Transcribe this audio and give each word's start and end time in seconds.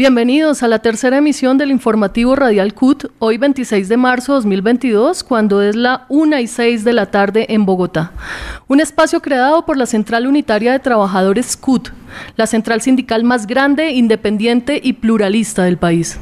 Bienvenidos 0.00 0.62
a 0.62 0.68
la 0.68 0.78
tercera 0.78 1.18
emisión 1.18 1.58
del 1.58 1.70
informativo 1.70 2.34
Radial 2.34 2.72
CUT, 2.72 3.12
hoy 3.18 3.36
26 3.36 3.86
de 3.86 3.98
marzo 3.98 4.32
de 4.32 4.36
2022, 4.36 5.22
cuando 5.22 5.60
es 5.60 5.76
la 5.76 6.06
1 6.08 6.38
y 6.38 6.46
6 6.46 6.84
de 6.84 6.94
la 6.94 7.10
tarde 7.10 7.44
en 7.50 7.66
Bogotá. 7.66 8.12
Un 8.66 8.80
espacio 8.80 9.20
creado 9.20 9.66
por 9.66 9.76
la 9.76 9.84
Central 9.84 10.26
Unitaria 10.26 10.72
de 10.72 10.78
Trabajadores 10.78 11.54
CUT, 11.54 11.90
la 12.36 12.46
central 12.46 12.80
sindical 12.80 13.24
más 13.24 13.46
grande, 13.46 13.90
independiente 13.90 14.80
y 14.82 14.94
pluralista 14.94 15.64
del 15.64 15.76
país. 15.76 16.18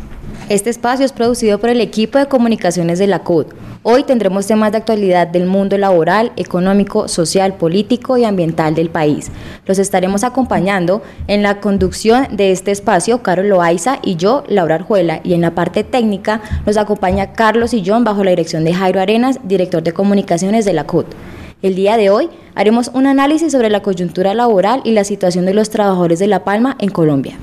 Este 0.49 0.71
espacio 0.71 1.05
es 1.05 1.13
producido 1.13 1.59
por 1.59 1.69
el 1.69 1.81
equipo 1.81 2.19
de 2.19 2.27
comunicaciones 2.27 2.99
de 2.99 3.07
la 3.07 3.19
CUT. 3.19 3.49
Hoy 3.83 4.03
tendremos 4.05 4.47
temas 4.47 4.73
de 4.73 4.79
actualidad 4.79 5.29
del 5.29 5.47
mundo 5.47 5.77
laboral, 5.79 6.33
económico, 6.37 7.07
social, 7.07 7.55
político 7.55 8.17
y 8.17 8.25
ambiental 8.25 8.75
del 8.75 8.91
país. 8.91 9.31
Los 9.67 9.79
estaremos 9.79 10.25
acompañando 10.25 11.03
en 11.27 11.43
la 11.43 11.61
conducción 11.61 12.27
de 12.31 12.51
este 12.51 12.71
espacio, 12.71 13.23
Carlos 13.23 13.47
Loaiza 13.47 13.99
y 14.03 14.17
yo, 14.17 14.43
Laura 14.49 14.77
Arjuela, 14.77 15.21
y 15.23 15.35
en 15.35 15.43
la 15.43 15.55
parte 15.55 15.85
técnica 15.85 16.41
nos 16.67 16.77
acompaña 16.77 17.33
Carlos 17.33 17.75
John 17.85 18.05
bajo 18.05 18.25
la 18.25 18.31
dirección 18.31 18.65
de 18.65 18.75
Jairo 18.75 19.01
Arenas, 19.01 19.39
director 19.45 19.83
de 19.83 19.93
comunicaciones 19.93 20.65
de 20.65 20.73
la 20.73 20.85
CUT. 20.85 21.07
El 21.61 21.75
día 21.75 21.97
de 21.97 22.09
hoy 22.09 22.31
haremos 22.55 22.91
un 22.95 23.07
análisis 23.07 23.53
sobre 23.53 23.69
la 23.69 23.83
coyuntura 23.83 24.33
laboral 24.33 24.81
y 24.85 24.93
la 24.93 25.05
situación 25.05 25.45
de 25.45 25.55
los 25.55 25.71
trabajadores 25.71 26.19
de 26.19 26.27
La 26.27 26.45
Palma 26.45 26.77
en 26.79 26.89
Colombia. 26.89 27.37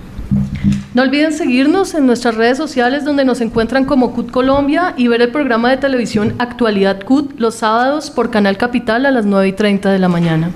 No 0.95 1.01
olviden 1.01 1.33
seguirnos 1.33 1.93
en 1.93 2.05
nuestras 2.05 2.35
redes 2.35 2.57
sociales 2.57 3.03
donde 3.03 3.25
nos 3.25 3.41
encuentran 3.41 3.83
como 3.83 4.13
CUT 4.13 4.31
Colombia 4.31 4.93
y 4.95 5.09
ver 5.09 5.21
el 5.21 5.29
programa 5.29 5.69
de 5.69 5.75
televisión 5.75 6.33
Actualidad 6.39 7.03
CUT 7.03 7.37
los 7.37 7.55
sábados 7.55 8.09
por 8.09 8.31
Canal 8.31 8.57
Capital 8.57 9.05
a 9.05 9.11
las 9.11 9.25
9 9.25 9.49
y 9.49 9.51
30 9.51 9.91
de 9.91 9.99
la 9.99 10.07
mañana. 10.07 10.51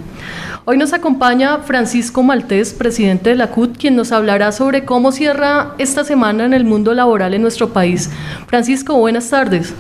Hoy 0.64 0.78
nos 0.78 0.94
acompaña 0.94 1.58
Francisco 1.58 2.24
Maltés, 2.24 2.72
presidente 2.72 3.32
de 3.32 3.36
la 3.36 3.52
CUT, 3.52 3.78
quien 3.78 3.98
nos 3.98 4.14
hablará 4.14 4.54
sobre 4.54 4.86
cómo 4.86 5.12
cierra 5.12 5.76
esta 5.78 6.06
semana 6.06 6.46
en 6.46 6.54
el 6.54 6.64
mundo 6.64 6.94
laboral 6.94 7.34
en 7.34 7.42
nuestro 7.42 7.74
país. 7.74 8.10
Francisco, 8.48 8.96
buenas 8.96 9.30
tardes. 9.30 9.74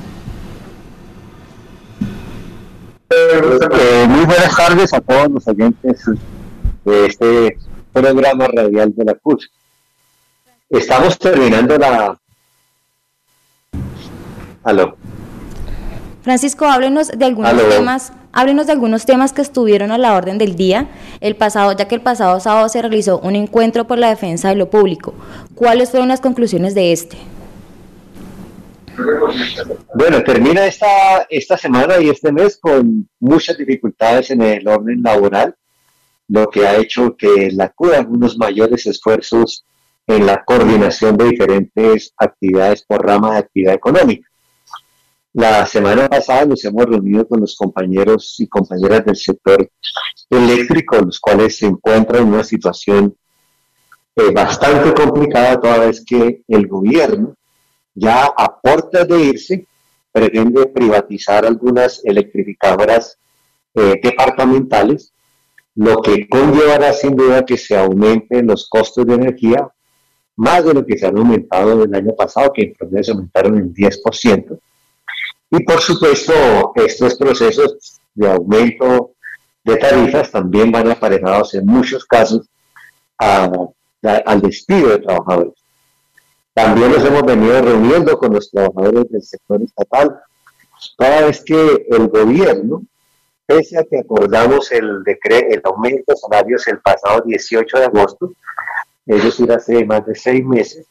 Muy 4.10 4.26
buenas 4.26 4.58
tardes 4.58 4.94
a 4.94 5.00
todos 5.00 5.32
los 5.32 5.48
oyentes 5.48 6.04
de 6.84 7.06
este 7.06 7.58
programa 7.94 8.48
radial 8.48 8.94
de 8.94 9.06
la 9.06 9.14
CUT. 9.14 9.40
Estamos 10.70 11.18
terminando 11.18 11.78
la... 11.78 12.20
Aló. 14.64 14.96
Francisco, 16.22 16.66
háblenos 16.66 17.08
de 17.08 17.26
algunos 17.26 17.70
temas, 17.70 18.14
háblenos 18.34 18.68
de 18.68 18.74
algunos 18.74 19.06
temas 19.06 19.34
que 19.34 19.42
estuvieron 19.42 19.92
a 19.92 19.98
la 19.98 20.14
orden 20.16 20.38
del 20.38 20.56
día, 20.56 20.88
el 21.22 21.36
pasado, 21.36 21.72
ya 21.72 21.88
que 21.88 21.96
el 21.96 22.02
pasado 22.02 22.40
sábado 22.40 22.70
se 22.70 22.82
realizó 22.82 23.20
un 23.20 23.36
encuentro 23.36 23.88
por 23.88 23.98
la 23.98 24.10
defensa 24.10 24.50
de 24.50 24.56
lo 24.56 24.70
público. 24.70 25.16
¿Cuáles 25.56 25.90
fueron 25.90 26.10
las 26.10 26.22
conclusiones 26.22 26.76
de 26.76 26.92
este? 26.92 27.18
Bueno, 29.96 30.22
termina 30.24 30.68
esta, 30.68 31.26
esta 31.30 31.58
semana 31.58 32.00
y 32.00 32.10
este 32.10 32.32
mes 32.32 32.60
con 32.62 33.10
muchas 33.20 33.58
dificultades 33.58 34.30
en 34.30 34.42
el 34.42 34.68
orden 34.68 35.02
laboral, 35.02 35.56
lo 36.28 36.48
que 36.48 36.68
ha 36.68 36.78
hecho 36.78 37.16
que 37.18 37.50
la 37.54 37.70
CUD 37.70 37.94
haga 37.94 38.08
unos 38.08 38.38
mayores 38.38 38.86
esfuerzos 38.86 39.66
en 40.10 40.26
la 40.26 40.44
coordinación 40.44 41.16
de 41.18 41.26
diferentes 41.26 42.12
actividades 42.18 42.84
por 42.84 43.06
rama 43.06 43.34
de 43.34 43.38
actividad 43.38 43.76
económica. 43.76 44.28
La 45.34 45.68
semana 45.68 46.10
pasada 46.10 46.46
nos 46.46 46.66
hemos 46.66 46.86
reunido 46.86 47.28
con 47.28 47.42
los 47.42 47.56
compañeros 47.56 48.36
y 48.40 48.48
compañeras 48.48 49.06
del 49.06 49.16
sector 49.16 49.70
eléctrico, 50.28 50.98
los 50.98 51.20
cuales 51.20 51.60
se 51.60 51.68
encuentran 51.68 52.24
en 52.24 52.34
una 52.34 52.44
situación 52.44 53.16
eh, 54.16 54.32
bastante 54.34 55.00
complicada 55.00 55.62
toda 55.62 55.78
vez 55.78 56.04
que 56.04 56.42
el 56.48 56.68
gobierno 56.68 57.36
ya 57.94 58.26
a 58.36 58.60
puertas 58.60 59.08
de 59.08 59.22
irse 59.22 59.68
pretende 60.12 60.66
privatizar 60.66 61.46
algunas 61.46 62.04
electrificadoras 62.04 63.20
eh, 63.76 64.00
departamentales, 64.02 65.14
lo 65.76 66.02
que 66.02 66.28
conllevará 66.28 66.94
sin 66.94 67.16
duda 67.16 67.46
que 67.46 67.58
se 67.58 67.78
aumenten 67.78 68.48
los 68.48 68.68
costos 68.68 69.06
de 69.06 69.14
energía 69.14 69.70
más 70.40 70.64
de 70.64 70.74
lo 70.74 70.86
que 70.86 70.98
se 70.98 71.06
han 71.06 71.18
aumentado 71.18 71.84
el 71.84 71.94
año 71.94 72.16
pasado, 72.16 72.52
que 72.54 72.62
en 72.64 72.74
promedio 72.74 73.04
se 73.04 73.12
aumentaron 73.12 73.58
en 73.58 73.74
10%. 73.74 74.60
Y 75.52 75.64
por 75.64 75.82
supuesto, 75.82 76.34
estos 76.76 77.16
procesos 77.16 78.00
de 78.16 78.32
aumento 78.32 79.12
de 79.66 79.76
tarifas 79.76 80.32
también 80.32 80.72
van 80.72 80.90
aparejados 80.92 81.54
en 81.56 81.66
muchos 81.66 82.06
casos 82.06 82.48
al 83.18 84.42
despido 84.42 84.90
de 84.90 85.00
trabajadores. 85.00 85.54
También 86.54 86.92
nos 86.94 87.04
hemos 87.06 87.24
venido 87.24 87.62
reuniendo 87.62 88.18
con 88.18 88.34
los 88.34 88.50
trabajadores 88.50 89.10
del 89.12 89.22
sector 89.22 89.62
estatal. 89.62 90.20
Cada 90.98 91.26
vez 91.26 91.44
que 91.44 91.86
el 91.90 92.08
gobierno, 92.08 92.84
pese 93.46 93.78
a 93.78 93.84
que 93.84 94.00
acordamos 94.00 94.72
el, 94.72 95.04
decre- 95.04 95.48
el 95.52 95.62
aumento 95.66 96.14
de 96.14 96.18
salarios 96.18 96.66
el 96.68 96.80
pasado 96.80 97.22
18 97.26 97.78
de 97.80 97.86
agosto, 97.86 98.32
es 99.06 99.24
decir, 99.24 99.52
hace 99.52 99.86
más 99.86 100.06
de 100.06 100.16
seis 100.16 100.46
meses, 100.46 100.88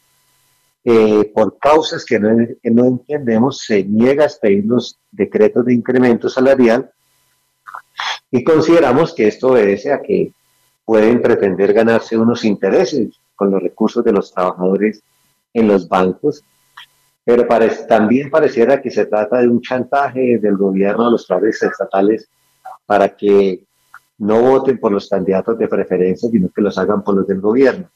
eh, 0.84 1.30
por 1.34 1.58
causas 1.58 2.04
que 2.04 2.18
no, 2.18 2.84
entendemos, 2.84 3.60
se 3.60 3.84
niega 3.84 4.22
a 4.22 4.26
expedir 4.26 4.64
los 4.64 4.98
decretos 5.10 5.64
de 5.66 5.74
incremento 5.74 6.28
salarial 6.28 6.90
y 8.30 8.42
consideramos 8.42 9.14
que 9.14 9.28
esto 9.28 9.48
obedece 9.48 9.92
a 9.92 10.00
que 10.00 10.32
pueden 10.84 11.20
pretender 11.20 11.72
ganarse 11.72 12.16
unos 12.16 12.44
intereses 12.44 13.10
con 13.36 13.50
los 13.50 13.62
recursos 13.62 14.04
de 14.04 14.12
los 14.12 14.32
trabajadores 14.32 15.02
en 15.52 15.68
los 15.68 15.88
bancos, 15.88 16.42
pero 17.24 17.46
también 17.86 18.30
pareciera 18.30 18.80
que 18.80 18.90
se 18.90 19.04
trata 19.04 19.38
de 19.38 19.48
un 19.48 19.60
chantaje 19.60 20.38
del 20.38 20.56
gobierno 20.56 21.06
a 21.06 21.10
los 21.10 21.26
trabajadores 21.26 21.62
estatales 21.62 22.30
para 22.86 23.14
que 23.14 23.67
no 24.18 24.40
voten 24.40 24.78
por 24.78 24.92
los 24.92 25.08
candidatos 25.08 25.58
de 25.58 25.68
preferencia, 25.68 26.28
sino 26.30 26.48
que 26.48 26.62
los 26.62 26.76
hagan 26.78 27.02
por 27.02 27.14
los 27.14 27.26
del 27.26 27.40
gobierno. 27.40 27.88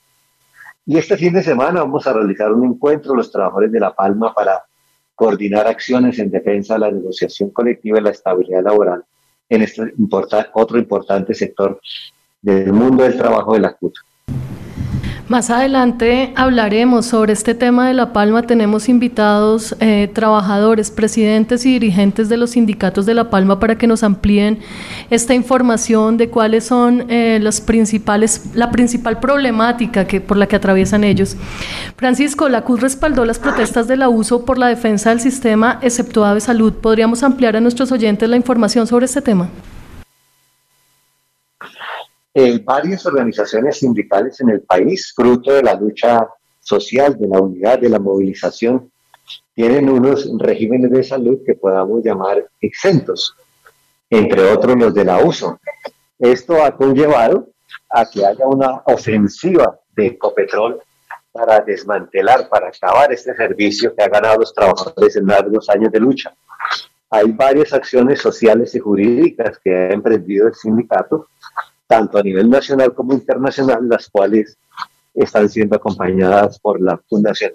Y 0.87 0.99
este 0.99 1.17
fin 1.17 1.33
de 1.33 1.43
semana 1.43 1.81
vamos 1.81 2.07
a 2.07 2.13
realizar 2.13 2.53
un 2.53 2.65
encuentro 2.65 3.15
los 3.15 3.31
trabajadores 3.31 3.71
de 3.71 3.81
La 3.81 3.95
Palma 3.95 4.35
para 4.35 4.65
coordinar 5.15 5.67
acciones 5.67 6.19
en 6.19 6.31
defensa 6.31 6.75
de 6.75 6.81
la 6.81 6.91
negociación 6.91 7.51
colectiva 7.51 7.99
y 7.99 8.03
la 8.03 8.11
estabilidad 8.11 8.63
laboral 8.63 9.05
en 9.49 9.63
este 9.63 9.95
otro 10.55 10.79
importante 10.79 11.35
sector 11.35 11.81
del 12.41 12.73
mundo 12.73 13.05
del 13.05 13.17
trabajo 13.17 13.55
de 13.55 13.61
la 13.61 13.75
CUT. 13.75 13.95
Más 15.29 15.51
adelante 15.51 16.33
hablaremos 16.35 17.07
sobre 17.07 17.33
este 17.33 17.55
tema 17.55 17.87
de 17.87 17.95
La 17.95 18.13
Palma. 18.13 18.43
Tenemos 18.43 18.89
invitados 18.89 19.75
eh, 19.79 20.11
trabajadores, 20.13 20.91
presidentes 20.91 21.65
y 21.65 21.73
dirigentes 21.73 22.29
de 22.29 22.37
los 22.37 22.51
sindicatos 22.51 23.07
de 23.07 23.15
La 23.15 23.31
Palma 23.31 23.61
para 23.61 23.79
que 23.79 23.87
nos 23.87 24.03
amplíen 24.03 24.59
esta 25.11 25.33
información 25.33 26.17
de 26.17 26.29
cuáles 26.29 26.65
son 26.65 27.07
eh, 27.09 27.39
las 27.41 27.61
principales, 27.61 28.51
la 28.55 28.73
principal 28.73 29.21
problemática 29.21 30.07
que, 30.07 30.21
por 30.21 30.37
la 30.37 30.49
que 30.49 30.57
atraviesan 30.57 31.05
ellos. 31.05 31.37
Francisco, 31.97 32.49
la 32.49 32.63
CUT 32.63 32.81
respaldó 32.81 33.25
las 33.25 33.39
protestas 33.39 33.87
del 33.87 34.03
abuso 34.03 34.45
por 34.45 34.59
la 34.59 34.67
defensa 34.67 35.11
del 35.11 35.21
sistema, 35.21 35.79
excepto 35.83 36.25
Ave 36.25 36.41
Salud. 36.41 36.73
¿Podríamos 36.75 37.23
ampliar 37.23 37.57
a 37.57 37.61
nuestros 37.61 37.93
oyentes 37.93 38.29
la 38.29 38.37
información 38.37 38.89
sobre 38.89 39.07
este 39.07 39.23
tema? 39.23 39.49
Eh, 42.35 42.59
varias 42.65 43.05
organizaciones 43.05 43.79
sindicales 43.79 44.41
en 44.41 44.51
el 44.51 44.63
país, 44.63 45.13
fruto 45.15 45.53
de 45.53 45.63
la 45.63 45.75
lucha 45.75 46.27
social, 46.61 47.17
de 47.19 47.29
la 47.29 47.41
unidad, 47.41 47.79
de 47.79 47.91
la 47.91 47.99
movilización, 47.99 48.91
tienen 49.55 49.91
unos 49.91 50.29
regímenes 50.39 50.91
de 50.91 51.05
salud 51.05 51.41
que 51.45 51.55
podamos 51.55 52.03
llamar 52.03 52.47
exentos, 52.61 53.37
entre 54.09 54.51
otros 54.51 54.77
los 54.79 54.95
del 54.95 55.11
abuso. 55.11 55.61
Esto 56.19 56.63
ha 56.63 56.75
conllevado 56.75 57.49
a 57.91 58.09
que 58.09 58.25
haya 58.25 58.47
una 58.47 58.83
ofensiva 58.87 59.79
de 59.95 60.07
Ecopetrol 60.07 60.81
para 61.31 61.61
desmantelar, 61.61 62.49
para 62.49 62.69
acabar 62.69 63.13
este 63.13 63.35
servicio 63.35 63.95
que 63.95 64.03
ha 64.03 64.09
ganado 64.09 64.41
los 64.41 64.55
trabajadores 64.55 65.17
en 65.17 65.27
largos 65.27 65.69
años 65.69 65.93
de 65.93 66.01
lucha. 66.01 66.35
Hay 67.11 67.31
varias 67.33 67.73
acciones 67.75 68.21
sociales 68.21 68.75
y 68.75 68.79
jurídicas 68.79 69.59
que 69.63 69.75
ha 69.75 69.91
emprendido 69.91 70.49
el 70.49 70.55
sindicato 70.55 71.27
tanto 71.93 72.17
a 72.17 72.23
nivel 72.23 72.49
nacional 72.49 72.95
como 72.95 73.13
internacional, 73.13 73.87
las 73.87 74.09
cuales 74.09 74.57
están 75.13 75.47
siendo 75.51 75.77
acompañadas 75.77 76.59
por 76.59 76.81
la 76.81 76.97
Fundación. 76.97 77.53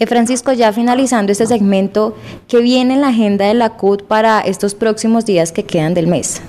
Eh, 0.00 0.06
Francisco, 0.08 0.52
ya 0.52 0.72
finalizando 0.72 1.30
este 1.30 1.46
segmento, 1.46 2.16
¿qué 2.48 2.58
viene 2.58 2.94
en 2.94 3.02
la 3.02 3.10
agenda 3.10 3.44
de 3.44 3.54
la 3.54 3.76
CUT 3.76 4.02
para 4.02 4.40
estos 4.40 4.74
próximos 4.74 5.24
días 5.24 5.52
que 5.52 5.62
quedan 5.62 5.94
del 5.94 6.08
mes? 6.08 6.42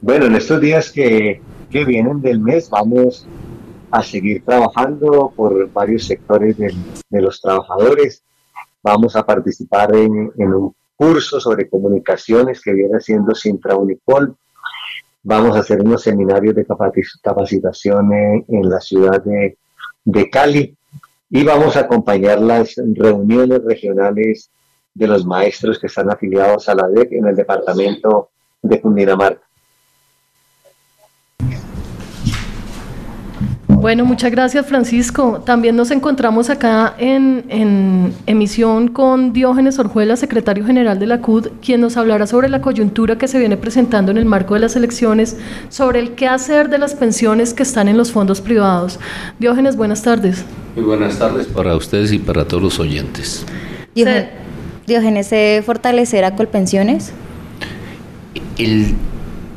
Bueno, 0.00 0.26
en 0.26 0.36
estos 0.36 0.60
días 0.60 0.92
que, 0.92 1.42
que 1.68 1.84
vienen 1.84 2.22
del 2.22 2.38
mes 2.38 2.70
vamos 2.70 3.26
a 3.96 4.02
seguir 4.02 4.44
trabajando 4.44 5.32
por 5.34 5.72
varios 5.72 6.04
sectores 6.04 6.56
de, 6.58 6.74
los 7.10 7.40
trabajadores. 7.40 8.22
Vamos 8.82 9.16
a 9.16 9.24
participar 9.24 9.94
en, 9.96 10.32
un 10.36 10.74
curso 10.94 11.40
sobre 11.40 11.68
comunicaciones 11.68 12.60
que 12.60 12.72
viene 12.72 12.96
haciendo 12.96 13.34
Sintra 13.34 13.76
Unipol. 13.76 14.36
Vamos 15.22 15.56
a 15.56 15.60
hacer 15.60 15.80
unos 15.80 16.02
seminarios 16.02 16.54
de 16.54 16.66
capacitación 17.22 18.12
en, 18.12 18.44
en 18.48 18.68
la 18.68 18.80
ciudad 18.80 19.22
de, 19.24 19.56
de 20.04 20.30
Cali 20.30 20.76
y 21.30 21.42
vamos 21.42 21.76
a 21.76 21.80
acompañar 21.80 22.40
las 22.40 22.74
reuniones 22.76 23.64
regionales 23.64 24.50
de 24.94 25.06
los 25.06 25.24
maestros 25.26 25.78
que 25.78 25.88
están 25.88 26.10
afiliados 26.10 26.68
a 26.68 26.74
la 26.74 26.88
DEC 26.88 27.12
en 27.12 27.26
el 27.26 27.36
departamento 27.36 28.30
de 28.62 28.80
Cundinamarca. 28.80 29.45
Bueno, 33.78 34.04
muchas 34.04 34.30
gracias 34.30 34.66
Francisco. 34.66 35.42
También 35.44 35.76
nos 35.76 35.90
encontramos 35.90 36.48
acá 36.50 36.94
en, 36.98 37.44
en, 37.50 38.14
emisión 38.26 38.88
con 38.88 39.32
Diógenes 39.32 39.78
Orjuela, 39.78 40.16
secretario 40.16 40.64
general 40.64 40.98
de 40.98 41.06
la 41.06 41.20
CUD, 41.20 41.48
quien 41.60 41.82
nos 41.82 41.96
hablará 41.96 42.26
sobre 42.26 42.48
la 42.48 42.62
coyuntura 42.62 43.18
que 43.18 43.28
se 43.28 43.38
viene 43.38 43.56
presentando 43.56 44.10
en 44.10 44.18
el 44.18 44.24
marco 44.24 44.54
de 44.54 44.60
las 44.60 44.76
elecciones, 44.76 45.36
sobre 45.68 46.00
el 46.00 46.12
qué 46.12 46.26
hacer 46.26 46.70
de 46.70 46.78
las 46.78 46.94
pensiones 46.94 47.52
que 47.52 47.62
están 47.62 47.86
en 47.86 47.96
los 47.96 48.10
fondos 48.10 48.40
privados. 48.40 48.98
Diógenes, 49.38 49.76
buenas 49.76 50.02
tardes. 50.02 50.44
Muy 50.74 50.84
buenas 50.84 51.18
tardes 51.18 51.46
para 51.46 51.76
ustedes 51.76 52.12
y 52.12 52.18
para 52.18 52.46
todos 52.46 52.62
los 52.62 52.80
oyentes. 52.80 53.44
Diógenes, 53.94 54.28
Diógenes 54.86 55.26
¿se 55.26 55.62
fortalecerá 55.64 56.34
Colpensiones? 56.34 57.12
El 58.58 58.94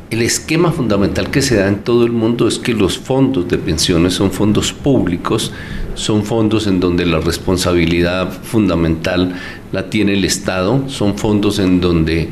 el 0.09 0.23
esquema 0.23 0.71
fundamental 0.71 1.29
que 1.29 1.41
se 1.41 1.55
da 1.55 1.67
en 1.67 1.83
todo 1.83 2.03
el 2.03 2.11
mundo 2.11 2.47
es 2.47 2.57
que 2.57 2.73
los 2.73 2.97
fondos 2.97 3.47
de 3.47 3.59
pensiones 3.59 4.13
son 4.15 4.31
fondos 4.31 4.73
públicos, 4.73 5.51
son 5.93 6.23
fondos 6.23 6.65
en 6.65 6.79
donde 6.79 7.05
la 7.05 7.19
responsabilidad 7.19 8.31
fundamental 8.31 9.35
la 9.71 9.89
tiene 9.89 10.13
el 10.13 10.25
Estado, 10.25 10.89
son 10.89 11.15
fondos 11.15 11.59
en 11.59 11.79
donde 11.79 12.29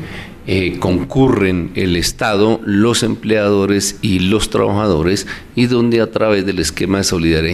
eh, 0.50 0.78
concurren 0.78 1.72
el 1.74 1.94
Estado, 1.94 2.58
los 2.64 3.02
empleadores 3.02 3.98
y 4.00 4.20
los 4.20 4.48
trabajadores 4.48 5.26
y 5.54 5.66
donde 5.66 6.00
a 6.00 6.10
través 6.10 6.46
del 6.46 6.58
esquema 6.58 6.96
de 6.96 7.04
solidaridad 7.04 7.50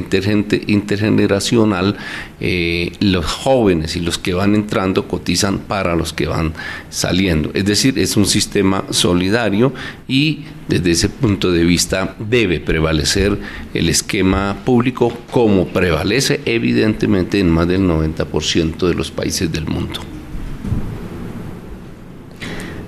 intergeneracional 0.69 1.97
eh, 2.39 2.93
los 3.01 3.27
jóvenes 3.27 3.97
y 3.97 4.01
los 4.01 4.17
que 4.17 4.33
van 4.33 4.55
entrando 4.55 5.09
cotizan 5.09 5.59
para 5.59 5.97
los 5.97 6.13
que 6.13 6.29
van 6.29 6.53
saliendo. 6.89 7.51
Es 7.55 7.65
decir, 7.65 7.99
es 7.99 8.17
un 8.17 8.27
sistema 8.27 8.85
solidario 8.91 9.75
y 10.07 10.45
desde 10.69 10.93
ese 10.93 11.09
punto 11.09 11.51
de 11.51 11.65
vista 11.65 12.15
debe 12.21 12.61
prevalecer 12.61 13.37
el 13.75 13.89
esquema 13.89 14.59
público 14.65 15.13
como 15.33 15.67
prevalece 15.67 16.43
evidentemente 16.45 17.41
en 17.41 17.51
más 17.51 17.67
del 17.67 17.81
90% 17.81 18.87
de 18.87 18.95
los 18.95 19.11
países 19.11 19.51
del 19.51 19.67
mundo. 19.67 20.14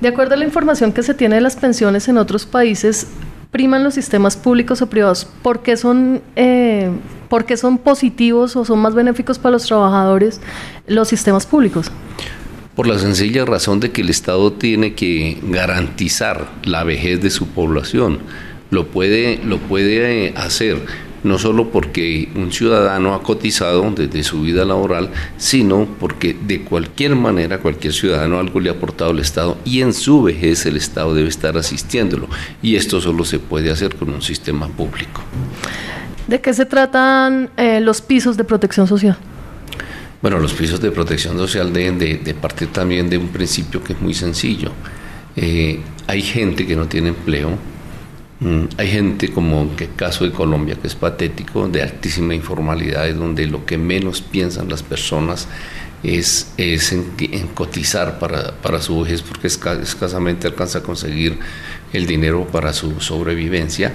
De 0.00 0.08
acuerdo 0.08 0.34
a 0.34 0.36
la 0.36 0.44
información 0.44 0.92
que 0.92 1.02
se 1.02 1.14
tiene 1.14 1.36
de 1.36 1.40
las 1.40 1.56
pensiones 1.56 2.08
en 2.08 2.18
otros 2.18 2.44
países, 2.44 3.06
priman 3.50 3.82
los 3.82 3.94
sistemas 3.94 4.36
públicos 4.36 4.82
o 4.82 4.90
privados. 4.90 5.26
¿Por 5.42 5.62
qué 5.62 5.76
son, 5.76 6.20
eh, 6.36 6.90
por 7.28 7.46
qué 7.46 7.56
son 7.56 7.78
positivos 7.78 8.56
o 8.56 8.64
son 8.64 8.80
más 8.80 8.94
benéficos 8.94 9.38
para 9.38 9.52
los 9.52 9.64
trabajadores 9.64 10.40
los 10.86 11.08
sistemas 11.08 11.46
públicos? 11.46 11.90
Por 12.74 12.86
la 12.86 12.98
sencilla 12.98 13.46
razón 13.46 13.80
de 13.80 13.90
que 13.90 14.02
el 14.02 14.10
Estado 14.10 14.52
tiene 14.52 14.94
que 14.94 15.38
garantizar 15.42 16.46
la 16.64 16.84
vejez 16.84 17.22
de 17.22 17.30
su 17.30 17.46
población. 17.46 18.18
Lo 18.70 18.88
puede, 18.88 19.40
lo 19.44 19.58
puede 19.58 20.34
hacer 20.36 20.84
no 21.26 21.38
solo 21.38 21.70
porque 21.70 22.28
un 22.34 22.52
ciudadano 22.52 23.14
ha 23.14 23.22
cotizado 23.22 23.90
desde 23.90 24.22
su 24.22 24.42
vida 24.42 24.64
laboral, 24.64 25.10
sino 25.36 25.86
porque 25.98 26.34
de 26.34 26.62
cualquier 26.62 27.16
manera 27.16 27.58
cualquier 27.58 27.92
ciudadano 27.92 28.38
algo 28.38 28.60
le 28.60 28.70
ha 28.70 28.72
aportado 28.72 29.10
al 29.10 29.18
Estado 29.18 29.58
y 29.64 29.82
en 29.82 29.92
su 29.92 30.22
vejez 30.22 30.64
el 30.66 30.76
Estado 30.76 31.14
debe 31.14 31.28
estar 31.28 31.56
asistiéndolo. 31.58 32.28
Y 32.62 32.76
esto 32.76 33.00
solo 33.00 33.24
se 33.24 33.38
puede 33.38 33.70
hacer 33.70 33.96
con 33.96 34.10
un 34.10 34.22
sistema 34.22 34.68
público. 34.68 35.20
¿De 36.28 36.40
qué 36.40 36.54
se 36.54 36.64
tratan 36.64 37.50
eh, 37.56 37.80
los 37.80 38.00
pisos 38.00 38.36
de 38.36 38.44
protección 38.44 38.86
social? 38.86 39.18
Bueno, 40.22 40.38
los 40.38 40.54
pisos 40.54 40.80
de 40.80 40.90
protección 40.90 41.36
social 41.36 41.72
deben 41.72 41.98
de, 41.98 42.16
de 42.18 42.34
partir 42.34 42.68
también 42.68 43.10
de 43.10 43.18
un 43.18 43.28
principio 43.28 43.82
que 43.82 43.92
es 43.92 44.00
muy 44.00 44.14
sencillo. 44.14 44.72
Eh, 45.36 45.80
hay 46.06 46.22
gente 46.22 46.66
que 46.66 46.74
no 46.74 46.86
tiene 46.86 47.08
empleo, 47.08 47.50
hay 48.76 48.88
gente 48.88 49.30
como 49.30 49.62
en 49.62 49.70
el 49.78 49.94
caso 49.94 50.24
de 50.24 50.32
Colombia, 50.32 50.76
que 50.80 50.88
es 50.88 50.94
patético, 50.94 51.68
de 51.68 51.82
altísima 51.82 52.34
informalidad, 52.34 53.12
donde 53.14 53.46
lo 53.46 53.64
que 53.64 53.78
menos 53.78 54.20
piensan 54.20 54.68
las 54.68 54.82
personas 54.82 55.48
es, 56.02 56.52
es 56.58 56.92
en, 56.92 57.06
cotizar 57.54 58.18
para, 58.18 58.52
para, 58.52 58.82
su 58.82 59.00
vejez, 59.00 59.22
porque 59.22 59.46
escasamente 59.46 60.46
alcanza 60.46 60.78
a 60.78 60.82
conseguir 60.82 61.38
el 61.92 62.06
dinero 62.06 62.46
para 62.46 62.74
su 62.74 63.00
sobrevivencia. 63.00 63.94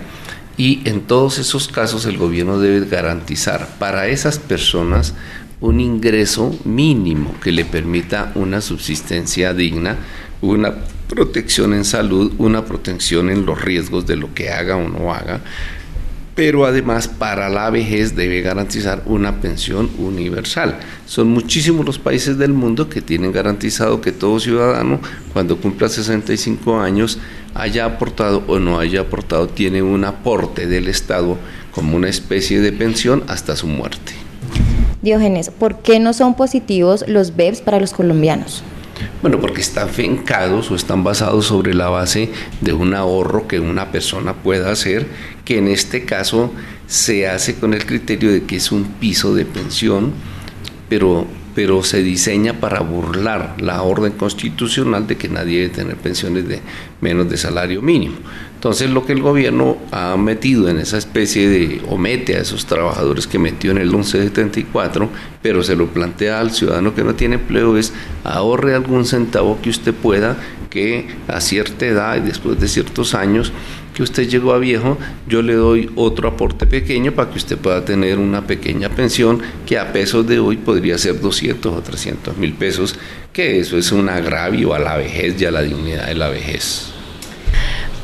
Y 0.57 0.81
en 0.89 1.01
todos 1.01 1.37
esos 1.37 1.67
casos 1.67 2.05
el 2.05 2.17
gobierno 2.17 2.59
debe 2.59 2.85
garantizar 2.87 3.67
para 3.77 4.07
esas 4.07 4.39
personas 4.39 5.13
un 5.61 5.79
ingreso 5.79 6.57
mínimo 6.65 7.35
que 7.41 7.51
le 7.51 7.63
permita 7.63 8.31
una 8.33 8.61
subsistencia 8.61 9.53
digna, 9.53 9.97
una 10.41 10.73
protección 11.11 11.73
en 11.73 11.83
salud, 11.83 12.31
una 12.37 12.63
protección 12.63 13.29
en 13.29 13.45
los 13.45 13.61
riesgos 13.61 14.07
de 14.07 14.15
lo 14.15 14.33
que 14.33 14.49
haga 14.49 14.77
o 14.77 14.87
no 14.87 15.13
haga, 15.13 15.41
pero 16.35 16.65
además 16.65 17.09
para 17.09 17.49
la 17.49 17.69
vejez 17.69 18.15
debe 18.15 18.41
garantizar 18.41 19.03
una 19.05 19.41
pensión 19.41 19.89
universal. 19.97 20.79
Son 21.05 21.27
muchísimos 21.27 21.85
los 21.85 21.99
países 21.99 22.37
del 22.37 22.53
mundo 22.53 22.87
que 22.87 23.01
tienen 23.01 23.33
garantizado 23.33 23.99
que 23.99 24.13
todo 24.13 24.39
ciudadano 24.39 25.01
cuando 25.33 25.57
cumpla 25.57 25.89
65 25.89 26.79
años 26.79 27.19
haya 27.55 27.83
aportado 27.83 28.43
o 28.47 28.59
no 28.59 28.79
haya 28.79 29.01
aportado, 29.01 29.49
tiene 29.49 29.81
un 29.81 30.05
aporte 30.05 30.65
del 30.65 30.87
Estado 30.87 31.37
como 31.73 31.97
una 31.97 32.07
especie 32.07 32.61
de 32.61 32.71
pensión 32.71 33.25
hasta 33.27 33.57
su 33.57 33.67
muerte. 33.67 34.13
Diógenes, 35.01 35.49
¿por 35.49 35.79
qué 35.79 35.99
no 35.99 36.13
son 36.13 36.35
positivos 36.35 37.03
los 37.05 37.35
BEPS 37.35 37.59
para 37.59 37.81
los 37.81 37.91
colombianos? 37.91 38.63
Bueno, 39.21 39.39
porque 39.39 39.61
están 39.61 39.89
fincados 39.89 40.71
o 40.71 40.75
están 40.75 41.03
basados 41.03 41.45
sobre 41.45 41.73
la 41.73 41.89
base 41.89 42.31
de 42.61 42.73
un 42.73 42.93
ahorro 42.93 43.47
que 43.47 43.59
una 43.59 43.91
persona 43.91 44.33
pueda 44.33 44.71
hacer, 44.71 45.07
que 45.45 45.57
en 45.57 45.67
este 45.67 46.05
caso 46.05 46.53
se 46.87 47.27
hace 47.27 47.55
con 47.55 47.73
el 47.73 47.85
criterio 47.85 48.31
de 48.31 48.43
que 48.43 48.57
es 48.57 48.71
un 48.71 48.83
piso 48.83 49.33
de 49.35 49.45
pensión, 49.45 50.13
pero, 50.89 51.25
pero 51.55 51.83
se 51.83 52.03
diseña 52.03 52.59
para 52.59 52.79
burlar 52.79 53.55
la 53.59 53.81
orden 53.81 54.13
constitucional 54.13 55.07
de 55.07 55.17
que 55.17 55.29
nadie 55.29 55.61
debe 55.61 55.73
tener 55.73 55.95
pensiones 55.97 56.47
de 56.47 56.61
menos 57.01 57.29
de 57.29 57.37
salario 57.37 57.81
mínimo. 57.81 58.15
Entonces 58.55 58.91
lo 58.91 59.05
que 59.05 59.13
el 59.13 59.21
gobierno 59.21 59.77
ha 59.91 60.15
metido 60.17 60.69
en 60.69 60.77
esa 60.77 60.97
especie 60.97 61.49
de, 61.49 61.81
o 61.89 61.97
mete 61.97 62.35
a 62.35 62.41
esos 62.41 62.67
trabajadores 62.67 63.25
que 63.25 63.39
metió 63.39 63.71
en 63.71 63.79
el 63.79 63.87
1174, 63.87 65.09
pero 65.41 65.63
se 65.63 65.75
lo 65.75 65.87
plantea 65.87 66.39
al 66.39 66.51
ciudadano 66.51 66.93
que 66.93 67.03
no 67.03 67.15
tiene 67.15 67.35
empleo, 67.35 67.75
es 67.75 67.91
ahorre 68.23 68.75
algún 68.75 69.05
centavo 69.05 69.59
que 69.61 69.71
usted 69.71 69.93
pueda, 69.95 70.37
que 70.71 71.05
a 71.27 71.39
cierta 71.39 71.85
edad 71.85 72.17
y 72.17 72.21
después 72.21 72.59
de 72.59 72.67
ciertos 72.67 73.13
años 73.13 73.53
que 73.93 74.01
usted 74.01 74.27
llegó 74.27 74.53
a 74.53 74.57
viejo, 74.57 74.97
yo 75.27 75.43
le 75.43 75.53
doy 75.53 75.91
otro 75.95 76.29
aporte 76.29 76.65
pequeño 76.65 77.11
para 77.11 77.29
que 77.29 77.37
usted 77.37 77.57
pueda 77.57 77.85
tener 77.85 78.17
una 78.17 78.47
pequeña 78.47 78.89
pensión 78.89 79.41
que 79.65 79.77
a 79.77 79.91
pesos 79.91 80.25
de 80.25 80.39
hoy 80.39 80.57
podría 80.57 80.97
ser 80.97 81.19
200 81.19 81.75
o 81.75 81.81
300 81.81 82.37
mil 82.37 82.53
pesos, 82.53 82.95
que 83.31 83.59
eso 83.59 83.77
es 83.77 83.91
un 83.91 84.09
agravio 84.09 84.73
a 84.73 84.79
la 84.79 84.97
vejez 84.97 85.39
y 85.39 85.45
a 85.45 85.51
la 85.51 85.61
dignidad 85.61 86.07
de 86.07 86.15
la 86.15 86.29
vejez. 86.29 86.87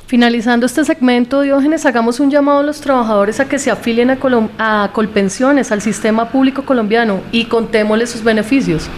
Finalizando 0.08 0.66
este 0.66 0.86
segmento, 0.86 1.42
Diógenes, 1.42 1.86
hagamos 1.86 2.22
un 2.22 2.32
llamado 2.32 2.60
a 2.60 2.64
los 2.64 2.80
trabajadores 2.80 3.42
a 3.42 3.50
que 3.50 3.60
se 3.60 3.72
afilien 3.72 4.10
a, 4.10 4.18
a 4.58 4.92
Colpensiones, 4.94 5.74
al 5.74 5.82
sistema 5.82 6.30
público 6.32 6.64
colombiano, 6.64 7.20
y 7.34 7.46
contémosle 7.46 8.08
sus 8.08 8.24
beneficios. 8.24 8.90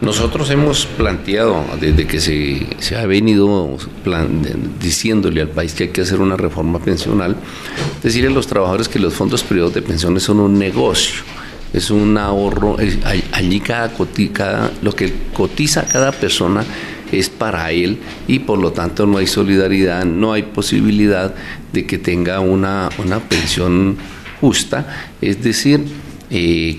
Nosotros 0.00 0.50
hemos 0.50 0.84
planteado, 0.84 1.64
desde 1.80 2.06
que 2.06 2.20
se, 2.20 2.96
ha 2.96 3.06
venido 3.06 3.78
diciéndole 4.78 5.40
al 5.40 5.48
país 5.48 5.72
que 5.72 5.84
hay 5.84 5.88
que 5.90 6.02
hacer 6.02 6.20
una 6.20 6.36
reforma 6.36 6.78
pensional, 6.78 7.34
decirle 8.02 8.28
a 8.28 8.32
los 8.32 8.46
trabajadores 8.46 8.88
que 8.88 8.98
los 8.98 9.14
fondos 9.14 9.42
privados 9.42 9.72
de 9.72 9.80
pensiones 9.80 10.22
son 10.22 10.40
un 10.40 10.58
negocio, 10.58 11.22
es 11.72 11.90
un 11.90 12.18
ahorro, 12.18 12.76
allí 13.32 13.60
cada, 13.60 13.90
cada, 14.34 14.70
lo 14.82 14.94
que 14.94 15.14
cotiza 15.32 15.86
cada 15.86 16.12
persona 16.12 16.62
es 17.10 17.30
para 17.30 17.70
él 17.70 17.98
y 18.28 18.40
por 18.40 18.58
lo 18.58 18.72
tanto 18.72 19.06
no 19.06 19.16
hay 19.16 19.26
solidaridad, 19.26 20.04
no 20.04 20.34
hay 20.34 20.42
posibilidad 20.42 21.34
de 21.72 21.86
que 21.86 21.96
tenga 21.96 22.40
una, 22.40 22.90
una 22.98 23.20
pensión 23.20 23.96
justa, 24.42 25.08
es 25.22 25.42
decir, 25.42 25.80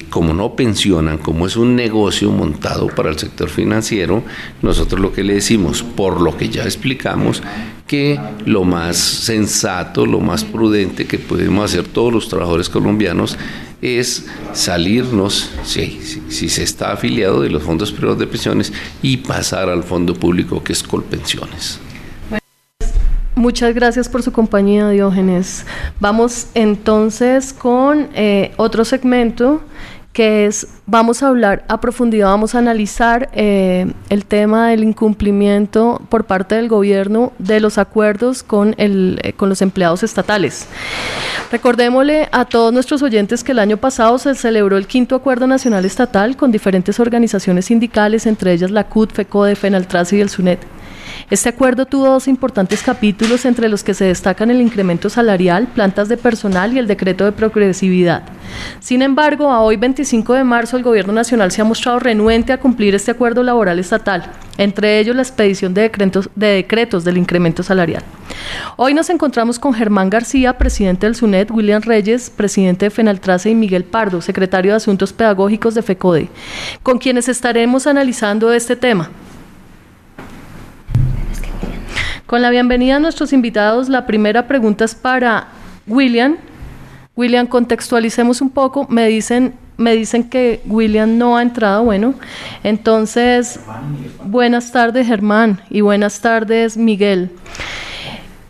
como 0.10 0.34
no 0.34 0.56
pensionan, 0.56 1.18
como 1.18 1.48
es 1.48 1.56
un 1.56 1.76
negocio 1.76 2.32
montado 2.32 2.88
para 2.88 3.10
el 3.10 3.18
sector 3.18 3.50
financiero, 3.50 4.24
nosotros 4.62 5.00
lo 5.00 5.14
que 5.14 5.24
le 5.24 5.36
decimos, 5.36 5.84
por 5.84 6.22
lo 6.22 6.36
que 6.36 6.50
ya 6.50 6.64
explicamos, 6.64 7.42
que 7.88 8.20
lo 8.46 8.66
más 8.66 8.98
sensato, 8.98 10.06
lo 10.06 10.20
más 10.20 10.44
prudente 10.44 11.06
que 11.06 11.18
podemos 11.18 11.66
hacer 11.66 11.86
todos 11.86 12.12
los 12.12 12.28
trabajadores 12.28 12.70
colombianos 12.70 13.38
es 13.82 14.26
salirnos, 14.54 15.52
si, 15.64 16.00
si, 16.30 16.50
se 16.50 16.64
está 16.64 16.92
afiliado 16.92 17.42
de 17.42 17.50
los 17.50 17.64
fondos 17.64 17.92
privados 17.92 18.20
de 18.20 18.28
pensiones, 18.28 18.74
y 19.02 19.18
pasar 19.18 19.70
al 19.70 19.84
fondo 19.84 20.14
público 20.14 20.64
que 20.64 20.74
es 20.74 20.84
Colpensiones. 20.84 21.80
Muchas 23.38 23.76
gracias 23.76 24.10
por 24.10 24.24
su 24.24 24.32
compañía, 24.32 24.90
Diógenes. 24.90 25.64
Vamos 26.00 26.48
entonces 26.56 27.54
con 27.54 28.10
eh, 28.16 28.52
otro 28.58 28.84
segmento 28.84 29.62
que 30.12 30.48
es, 30.48 30.66
vamos 30.88 31.22
a 31.22 31.28
hablar 31.28 31.64
a 31.68 31.80
profundidad, 31.80 32.30
vamos 32.30 32.56
a 32.56 32.58
analizar 32.58 33.30
eh, 33.34 33.94
el 34.10 34.26
tema 34.26 34.70
del 34.70 34.84
incumplimiento 34.84 36.02
por 36.10 36.26
parte 36.26 36.56
del 36.56 36.68
gobierno 36.68 37.32
de 37.38 37.60
los 37.60 37.78
acuerdos 37.78 38.42
con, 38.42 38.74
el, 38.80 39.20
eh, 39.22 39.34
con 39.34 39.50
los 39.50 39.62
empleados 39.62 40.02
estatales. 40.02 40.68
Recordémosle 41.52 42.30
a 42.32 42.46
todos 42.46 42.74
nuestros 42.74 43.04
oyentes 43.04 43.44
que 43.44 43.52
el 43.52 43.60
año 43.60 43.78
pasado 43.78 44.18
se 44.18 44.34
celebró 44.34 44.78
el 44.78 44.88
quinto 44.88 45.16
acuerdo 45.16 45.46
nacional 45.46 45.86
estatal 45.86 46.36
con 46.36 46.52
diferentes 46.52 47.00
organizaciones 47.00 47.66
sindicales, 47.66 48.26
entre 48.26 48.54
ellas 48.54 48.72
la 48.72 48.86
CUT, 48.86 49.14
FECODE, 49.14 49.56
FENALTRAS 49.56 50.14
y 50.14 50.22
el 50.22 50.30
SUNET. 50.32 50.77
Este 51.30 51.50
acuerdo 51.50 51.86
tuvo 51.86 52.06
dos 52.06 52.30
importantes 52.30 52.82
capítulos 52.82 53.44
entre 53.44 53.68
los 53.68 53.84
que 53.84 53.94
se 53.94 54.06
destacan 54.06 54.50
el 54.50 54.62
incremento 54.62 55.10
salarial, 55.10 55.68
plantas 55.68 56.08
de 56.08 56.16
personal 56.16 56.72
y 56.72 56.80
el 56.80 56.88
decreto 56.88 57.26
de 57.26 57.34
progresividad. 57.34 58.24
Sin 58.80 59.02
embargo, 59.02 59.52
a 59.52 59.60
hoy 59.60 59.76
25 59.76 60.34
de 60.36 60.46
marzo 60.46 60.78
el 60.78 60.84
Gobierno 60.84 61.12
Nacional 61.12 61.52
se 61.52 61.60
ha 61.60 61.66
mostrado 61.66 62.00
renuente 62.00 62.54
a 62.54 62.62
cumplir 62.62 62.96
este 62.96 63.12
acuerdo 63.12 63.44
laboral 63.44 63.78
estatal, 63.78 64.32
entre 64.58 65.00
ellos 65.00 65.18
la 65.18 65.22
expedición 65.22 65.74
de 65.74 65.82
decretos, 65.82 66.30
de 66.34 66.48
decretos 66.48 67.04
del 67.04 67.18
incremento 67.18 67.62
salarial. 67.62 68.04
Hoy 68.78 68.94
nos 68.94 69.10
encontramos 69.10 69.60
con 69.60 69.74
Germán 69.74 70.10
García, 70.10 70.58
presidente 70.58 71.08
del 71.08 71.16
SUNET, 71.16 71.52
William 71.52 71.82
Reyes, 71.82 72.30
presidente 72.30 72.86
de 72.86 72.90
FENALTRACE 72.90 73.50
y 73.50 73.56
Miguel 73.56 73.84
Pardo, 73.84 74.22
secretario 74.22 74.72
de 74.72 74.78
Asuntos 74.78 75.12
Pedagógicos 75.12 75.76
de 75.76 75.82
FECODE, 75.82 76.30
con 76.84 77.00
quienes 77.00 77.28
estaremos 77.28 77.86
analizando 77.86 78.54
este 78.54 78.78
tema. 78.78 79.10
Con 82.28 82.42
la 82.42 82.50
bienvenida 82.50 82.98
a 82.98 83.00
nuestros 83.00 83.32
invitados, 83.32 83.88
la 83.88 84.06
primera 84.06 84.50
pregunta 84.50 84.84
es 84.84 84.94
para 84.94 85.48
William. 85.88 86.36
William, 87.16 87.48
contextualicemos 87.48 88.42
un 88.42 88.50
poco. 88.50 88.86
Me 88.90 89.08
dicen, 89.08 89.54
me 89.78 89.96
dicen 89.96 90.30
que 90.30 90.62
William 90.66 91.18
no 91.18 91.38
ha 91.38 91.42
entrado. 91.42 91.86
Bueno, 91.86 92.16
entonces, 92.64 93.62
buenas 94.26 94.74
tardes, 94.74 95.08
Germán, 95.08 95.62
y 95.70 95.80
buenas 95.80 96.20
tardes, 96.20 96.76
Miguel. 96.76 97.32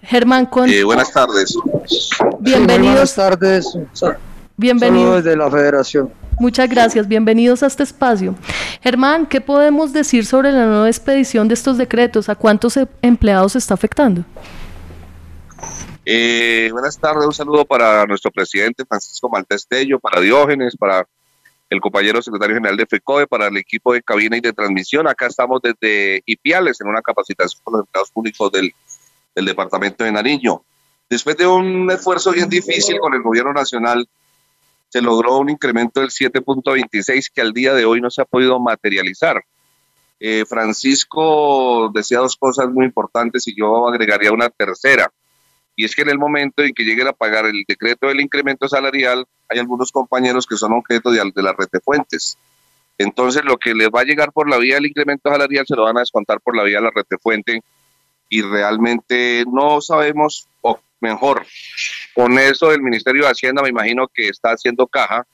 Germán, 0.02 0.48
con... 0.48 0.68
Eh, 0.72 0.84
buenas 0.84 1.14
tardes. 1.14 1.56
Bienvenidos. 2.40 3.14
buenas 3.14 3.16
tardes. 3.16 3.78
Bienvenidos. 4.56 5.24
desde 5.24 5.38
la 5.38 5.52
Federación. 5.52 6.10
Muchas 6.40 6.70
gracias, 6.70 7.08
bienvenidos 7.08 7.64
a 7.64 7.68
este 7.68 7.82
espacio. 7.82 8.36
Germán, 8.84 9.26
¿qué 9.26 9.42
podemos 9.42 9.92
decir 9.92 10.24
sobre 10.24 10.52
la 10.52 10.68
nueva 10.68 10.88
expedición 10.88 11.48
de 11.48 11.56
estos 11.56 11.80
decretos? 11.80 12.30
¿A 12.30 12.36
cuántos 12.36 12.78
e-, 12.78 12.88
empleados 13.02 13.56
está 13.56 13.74
afectando? 13.74 14.24
Eh, 16.06 16.70
buenas 16.72 17.00
tardes, 17.00 17.26
un 17.26 17.34
saludo 17.34 17.66
para 17.66 18.06
nuestro 18.06 18.30
presidente 18.30 18.86
Francisco 18.86 19.30
Maltestello, 19.30 20.00
para 20.00 20.22
Diógenes, 20.22 20.78
para 20.78 21.08
el 21.72 21.82
compañero 21.82 22.22
secretario 22.22 22.56
general 22.56 22.78
de 22.78 22.86
FECOE, 22.86 23.26
para 23.26 23.48
el 23.48 23.58
equipo 23.58 23.94
de 23.94 24.04
cabina 24.04 24.38
y 24.38 24.42
de 24.42 24.54
transmisión. 24.54 25.08
Acá 25.08 25.26
estamos 25.26 25.60
desde 25.62 26.22
Ipiales 26.28 26.80
en 26.82 26.88
una 26.88 27.02
capacitación 27.02 27.62
con 27.64 27.74
los 27.74 27.82
empleados 27.82 28.12
públicos 28.12 28.52
del 28.52 29.46
departamento 29.46 30.04
de 30.04 30.12
Nariño. 30.12 30.62
Después 31.10 31.36
de 31.36 31.48
un 31.48 31.90
esfuerzo 31.90 32.32
bien 32.32 32.48
difícil 32.48 33.00
con 33.00 33.14
el 33.14 33.22
gobierno 33.22 33.54
nacional, 33.54 34.08
se 34.90 35.02
logró 35.02 35.38
un 35.38 35.50
incremento 35.50 36.02
del 36.02 36.10
7.26 36.10 37.32
que 37.34 37.42
al 37.42 37.54
día 37.54 37.74
de 37.74 37.86
hoy 37.86 38.02
no 38.02 38.10
se 38.10 38.22
ha 38.22 38.26
podido 38.26 38.60
materializar. 38.60 39.44
Eh, 40.20 40.46
Francisco 40.46 41.92
decía 41.94 42.20
dos 42.20 42.36
cosas 42.36 42.70
muy 42.70 42.86
importantes 42.86 43.48
y 43.48 43.56
yo 43.56 43.88
agregaría 43.88 44.32
una 44.32 44.50
tercera. 44.50 45.12
Y 45.76 45.86
es 45.86 45.96
que 45.96 46.02
en 46.02 46.10
el 46.10 46.18
momento 46.18 46.64
en 46.64 46.74
que 46.74 46.84
lleguen 46.84 47.08
a 47.08 47.14
pagar 47.14 47.46
el 47.46 47.64
decreto 47.68 48.08
del 48.08 48.20
incremento 48.20 48.68
salarial, 48.68 49.26
hay 49.48 49.60
algunos 49.60 49.92
compañeros 49.92 50.48
que 50.48 50.56
son 50.56 50.74
objeto 50.74 51.12
de, 51.12 51.32
de 51.36 51.44
las 51.44 51.56
retefuentes. 51.56 52.38
Entonces, 52.98 53.46
lo 53.46 53.58
que 53.58 53.76
les 53.76 53.90
va 53.90 54.02
a 54.02 54.06
llegar 54.06 54.32
por 54.32 54.50
la 54.50 54.58
vía 54.58 54.76
del 54.76 54.88
incremento 54.88 55.30
salarial 55.30 55.68
se 55.68 55.76
lo 55.76 55.84
van 55.84 55.98
a 55.98 56.00
descontar 56.00 56.42
por 56.42 56.58
la 56.58 56.64
vía 56.64 56.78
de 56.78 56.86
la 56.86 56.92
retefuente 56.94 57.62
y 58.30 58.42
realmente 58.42 59.46
no 59.52 59.80
sabemos, 59.82 60.48
o 60.62 60.80
mejor, 61.00 61.46
con 62.18 62.40
eso 62.40 62.72
el 62.72 62.82
Ministerio 62.82 63.26
de 63.26 63.30
Hacienda 63.30 63.62
me 63.62 63.70
imagino 63.70 64.08
que 64.12 64.28
está 64.28 64.50
haciendo 64.50 64.88
caja 64.88 65.28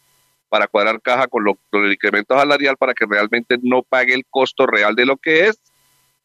para 0.49 0.67
cuadrar 0.67 1.01
caja 1.01 1.27
con, 1.27 1.45
lo, 1.45 1.57
con 1.71 1.85
el 1.85 1.93
incremento 1.93 2.37
salarial 2.37 2.75
para 2.75 2.93
que 2.93 3.05
realmente 3.05 3.57
no 3.61 3.83
pague 3.83 4.13
el 4.13 4.25
costo 4.29 4.67
real 4.67 4.93
de 4.93 5.05
lo 5.05 5.15
que 5.15 5.47
es 5.47 5.57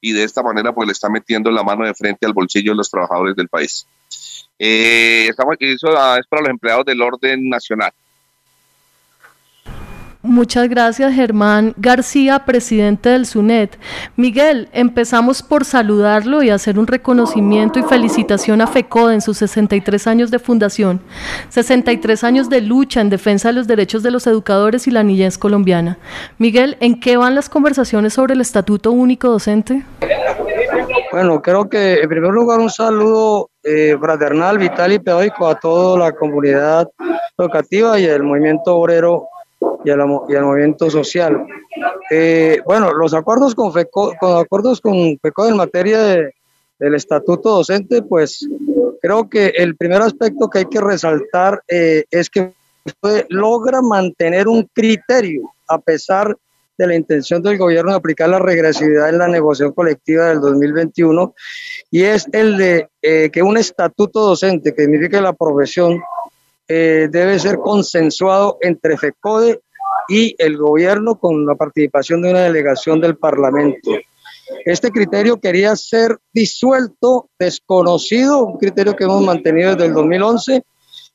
y 0.00 0.12
de 0.14 0.24
esta 0.24 0.42
manera 0.42 0.72
pues 0.72 0.88
le 0.88 0.92
está 0.92 1.08
metiendo 1.08 1.52
la 1.52 1.62
mano 1.62 1.86
de 1.86 1.94
frente 1.94 2.26
al 2.26 2.32
bolsillo 2.32 2.72
de 2.72 2.76
los 2.76 2.90
trabajadores 2.90 3.36
del 3.36 3.46
país. 3.46 3.86
Eh, 4.58 5.28
estamos, 5.28 5.54
eso 5.60 5.90
es 6.18 6.26
para 6.26 6.42
los 6.42 6.50
empleados 6.50 6.84
del 6.86 7.02
orden 7.02 7.48
nacional. 7.48 7.92
Muchas 10.28 10.68
gracias, 10.68 11.14
Germán 11.14 11.72
García, 11.78 12.44
presidente 12.44 13.08
del 13.08 13.24
SUNET. 13.24 13.78
Miguel, 14.14 14.68
empezamos 14.74 15.42
por 15.42 15.64
saludarlo 15.64 16.42
y 16.42 16.50
hacer 16.50 16.78
un 16.78 16.86
reconocimiento 16.86 17.78
y 17.78 17.82
felicitación 17.82 18.60
a 18.60 18.66
FECODE 18.66 19.14
en 19.14 19.20
sus 19.22 19.38
63 19.38 20.06
años 20.06 20.30
de 20.30 20.38
fundación, 20.38 21.00
63 21.48 22.24
años 22.24 22.50
de 22.50 22.60
lucha 22.60 23.00
en 23.00 23.08
defensa 23.08 23.48
de 23.48 23.54
los 23.54 23.66
derechos 23.66 24.02
de 24.02 24.10
los 24.10 24.26
educadores 24.26 24.86
y 24.86 24.90
la 24.90 25.02
niñez 25.02 25.38
colombiana. 25.38 25.96
Miguel, 26.36 26.76
¿en 26.80 27.00
qué 27.00 27.16
van 27.16 27.34
las 27.34 27.48
conversaciones 27.48 28.12
sobre 28.12 28.34
el 28.34 28.42
Estatuto 28.42 28.92
Único 28.92 29.28
Docente? 29.28 29.82
Bueno, 31.10 31.40
creo 31.40 31.70
que 31.70 32.02
en 32.02 32.08
primer 32.10 32.32
lugar 32.32 32.60
un 32.60 32.68
saludo 32.68 33.48
eh, 33.64 33.96
fraternal, 33.98 34.58
vital 34.58 34.92
y 34.92 34.98
pedagógico 34.98 35.48
a 35.48 35.58
toda 35.58 35.98
la 35.98 36.12
comunidad 36.12 36.86
educativa 37.38 37.98
y 37.98 38.04
el 38.04 38.22
movimiento 38.22 38.76
obrero 38.76 39.26
y 39.84 39.90
al, 39.90 40.06
movimiento 40.06 40.90
social. 40.90 41.46
Eh, 42.10 42.60
bueno, 42.64 42.92
los 42.92 43.14
acuerdos 43.14 43.54
con 43.54 43.72
FECO, 43.72 44.14
con 44.18 44.38
acuerdos 44.38 44.80
con 44.80 45.18
FECO 45.18 45.48
en 45.48 45.56
materia 45.56 46.02
del 46.02 46.94
estatuto 46.94 47.50
docente, 47.50 48.02
pues 48.02 48.48
creo 49.00 49.28
que 49.28 49.46
el 49.56 49.76
primer 49.76 50.02
aspecto 50.02 50.48
que 50.48 50.60
hay 50.60 50.66
que 50.66 50.80
resaltar 50.80 51.62
eh, 51.68 52.04
es 52.10 52.30
que 52.30 52.52
logra 53.28 53.82
mantener 53.82 54.48
un 54.48 54.68
criterio 54.72 55.50
a 55.68 55.78
pesar 55.78 56.36
de 56.78 56.86
la 56.86 56.94
intención 56.94 57.42
del 57.42 57.58
gobierno 57.58 57.90
de 57.90 57.96
aplicar 57.98 58.28
la 58.28 58.38
regresividad 58.38 59.08
en 59.08 59.18
la 59.18 59.26
negociación 59.26 59.74
colectiva 59.74 60.26
del 60.26 60.40
2021 60.40 61.34
y 61.90 62.04
es 62.04 62.26
el 62.32 62.56
de 62.56 62.88
eh, 63.02 63.30
que 63.30 63.42
un 63.42 63.58
estatuto 63.58 64.20
docente 64.20 64.72
que 64.72 64.82
significa 64.82 65.20
la 65.20 65.32
profesión 65.32 66.00
debe 66.68 67.38
ser 67.38 67.58
consensuado 67.58 68.58
entre 68.60 68.96
FECODE 68.98 69.60
y 70.08 70.34
el 70.38 70.56
gobierno 70.56 71.18
con 71.18 71.46
la 71.46 71.54
participación 71.54 72.22
de 72.22 72.30
una 72.30 72.40
delegación 72.40 73.00
del 73.00 73.16
Parlamento. 73.16 73.90
Este 74.64 74.90
criterio 74.90 75.38
quería 75.40 75.76
ser 75.76 76.18
disuelto, 76.32 77.28
desconocido, 77.38 78.46
un 78.46 78.58
criterio 78.58 78.96
que 78.96 79.04
hemos 79.04 79.22
mantenido 79.22 79.72
desde 79.72 79.86
el 79.86 79.94
2011 79.94 80.62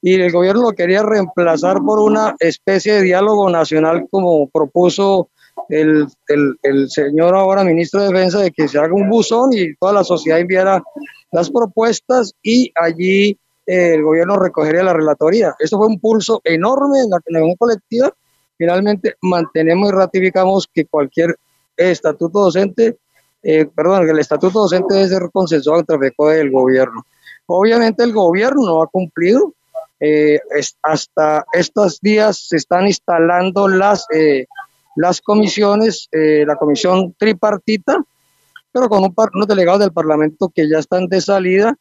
y 0.02 0.16
el 0.16 0.32
gobierno 0.32 0.64
lo 0.64 0.72
quería 0.74 1.02
reemplazar 1.02 1.78
por 1.82 2.00
una 2.00 2.36
especie 2.40 2.94
de 2.94 3.02
diálogo 3.02 3.50
nacional 3.50 4.06
como 4.12 4.50
propuso 4.50 5.30
el, 5.70 6.08
el, 6.28 6.90
señor 6.90 7.36
ahora 7.36 7.64
ministro 7.64 8.02
de 8.02 8.08
Defensa 8.08 8.40
de 8.40 8.52
que 8.52 8.68
se 8.68 8.78
haga 8.78 8.94
un 8.94 9.10
buzón 9.10 9.54
y 9.54 9.74
toda 9.76 9.94
la 9.94 10.04
sociedad 10.04 10.40
enviara 10.40 10.84
las 11.32 11.50
propuestas 11.50 12.34
y 12.44 12.72
allí 12.76 13.40
eh, 13.66 13.96
el 13.96 14.04
gobierno 14.04 14.38
recogería 14.38 14.84
la 14.84 14.94
relatoría. 14.94 15.56
Esto 15.60 15.78
fue 15.78 15.88
un 15.88 16.00
pulso 16.00 16.42
enorme 16.44 17.00
en 17.00 17.10
la 17.10 17.20
negociación 17.28 17.58
colectiva 17.58 18.14
finalmente 18.58 19.16
mantenemos 19.22 19.90
y 19.90 19.92
ratificamos 19.92 20.70
que 20.74 20.86
cualquier 20.86 21.38
estatuto 21.76 22.44
docente, 22.44 22.98
eh, 23.42 23.66
perdón, 23.66 24.06
que 24.06 24.12
el 24.12 24.20
estatuto 24.20 24.62
docente 24.62 24.94
debe 24.96 25.10
ser 25.10 25.30
consensuado 25.32 25.82
entre 25.82 26.00
FECODE 26.00 26.38
y 26.38 26.42
el 26.42 26.52
gobierno. 26.52 27.06
Obviamente 27.48 28.04
el 28.04 28.14
gobierno 28.14 28.82
ha 28.82 28.88
cumplido, 28.88 29.54
eh, 30.00 30.40
hasta 30.82 31.46
estos 31.54 32.00
días 32.00 32.48
se 32.48 32.58
están 32.58 32.88
instalando 32.88 33.68
las, 33.68 34.06
eh, 34.14 34.46
las 34.96 35.22
comisiones, 35.22 36.08
la 36.12 36.56
comisión 36.56 37.16
tripartita, 37.18 37.98
pero 38.72 38.88
con 38.88 39.04
un 39.04 39.14
par, 39.14 39.30
unos 39.34 39.48
delegados 39.48 39.82
del 39.82 39.92
Parlamento 39.92 40.52
que 40.54 40.70
ya 40.70 40.78
están 40.78 41.08
de 41.08 41.20
salida 41.20 41.76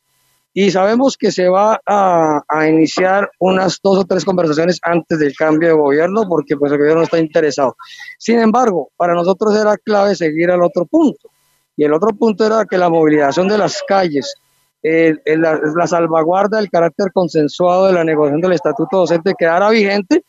y 0.54 0.70
sabemos 0.70 1.16
que 1.16 1.32
se 1.32 1.48
va 1.48 1.80
a, 1.86 2.42
a, 2.46 2.68
iniciar 2.68 3.30
unas 3.38 3.78
dos 3.82 3.98
o 3.98 4.04
tres 4.04 4.24
conversaciones 4.24 4.78
antes 4.82 5.18
del 5.18 5.34
cambio 5.34 5.68
de 5.68 5.74
gobierno 5.74 6.24
porque 6.28 6.56
pues 6.56 6.70
el 6.72 6.78
gobierno 6.78 7.02
está 7.02 7.18
interesado. 7.18 7.76
Sin 8.18 8.38
embargo, 8.38 8.90
para 8.96 9.14
nosotros 9.14 9.56
era 9.56 9.76
clave 9.78 10.14
seguir 10.14 10.50
al 10.50 10.62
otro 10.62 10.84
punto 10.84 11.30
y 11.76 11.84
el 11.84 11.92
otro 11.94 12.10
punto 12.10 12.44
era 12.44 12.66
que 12.66 12.76
la 12.76 12.90
movilización 12.90 13.48
de 13.48 13.58
las 13.58 13.82
calles, 13.88 14.34
el, 14.82 15.20
la, 15.24 15.58
la, 15.74 15.86
salvaguarda 15.86 16.58
del 16.58 16.68
carácter 16.68 17.12
consensuado 17.12 17.86
de 17.86 17.92
la 17.94 18.04
negociación 18.04 18.40
del 18.40 18.52
estatuto 18.52 18.98
docente 18.98 19.34
quedara 19.38 19.70
vigente 19.70 20.24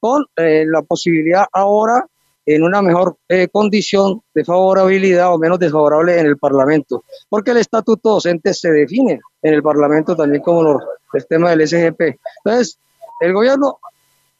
con 0.00 0.24
eh, 0.36 0.64
la 0.66 0.82
posibilidad 0.82 1.46
ahora 1.52 2.06
en 2.46 2.62
una 2.62 2.80
mejor 2.80 3.16
eh, 3.28 3.48
condición 3.48 4.22
de 4.32 4.44
favorabilidad 4.44 5.34
o 5.34 5.38
menos 5.38 5.58
desfavorable 5.58 6.18
en 6.18 6.26
el 6.26 6.38
Parlamento, 6.38 7.04
porque 7.28 7.50
el 7.50 7.56
estatuto 7.58 8.10
docente 8.10 8.54
se 8.54 8.70
define 8.70 9.20
en 9.42 9.54
el 9.54 9.62
Parlamento 9.62 10.14
también 10.16 10.42
como 10.42 10.62
los, 10.62 10.82
el 11.12 11.26
tema 11.26 11.50
del 11.50 11.66
SGP. 11.66 12.16
Entonces, 12.44 12.78
el 13.20 13.32
gobierno 13.32 13.78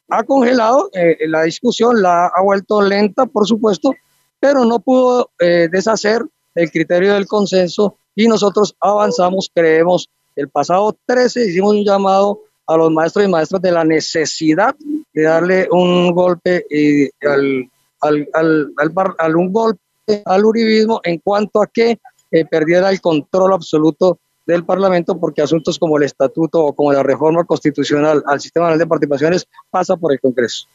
ha 0.08 0.22
congelado 0.22 0.88
eh, 0.92 1.16
la 1.26 1.42
discusión, 1.42 2.00
la 2.00 2.26
ha 2.26 2.42
vuelto 2.42 2.80
lenta, 2.80 3.26
por 3.26 3.46
supuesto, 3.46 3.92
pero 4.38 4.64
no 4.64 4.78
pudo 4.78 5.30
eh, 5.40 5.68
deshacer 5.70 6.22
el 6.54 6.70
criterio 6.70 7.14
del 7.14 7.26
consenso 7.26 7.98
y 8.14 8.28
nosotros 8.28 8.76
avanzamos, 8.80 9.50
creemos, 9.52 10.08
el 10.36 10.48
pasado 10.48 10.96
13 11.06 11.48
hicimos 11.48 11.72
un 11.72 11.84
llamado 11.84 12.40
a 12.66 12.76
los 12.76 12.90
maestros 12.90 13.24
y 13.24 13.28
maestras 13.28 13.62
de 13.62 13.72
la 13.72 13.84
necesidad 13.84 14.74
de 15.12 15.22
darle 15.22 15.68
un 15.70 16.12
golpe 16.12 16.66
eh, 16.70 17.10
al 17.22 17.70
al, 18.00 18.28
al, 18.32 18.72
al, 18.76 18.92
al, 19.18 19.36
un 19.36 19.52
golpe 19.52 19.80
al 20.24 20.44
uribismo 20.44 21.00
en 21.04 21.18
cuanto 21.18 21.62
a 21.62 21.66
que 21.66 21.98
eh, 22.30 22.44
perdiera 22.44 22.90
el 22.90 23.00
control 23.00 23.52
absoluto 23.52 24.18
del 24.46 24.64
Parlamento 24.64 25.18
porque 25.18 25.42
asuntos 25.42 25.78
como 25.78 25.96
el 25.96 26.04
estatuto 26.04 26.64
o 26.64 26.72
como 26.74 26.92
la 26.92 27.02
reforma 27.02 27.44
constitucional 27.44 28.22
al 28.26 28.40
sistema 28.40 28.76
de 28.76 28.86
participaciones 28.86 29.46
pasa 29.70 29.96
por 29.96 30.12
el 30.12 30.20
Congreso. 30.20 30.66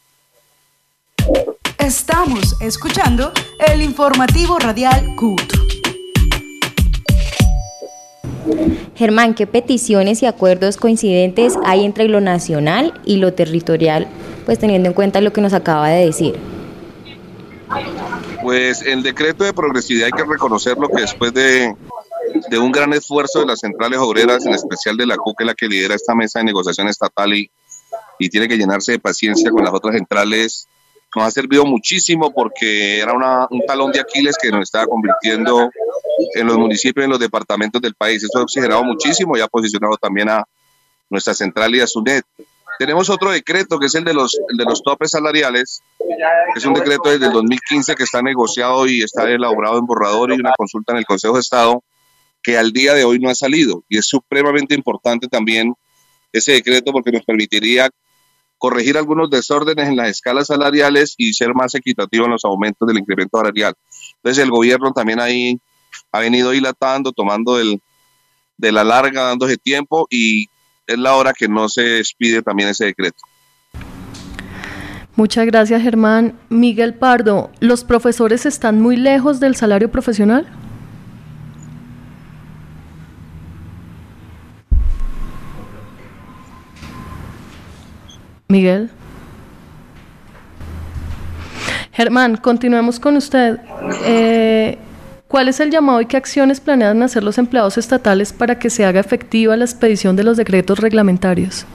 Estamos 1.77 2.61
escuchando 2.61 3.31
el 3.59 3.81
informativo 3.81 4.59
radial 4.59 5.15
CUT. 5.15 5.41
Germán, 8.95 9.33
¿qué 9.33 9.47
peticiones 9.47 10.21
y 10.21 10.25
acuerdos 10.25 10.77
coincidentes 10.77 11.57
hay 11.63 11.85
entre 11.85 12.07
lo 12.07 12.21
nacional 12.21 12.99
y 13.05 13.17
lo 13.17 13.33
territorial, 13.33 14.07
pues 14.45 14.59
teniendo 14.59 14.89
en 14.89 14.93
cuenta 14.93 15.21
lo 15.21 15.31
que 15.33 15.41
nos 15.41 15.53
acaba 15.53 15.89
de 15.89 16.05
decir? 16.05 16.35
Pues 18.41 18.81
el 18.81 19.03
decreto 19.03 19.43
de 19.43 19.53
progresividad 19.53 20.07
hay 20.07 20.11
que 20.11 20.29
reconocerlo 20.29 20.89
que 20.89 21.01
después 21.01 21.33
de, 21.33 21.75
de 22.49 22.59
un 22.59 22.71
gran 22.71 22.93
esfuerzo 22.93 23.41
de 23.41 23.45
las 23.45 23.59
centrales 23.59 23.99
obreras, 23.99 24.45
en 24.45 24.53
especial 24.53 24.97
de 24.97 25.05
la 25.05 25.17
CUC, 25.17 25.37
que 25.37 25.43
es 25.43 25.47
la 25.47 25.53
que 25.53 25.67
lidera 25.67 25.95
esta 25.95 26.15
mesa 26.15 26.39
de 26.39 26.45
negociación 26.45 26.87
estatal 26.87 27.33
y, 27.33 27.49
y 28.19 28.29
tiene 28.29 28.47
que 28.47 28.57
llenarse 28.57 28.93
de 28.93 28.99
paciencia 28.99 29.51
con 29.51 29.63
las 29.63 29.73
otras 29.73 29.95
centrales, 29.95 30.67
nos 31.15 31.25
ha 31.25 31.31
servido 31.31 31.65
muchísimo 31.65 32.31
porque 32.31 32.99
era 32.99 33.13
un 33.49 33.65
talón 33.65 33.91
de 33.91 33.99
Aquiles 33.99 34.37
que 34.41 34.49
nos 34.49 34.61
estaba 34.61 34.87
convirtiendo 34.87 35.69
en 36.35 36.47
los 36.47 36.57
municipios 36.57 37.03
en 37.03 37.09
los 37.09 37.19
departamentos 37.19 37.81
del 37.81 37.95
país. 37.95 38.23
Eso 38.23 38.39
ha 38.39 38.43
oxigenado 38.43 38.83
muchísimo 38.83 39.37
y 39.37 39.41
ha 39.41 39.47
posicionado 39.47 39.97
también 39.97 40.29
a 40.29 40.43
nuestra 41.09 41.33
central 41.33 41.75
y 41.75 41.81
a 41.81 41.87
SUNET. 41.87 42.23
Tenemos 42.81 43.11
otro 43.11 43.29
decreto 43.29 43.77
que 43.77 43.85
es 43.85 43.93
el 43.93 44.03
de 44.03 44.15
los, 44.15 44.35
el 44.49 44.57
de 44.57 44.65
los 44.65 44.81
topes 44.81 45.11
salariales, 45.11 45.83
que 45.99 46.59
es 46.59 46.65
un 46.65 46.73
decreto 46.73 47.11
desde 47.11 47.27
el 47.27 47.31
2015 47.31 47.93
que 47.93 48.01
está 48.01 48.23
negociado 48.23 48.87
y 48.87 49.03
está 49.03 49.29
elaborado 49.29 49.77
en 49.77 49.85
borrador 49.85 50.31
y 50.31 50.39
una 50.39 50.51
consulta 50.57 50.93
en 50.93 50.97
el 50.97 51.05
Consejo 51.05 51.35
de 51.35 51.41
Estado 51.41 51.83
que 52.41 52.57
al 52.57 52.71
día 52.71 52.95
de 52.95 53.03
hoy 53.03 53.19
no 53.19 53.29
ha 53.29 53.35
salido. 53.35 53.83
Y 53.87 53.99
es 53.99 54.07
supremamente 54.07 54.73
importante 54.73 55.27
también 55.27 55.75
ese 56.33 56.53
decreto 56.53 56.91
porque 56.91 57.11
nos 57.11 57.23
permitiría 57.23 57.87
corregir 58.57 58.97
algunos 58.97 59.29
desórdenes 59.29 59.87
en 59.87 59.97
las 59.97 60.09
escalas 60.09 60.47
salariales 60.47 61.13
y 61.19 61.33
ser 61.33 61.53
más 61.53 61.75
equitativo 61.75 62.25
en 62.25 62.31
los 62.31 62.45
aumentos 62.45 62.87
del 62.87 62.97
incremento 62.97 63.37
salarial. 63.37 63.75
Entonces 64.15 64.43
el 64.43 64.49
gobierno 64.49 64.91
también 64.91 65.19
ahí 65.19 65.59
ha 66.11 66.19
venido 66.19 66.49
dilatando, 66.49 67.11
tomando 67.11 67.59
el, 67.59 67.79
de 68.57 68.71
la 68.71 68.83
larga, 68.83 69.21
dándose 69.21 69.57
tiempo 69.57 70.07
y 70.09 70.47
es 70.87 70.97
la 70.97 71.15
hora 71.15 71.33
que 71.33 71.47
no 71.47 71.69
se 71.69 71.99
expide 71.99 72.41
también 72.41 72.69
ese 72.69 72.85
decreto. 72.85 73.19
Muchas 75.15 75.45
gracias, 75.45 75.81
Germán. 75.81 76.39
Miguel 76.49 76.93
Pardo, 76.93 77.51
¿los 77.59 77.83
profesores 77.83 78.45
están 78.45 78.81
muy 78.81 78.95
lejos 78.95 79.39
del 79.39 79.55
salario 79.55 79.91
profesional? 79.91 80.47
Miguel. 88.47 88.89
Germán, 91.91 92.37
continuemos 92.37 92.99
con 92.99 93.15
usted. 93.17 93.59
Eh, 94.05 94.77
¿Cuál 95.31 95.47
es 95.47 95.61
el 95.61 95.71
llamado 95.71 96.01
y 96.01 96.07
qué 96.07 96.17
acciones 96.17 96.59
planean 96.59 97.01
hacer 97.03 97.23
los 97.23 97.37
empleados 97.37 97.77
estatales 97.77 98.33
para 98.33 98.59
que 98.59 98.69
se 98.69 98.83
haga 98.83 98.99
efectiva 98.99 99.55
la 99.55 99.63
expedición 99.63 100.17
de 100.17 100.25
los 100.25 100.35
decretos 100.35 100.79
reglamentarios? 100.79 101.65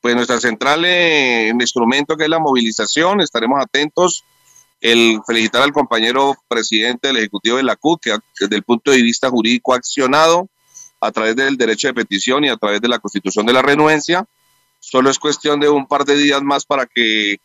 Pues 0.00 0.16
nuestra 0.16 0.40
central 0.40 0.84
en 0.84 1.60
instrumento 1.60 2.16
que 2.16 2.24
es 2.24 2.28
la 2.28 2.40
movilización, 2.40 3.20
estaremos 3.20 3.62
atentos. 3.62 4.24
El 4.80 5.20
felicitar 5.24 5.62
al 5.62 5.72
compañero 5.72 6.34
presidente 6.48 7.06
del 7.06 7.18
Ejecutivo 7.18 7.58
de 7.58 7.62
la 7.62 7.76
CUT, 7.76 8.00
que 8.02 8.18
desde 8.40 8.56
el 8.56 8.64
punto 8.64 8.90
de 8.90 9.02
vista 9.02 9.30
jurídico 9.30 9.72
ha 9.72 9.76
accionado 9.76 10.48
a 11.00 11.12
través 11.12 11.36
del 11.36 11.56
derecho 11.56 11.86
de 11.86 11.94
petición 11.94 12.44
y 12.44 12.48
a 12.48 12.56
través 12.56 12.80
de 12.80 12.88
la 12.88 12.98
constitución 12.98 13.46
de 13.46 13.52
la 13.52 13.62
renuencia. 13.62 14.24
Solo 14.80 15.10
es 15.10 15.20
cuestión 15.20 15.60
de 15.60 15.68
un 15.68 15.86
par 15.86 16.04
de 16.04 16.16
días 16.16 16.42
más 16.42 16.64
para 16.64 16.86
que 16.86 17.36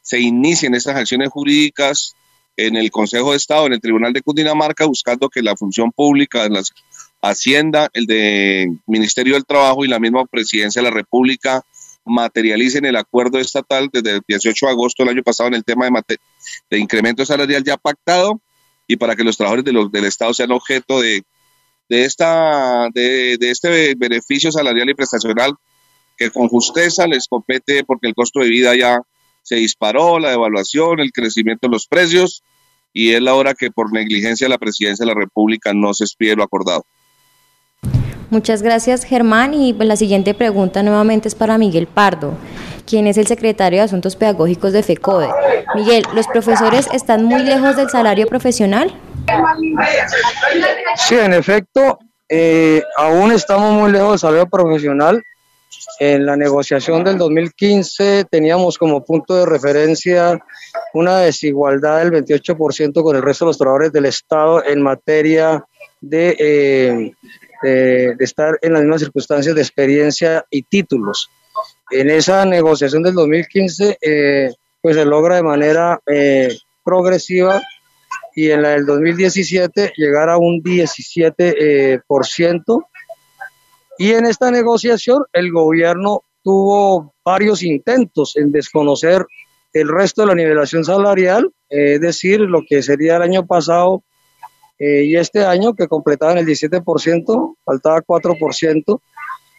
se 0.00 0.20
inicien 0.20 0.76
estas 0.76 0.94
acciones 0.94 1.28
jurídicas 1.30 2.14
en 2.56 2.76
el 2.76 2.90
Consejo 2.90 3.30
de 3.30 3.36
Estado, 3.36 3.66
en 3.66 3.74
el 3.74 3.80
Tribunal 3.80 4.12
de 4.12 4.22
Cundinamarca, 4.22 4.86
buscando 4.86 5.28
que 5.28 5.42
la 5.42 5.56
función 5.56 5.90
pública, 5.92 6.48
la 6.48 6.62
Hacienda, 7.22 7.88
el 7.92 8.06
de 8.06 8.72
Ministerio 8.86 9.34
del 9.34 9.44
Trabajo 9.44 9.84
y 9.84 9.88
la 9.88 9.98
misma 9.98 10.26
Presidencia 10.26 10.82
de 10.82 10.88
la 10.88 10.94
República 10.94 11.62
materialicen 12.04 12.84
el 12.84 12.96
acuerdo 12.96 13.38
estatal 13.38 13.88
desde 13.92 14.16
el 14.16 14.22
18 14.26 14.66
de 14.66 14.72
agosto 14.72 15.02
del 15.02 15.14
año 15.14 15.22
pasado 15.22 15.48
en 15.48 15.54
el 15.54 15.64
tema 15.64 15.86
de, 15.86 16.18
de 16.68 16.78
incremento 16.78 17.24
salarial 17.24 17.62
ya 17.62 17.76
pactado 17.76 18.40
y 18.88 18.96
para 18.96 19.14
que 19.14 19.22
los 19.22 19.36
trabajadores 19.36 19.64
de 19.64 19.72
los, 19.72 19.92
del 19.92 20.06
Estado 20.06 20.34
sean 20.34 20.50
objeto 20.50 21.00
de, 21.00 21.22
de, 21.88 22.04
esta, 22.04 22.88
de, 22.92 23.36
de 23.38 23.50
este 23.50 23.94
beneficio 23.94 24.50
salarial 24.50 24.90
y 24.90 24.94
prestacional 24.94 25.52
que 26.16 26.30
con 26.30 26.48
justeza 26.48 27.06
les 27.06 27.28
compete 27.28 27.84
porque 27.84 28.08
el 28.08 28.14
costo 28.14 28.40
de 28.40 28.48
vida 28.48 28.74
ya 28.74 28.98
se 29.42 29.56
disparó 29.56 30.18
la 30.18 30.30
devaluación, 30.30 31.00
el 31.00 31.12
crecimiento 31.12 31.68
de 31.68 31.72
los 31.72 31.86
precios 31.86 32.42
y 32.92 33.12
es 33.12 33.22
la 33.22 33.34
hora 33.34 33.54
que 33.54 33.70
por 33.70 33.92
negligencia 33.92 34.46
de 34.46 34.50
la 34.50 34.58
presidencia 34.58 35.04
de 35.04 35.12
la 35.12 35.18
República 35.18 35.72
no 35.72 35.94
se 35.94 36.04
expide 36.04 36.36
lo 36.36 36.44
acordado. 36.44 36.84
Muchas 38.30 38.62
gracias 38.62 39.04
Germán 39.04 39.52
y 39.52 39.74
la 39.74 39.96
siguiente 39.96 40.32
pregunta 40.32 40.82
nuevamente 40.82 41.28
es 41.28 41.34
para 41.34 41.58
Miguel 41.58 41.86
Pardo, 41.86 42.34
quien 42.86 43.06
es 43.06 43.18
el 43.18 43.26
secretario 43.26 43.80
de 43.80 43.84
Asuntos 43.84 44.16
Pedagógicos 44.16 44.72
de 44.72 44.82
FECODE. 44.82 45.28
Miguel, 45.74 46.04
¿los 46.14 46.26
profesores 46.28 46.88
están 46.92 47.24
muy 47.24 47.42
lejos 47.42 47.76
del 47.76 47.90
salario 47.90 48.26
profesional? 48.26 48.94
Sí, 50.96 51.16
en 51.16 51.34
efecto, 51.34 51.98
eh, 52.28 52.82
aún 52.96 53.32
estamos 53.32 53.72
muy 53.72 53.92
lejos 53.92 54.12
del 54.12 54.18
salario 54.18 54.46
profesional. 54.48 55.22
En 55.98 56.26
la 56.26 56.36
negociación 56.36 57.04
del 57.04 57.18
2015 57.18 58.24
teníamos 58.30 58.78
como 58.78 59.04
punto 59.04 59.36
de 59.36 59.46
referencia 59.46 60.38
una 60.94 61.18
desigualdad 61.18 61.98
del 61.98 62.24
28% 62.24 63.02
con 63.02 63.16
el 63.16 63.22
resto 63.22 63.44
de 63.44 63.50
los 63.50 63.58
trabajadores 63.58 63.92
del 63.92 64.06
Estado 64.06 64.64
en 64.64 64.82
materia 64.82 65.64
de, 66.00 66.36
eh, 66.38 67.12
de, 67.62 68.16
estar 68.18 68.58
en 68.62 68.72
las 68.72 68.82
mismas 68.82 69.00
circunstancias 69.00 69.54
de 69.54 69.60
experiencia 69.62 70.44
y 70.50 70.62
títulos. 70.62 71.30
En 71.90 72.10
esa 72.10 72.44
negociación 72.44 73.02
del 73.02 73.14
2015, 73.14 73.98
eh, 74.00 74.50
pues 74.80 74.96
se 74.96 75.04
logra 75.04 75.36
de 75.36 75.42
manera 75.42 76.00
eh, 76.06 76.48
progresiva 76.84 77.62
y 78.34 78.50
en 78.50 78.62
la 78.62 78.70
del 78.70 78.86
2017 78.86 79.92
llegar 79.96 80.28
a 80.28 80.38
un 80.38 80.62
17%. 80.62 81.34
Eh, 81.38 82.00
por 82.06 82.26
ciento, 82.26 82.88
y 84.02 84.14
en 84.14 84.26
esta 84.26 84.50
negociación 84.50 85.22
el 85.32 85.52
gobierno 85.52 86.24
tuvo 86.42 87.14
varios 87.24 87.62
intentos 87.62 88.36
en 88.36 88.50
desconocer 88.50 89.24
el 89.72 89.88
resto 89.88 90.22
de 90.22 90.26
la 90.26 90.34
nivelación 90.34 90.84
salarial, 90.84 91.52
eh, 91.70 91.94
es 91.94 92.00
decir, 92.00 92.40
lo 92.40 92.62
que 92.68 92.82
sería 92.82 93.14
el 93.14 93.22
año 93.22 93.46
pasado 93.46 94.02
eh, 94.80 95.04
y 95.04 95.14
este 95.14 95.44
año, 95.44 95.74
que 95.74 95.86
completaban 95.86 96.36
el 96.38 96.46
17%, 96.46 97.54
faltaba 97.64 98.02
4%, 98.02 99.00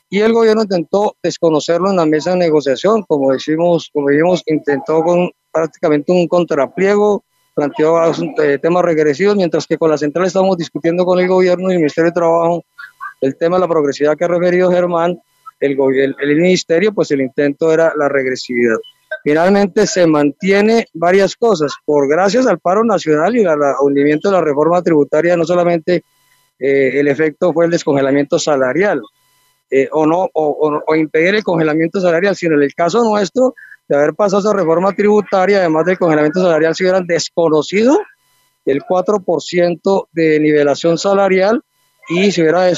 y 0.10 0.20
el 0.20 0.34
gobierno 0.34 0.64
intentó 0.64 1.16
desconocerlo 1.24 1.92
en 1.92 1.96
la 1.96 2.06
mesa 2.06 2.32
de 2.32 2.40
negociación, 2.40 3.04
como 3.04 3.32
decimos, 3.32 3.90
como 3.94 4.10
dijimos, 4.10 4.44
intentó 4.48 5.04
con 5.04 5.32
prácticamente 5.54 6.12
un 6.12 6.28
contrapliego, 6.28 7.24
planteó 7.56 7.96
eh, 8.44 8.60
temas 8.62 8.84
regresivos, 8.84 9.38
mientras 9.38 9.66
que 9.66 9.78
con 9.78 9.90
la 9.90 9.98
central 9.98 10.26
estamos 10.26 10.58
discutiendo 10.58 11.06
con 11.06 11.18
el 11.22 11.30
gobierno 11.30 11.70
y 11.70 11.76
el 11.76 11.80
Ministerio 11.80 12.10
de 12.10 12.16
Trabajo 12.16 12.66
el 13.24 13.38
tema 13.38 13.58
de 13.58 13.62
la 13.62 13.68
progresividad 13.68 14.18
que 14.18 14.26
ha 14.26 14.30
referido 14.30 14.72
Germán, 14.72 15.20
el, 15.60 15.78
el, 15.80 16.16
el 16.20 16.36
ministerio, 16.36 16.94
pues 16.94 17.12
el 17.12 17.22
intento 17.22 17.72
era 17.72 17.94
la 17.98 18.10
regresividad. 18.10 18.78
Finalmente 19.24 19.88
se 19.88 20.06
mantiene 20.08 20.88
varias 20.94 21.36
cosas, 21.36 21.74
por 21.86 22.10
gracias 22.10 22.48
al 22.48 22.60
paro 22.60 22.84
nacional 22.84 23.36
y 23.36 23.46
al 23.46 23.60
hundimiento 23.82 24.30
de 24.30 24.36
la 24.36 24.42
reforma 24.42 24.82
tributaria, 24.82 25.38
no 25.38 25.46
solamente 25.46 26.04
eh, 26.60 27.00
el 27.00 27.08
efecto 27.08 27.54
fue 27.54 27.66
el 27.66 27.72
descongelamiento 27.72 28.38
salarial, 28.40 29.02
eh, 29.70 29.88
o 29.92 30.06
no, 30.06 30.30
o, 30.34 30.96
impedir 30.96 31.36
el 31.36 31.44
congelamiento 31.44 32.02
salarial, 32.02 32.36
sino 32.36 32.56
en 32.56 32.64
el 32.64 32.74
caso 32.74 33.04
nuestro, 33.04 33.56
de 33.88 33.98
haber 33.98 34.14
pasado 34.14 34.42
esa 34.42 34.54
reforma 34.54 34.94
tributaria, 34.94 35.60
además 35.60 35.86
del 35.86 35.98
congelamiento 35.98 36.42
salarial, 36.42 36.76
se 36.76 36.84
hubieran 36.84 37.08
desconocido 37.08 38.00
el 38.66 38.82
4% 38.82 40.08
de 40.12 40.40
nivelación 40.40 40.98
salarial 40.98 41.64
y 42.10 42.32
se 42.32 42.42
hubiera 42.42 42.70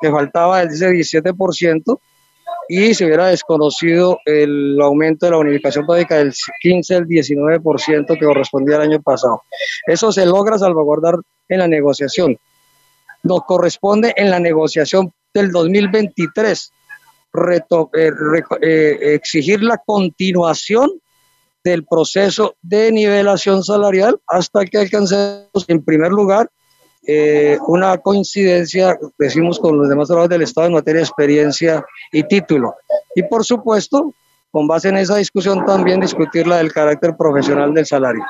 que 0.00 0.10
faltaba 0.10 0.62
el 0.62 0.68
17% 0.68 1.98
y 2.68 2.94
se 2.94 3.04
hubiera 3.04 3.26
desconocido 3.26 4.18
el 4.24 4.78
aumento 4.80 5.26
de 5.26 5.32
la 5.32 5.38
unificación 5.38 5.86
básica 5.86 6.16
del 6.16 6.32
15 6.60 6.94
al 6.94 7.06
19% 7.06 8.18
que 8.18 8.24
correspondía 8.24 8.76
al 8.76 8.82
año 8.82 9.02
pasado. 9.02 9.42
Eso 9.86 10.12
se 10.12 10.24
logra 10.24 10.58
salvaguardar 10.58 11.16
en 11.48 11.58
la 11.58 11.68
negociación. 11.68 12.38
Nos 13.22 13.40
corresponde 13.44 14.14
en 14.16 14.30
la 14.30 14.38
negociación 14.38 15.12
del 15.32 15.50
2023 15.50 16.72
eh, 17.34 18.12
eh, 18.62 18.98
exigir 19.14 19.62
la 19.62 19.78
continuación 19.84 20.90
del 21.64 21.84
proceso 21.84 22.54
de 22.62 22.92
nivelación 22.92 23.64
salarial 23.64 24.20
hasta 24.28 24.64
que 24.66 24.78
alcancemos, 24.78 25.64
en 25.66 25.82
primer 25.82 26.12
lugar, 26.12 26.50
eh, 27.06 27.58
una 27.66 27.98
coincidencia, 27.98 28.98
decimos, 29.18 29.58
con 29.58 29.76
los 29.76 29.88
demás 29.88 30.08
trabajadores 30.08 30.38
del 30.38 30.42
Estado 30.42 30.68
en 30.68 30.72
materia 30.74 31.00
de 31.00 31.06
experiencia 31.06 31.84
y 32.12 32.22
título. 32.22 32.74
Y 33.14 33.22
por 33.24 33.44
supuesto, 33.44 34.14
con 34.50 34.66
base 34.66 34.88
en 34.88 34.96
esa 34.96 35.16
discusión 35.16 35.66
también 35.66 36.00
discutir 36.00 36.46
la 36.46 36.58
del 36.58 36.72
carácter 36.72 37.16
profesional 37.16 37.74
del 37.74 37.84
salario. 37.84 38.24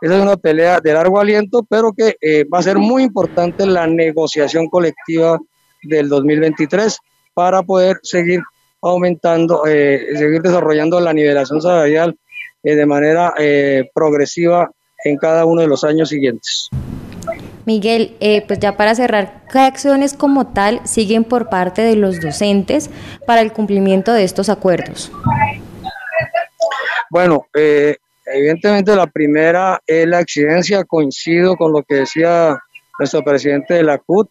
Esa 0.00 0.16
es 0.16 0.22
una 0.22 0.36
pelea 0.36 0.80
de 0.80 0.92
largo 0.92 1.20
aliento, 1.20 1.66
pero 1.68 1.92
que 1.92 2.16
eh, 2.20 2.44
va 2.44 2.60
a 2.60 2.62
ser 2.62 2.78
muy 2.78 3.02
importante 3.02 3.66
la 3.66 3.86
negociación 3.86 4.68
colectiva 4.68 5.38
del 5.82 6.08
2023 6.08 6.98
para 7.34 7.62
poder 7.62 7.98
seguir 8.02 8.40
aumentando, 8.80 9.66
eh, 9.66 10.06
seguir 10.16 10.40
desarrollando 10.40 11.00
la 11.00 11.12
nivelación 11.12 11.60
salarial 11.60 12.16
de 12.62 12.86
manera 12.86 13.34
progresiva 13.92 14.70
en 15.04 15.18
cada 15.18 15.44
uno 15.44 15.60
de 15.60 15.66
los 15.66 15.84
años 15.84 16.08
siguientes. 16.08 16.70
Miguel, 17.66 18.16
eh, 18.20 18.44
pues 18.46 18.58
ya 18.58 18.76
para 18.76 18.94
cerrar, 18.94 19.42
¿qué 19.50 19.60
acciones 19.60 20.14
como 20.14 20.48
tal 20.48 20.80
siguen 20.84 21.24
por 21.24 21.48
parte 21.48 21.82
de 21.82 21.96
los 21.96 22.20
docentes 22.20 22.90
para 23.26 23.40
el 23.40 23.52
cumplimiento 23.52 24.12
de 24.12 24.24
estos 24.24 24.48
acuerdos? 24.48 25.10
Bueno, 27.10 27.46
eh, 27.54 27.96
evidentemente 28.26 28.94
la 28.94 29.06
primera 29.06 29.80
es 29.86 30.06
la 30.06 30.20
exigencia, 30.20 30.84
coincido 30.84 31.56
con 31.56 31.72
lo 31.72 31.82
que 31.82 31.96
decía 31.96 32.58
nuestro 32.98 33.22
presidente 33.22 33.74
de 33.74 33.82
la 33.82 33.98
CUT, 33.98 34.28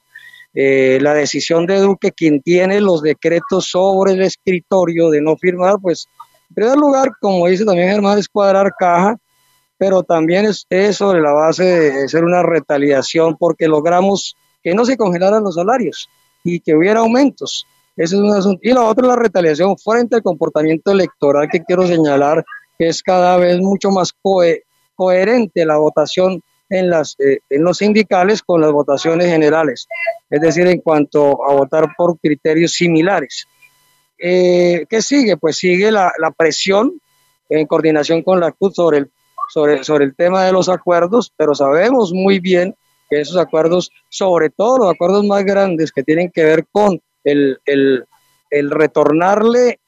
eh, 0.54 1.00
la 1.02 1.16
decisión 1.16 1.66
de 1.66 1.80
Duque, 1.80 2.12
quien 2.12 2.42
tiene 2.42 2.80
los 2.82 3.02
decretos 3.02 3.66
sobre 3.66 4.14
el 4.14 4.22
escritorio 4.22 5.10
de 5.10 5.22
no 5.22 5.36
firmar, 5.38 5.78
pues 5.82 6.08
en 6.50 6.56
primer 6.56 6.78
lugar, 6.78 7.10
como 7.20 7.48
dice 7.48 7.66
también 7.66 7.90
Germán, 7.90 8.20
es 8.20 8.30
cuadrar 8.30 8.72
caja 8.78 9.18
pero 9.84 10.02
también 10.02 10.46
es, 10.46 10.66
sobre 10.96 11.20
la 11.20 11.34
base 11.34 11.66
de 11.66 12.08
ser 12.08 12.24
una 12.24 12.42
retaliación 12.42 13.36
porque 13.36 13.68
logramos 13.68 14.38
que 14.64 14.74
no 14.74 14.86
se 14.86 14.96
congelaran 14.96 15.44
los 15.44 15.56
salarios 15.56 16.08
y 16.42 16.62
que 16.62 16.74
hubiera 16.74 17.02
aumentos. 17.02 17.68
Ese 17.98 18.16
es 18.16 18.22
un 18.22 18.34
asunto. 18.34 18.62
Y 18.64 18.72
la 18.72 18.84
otra 18.84 19.04
es 19.04 19.10
la 19.10 19.18
retaliación 19.18 19.78
frente 19.78 20.16
al 20.16 20.24
comportamiento 20.24 20.94
electoral 20.94 21.50
que 21.52 21.66
quiero 21.66 21.86
señalar 21.86 22.46
que 22.80 22.88
es 22.88 23.04
cada 23.04 23.36
vez 23.36 23.60
mucho 23.60 23.90
más 23.90 24.14
coherente 24.96 25.66
la 25.66 25.76
votación 25.76 26.42
en, 26.70 26.90
las, 26.90 27.18
eh, 27.20 27.40
en 27.50 27.66
los 27.66 27.80
sindicales 27.80 28.42
con 28.42 28.62
las 28.62 28.72
votaciones 28.72 29.28
generales, 29.28 29.90
es 30.30 30.40
decir, 30.40 30.66
en 30.66 30.80
cuanto 30.80 31.46
a 31.46 31.56
votar 31.56 31.90
por 31.98 32.18
criterios 32.20 32.72
similares. 32.72 33.48
Eh, 34.18 34.86
¿Qué 34.90 35.02
sigue? 35.02 35.36
Pues 35.36 35.58
sigue 35.58 35.92
la, 35.92 36.14
la 36.20 36.32
presión 36.32 37.02
en 37.50 37.68
coordinación 37.68 38.24
con 38.24 38.40
la 38.40 38.54
CUT 38.54 38.74
sobre 38.76 39.00
el 39.00 39.12
sobre, 39.54 39.84
sobre 39.84 40.06
el 40.06 40.16
tema 40.16 40.44
de 40.46 40.52
los 40.52 40.68
acuerdos, 40.68 41.32
pero 41.38 41.54
sabemos 41.54 42.12
muy 42.12 42.40
bien 42.40 42.76
que 43.08 43.22
esos 43.22 43.38
acuerdos, 43.38 43.92
sobre 44.10 44.50
todo 44.50 44.80
los 44.80 44.92
acuerdos 44.92 45.24
más 45.26 45.46
grandes 45.46 45.92
que 45.92 46.02
tienen 46.02 46.32
que 46.32 46.44
ver 46.44 46.66
con 46.72 47.00
el, 47.24 47.60
el, 47.66 48.04
el 48.50 48.72
retornarle 48.72 49.80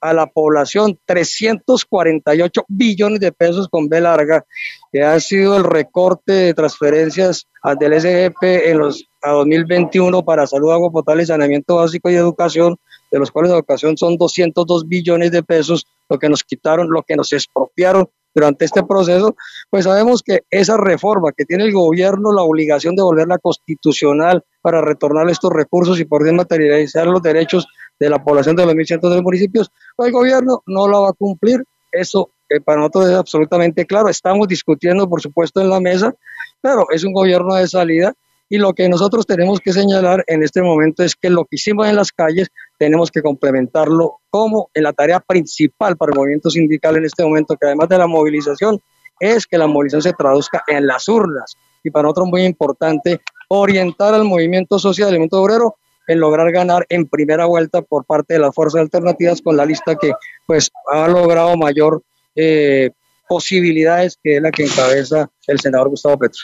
a 0.00 0.14
la 0.14 0.26
población 0.26 0.98
348 1.04 2.64
billones 2.68 3.20
de 3.20 3.30
pesos 3.30 3.68
con 3.68 3.90
B 3.90 4.00
larga, 4.00 4.46
que 4.90 5.02
ha 5.02 5.20
sido 5.20 5.54
el 5.54 5.64
recorte 5.64 6.32
de 6.32 6.54
transferencias 6.54 7.46
del 7.78 8.00
SGP 8.00 8.42
en 8.42 8.78
los 8.78 9.04
a 9.22 9.32
2021 9.32 10.24
para 10.24 10.46
salud, 10.46 10.72
agua 10.72 10.90
potable, 10.90 11.26
saneamiento 11.26 11.76
básico 11.76 12.08
y 12.08 12.14
educación, 12.14 12.78
de 13.10 13.18
los 13.18 13.30
cuales 13.30 13.52
educación 13.52 13.98
son 13.98 14.16
202 14.16 14.88
billones 14.88 15.30
de 15.30 15.42
pesos, 15.42 15.86
lo 16.08 16.18
que 16.18 16.30
nos 16.30 16.42
quitaron, 16.42 16.88
lo 16.90 17.02
que 17.02 17.16
nos 17.16 17.30
expropiaron 17.34 18.08
durante 18.34 18.64
este 18.64 18.82
proceso, 18.82 19.34
pues 19.70 19.84
sabemos 19.84 20.22
que 20.22 20.42
esa 20.50 20.76
reforma 20.76 21.32
que 21.32 21.44
tiene 21.44 21.64
el 21.64 21.72
gobierno 21.72 22.32
la 22.32 22.42
obligación 22.42 22.94
de 22.96 23.02
volverla 23.02 23.38
constitucional 23.38 24.44
para 24.62 24.80
retornar 24.80 25.28
estos 25.28 25.52
recursos 25.52 25.98
y 26.00 26.04
poder 26.04 26.34
materializar 26.34 27.06
los 27.06 27.22
derechos 27.22 27.66
de 27.98 28.10
la 28.10 28.22
población 28.22 28.56
de 28.56 28.66
los 28.66 28.74
1.100 28.74 29.22
municipios, 29.22 29.70
pues 29.96 30.08
el 30.08 30.12
gobierno 30.12 30.62
no 30.66 30.88
la 30.88 30.98
va 31.00 31.08
a 31.10 31.12
cumplir. 31.12 31.62
Eso 31.92 32.30
eh, 32.48 32.60
para 32.60 32.78
nosotros 32.78 33.08
es 33.08 33.16
absolutamente 33.16 33.84
claro. 33.86 34.08
Estamos 34.08 34.48
discutiendo, 34.48 35.08
por 35.08 35.20
supuesto, 35.20 35.60
en 35.60 35.70
la 35.70 35.80
mesa, 35.80 36.14
pero 36.60 36.86
es 36.90 37.04
un 37.04 37.12
gobierno 37.12 37.54
de 37.54 37.66
salida 37.66 38.14
y 38.52 38.58
lo 38.58 38.74
que 38.74 38.88
nosotros 38.88 39.26
tenemos 39.26 39.60
que 39.60 39.72
señalar 39.72 40.24
en 40.26 40.42
este 40.42 40.60
momento 40.60 41.04
es 41.04 41.14
que 41.14 41.30
lo 41.30 41.44
que 41.44 41.54
hicimos 41.54 41.86
en 41.86 41.94
las 41.94 42.10
calles 42.10 42.48
tenemos 42.78 43.12
que 43.12 43.22
complementarlo 43.22 44.18
como 44.28 44.70
en 44.74 44.82
la 44.82 44.92
tarea 44.92 45.20
principal 45.20 45.96
para 45.96 46.10
el 46.10 46.18
movimiento 46.18 46.50
sindical 46.50 46.96
en 46.96 47.04
este 47.04 47.22
momento, 47.22 47.56
que 47.56 47.66
además 47.66 47.88
de 47.88 47.98
la 47.98 48.08
movilización, 48.08 48.80
es 49.20 49.46
que 49.46 49.56
la 49.56 49.68
movilización 49.68 50.02
se 50.02 50.12
traduzca 50.14 50.64
en 50.66 50.88
las 50.88 51.08
urnas. 51.08 51.54
Y 51.84 51.90
para 51.90 52.02
nosotros 52.02 52.26
muy 52.26 52.42
importante 52.42 53.20
orientar 53.48 54.14
al 54.14 54.24
movimiento 54.24 54.80
social, 54.80 55.06
al 55.06 55.12
movimiento 55.12 55.40
obrero, 55.40 55.76
en 56.08 56.18
lograr 56.18 56.50
ganar 56.50 56.84
en 56.88 57.06
primera 57.06 57.46
vuelta 57.46 57.82
por 57.82 58.04
parte 58.04 58.34
de 58.34 58.40
las 58.40 58.52
fuerzas 58.52 58.80
alternativas 58.80 59.40
con 59.40 59.56
la 59.56 59.64
lista 59.64 59.94
que 59.94 60.10
pues 60.44 60.72
ha 60.90 61.06
logrado 61.06 61.56
mayor 61.56 62.02
eh, 62.34 62.90
posibilidades 63.28 64.18
que 64.20 64.36
es 64.36 64.42
la 64.42 64.50
que 64.50 64.64
encabeza 64.64 65.30
el 65.46 65.60
senador 65.60 65.90
Gustavo 65.90 66.18
Petro. 66.18 66.42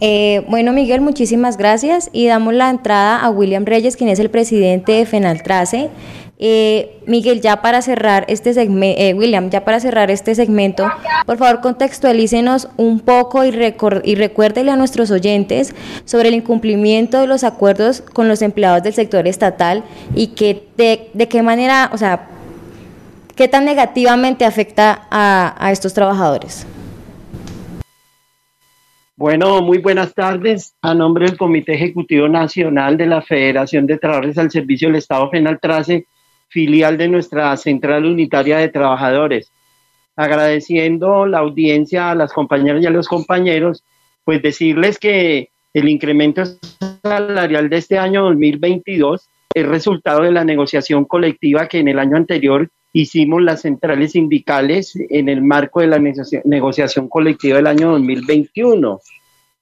Eh, 0.00 0.44
bueno, 0.48 0.72
Miguel, 0.72 1.00
muchísimas 1.00 1.56
gracias 1.56 2.10
y 2.12 2.26
damos 2.26 2.54
la 2.54 2.68
entrada 2.68 3.18
a 3.20 3.30
William 3.30 3.64
Reyes, 3.64 3.96
quien 3.96 4.10
es 4.10 4.18
el 4.18 4.30
presidente 4.30 4.92
de 4.92 5.06
Fenaltrace. 5.06 5.88
Eh, 6.38 6.98
Miguel, 7.06 7.40
ya 7.40 7.62
para 7.62 7.80
cerrar 7.80 8.26
este 8.28 8.52
segmento, 8.52 9.00
eh, 9.00 9.14
William, 9.14 9.48
ya 9.48 9.64
para 9.64 9.80
cerrar 9.80 10.10
este 10.10 10.34
segmento, 10.34 10.86
por 11.24 11.38
favor 11.38 11.62
contextualícenos 11.62 12.68
un 12.76 13.00
poco 13.00 13.42
y, 13.42 13.48
y 14.04 14.14
recuérdele 14.16 14.70
a 14.70 14.76
nuestros 14.76 15.10
oyentes 15.10 15.74
sobre 16.04 16.28
el 16.28 16.34
incumplimiento 16.34 17.18
de 17.18 17.26
los 17.26 17.42
acuerdos 17.42 18.02
con 18.02 18.28
los 18.28 18.42
empleados 18.42 18.82
del 18.82 18.92
sector 18.92 19.26
estatal 19.26 19.82
y 20.14 20.28
que 20.28 20.68
de, 20.76 21.08
de 21.14 21.26
qué 21.26 21.40
manera, 21.42 21.88
o 21.94 21.96
sea, 21.96 22.28
qué 23.34 23.48
tan 23.48 23.64
negativamente 23.64 24.44
afecta 24.44 25.06
a, 25.10 25.54
a 25.58 25.72
estos 25.72 25.94
trabajadores. 25.94 26.66
Bueno, 29.18 29.62
muy 29.62 29.78
buenas 29.78 30.12
tardes. 30.12 30.76
A 30.82 30.92
nombre 30.92 31.24
del 31.24 31.38
Comité 31.38 31.72
Ejecutivo 31.72 32.28
Nacional 32.28 32.98
de 32.98 33.06
la 33.06 33.22
Federación 33.22 33.86
de 33.86 33.96
Trabajadores 33.96 34.36
al 34.36 34.50
Servicio 34.50 34.88
del 34.88 34.98
Estado 34.98 35.30
Penal 35.30 35.58
Trace, 35.58 36.06
filial 36.48 36.98
de 36.98 37.08
nuestra 37.08 37.56
Central 37.56 38.04
Unitaria 38.04 38.58
de 38.58 38.68
Trabajadores. 38.68 39.50
Agradeciendo 40.16 41.24
la 41.24 41.38
audiencia 41.38 42.10
a 42.10 42.14
las 42.14 42.30
compañeras 42.30 42.82
y 42.82 42.86
a 42.86 42.90
los 42.90 43.08
compañeros, 43.08 43.84
pues 44.22 44.42
decirles 44.42 44.98
que 44.98 45.48
el 45.72 45.88
incremento 45.88 46.42
salarial 47.02 47.70
de 47.70 47.78
este 47.78 47.98
año 47.98 48.24
2022 48.24 49.30
es 49.54 49.66
resultado 49.66 50.24
de 50.24 50.32
la 50.32 50.44
negociación 50.44 51.06
colectiva 51.06 51.68
que 51.68 51.78
en 51.78 51.88
el 51.88 51.98
año 51.98 52.18
anterior 52.18 52.68
hicimos 53.00 53.42
las 53.42 53.60
centrales 53.60 54.12
sindicales 54.12 54.94
en 55.10 55.28
el 55.28 55.42
marco 55.42 55.82
de 55.82 55.86
la 55.86 55.98
negociación 56.44 57.08
colectiva 57.08 57.56
del 57.56 57.66
año 57.66 57.90
2021. 57.90 59.00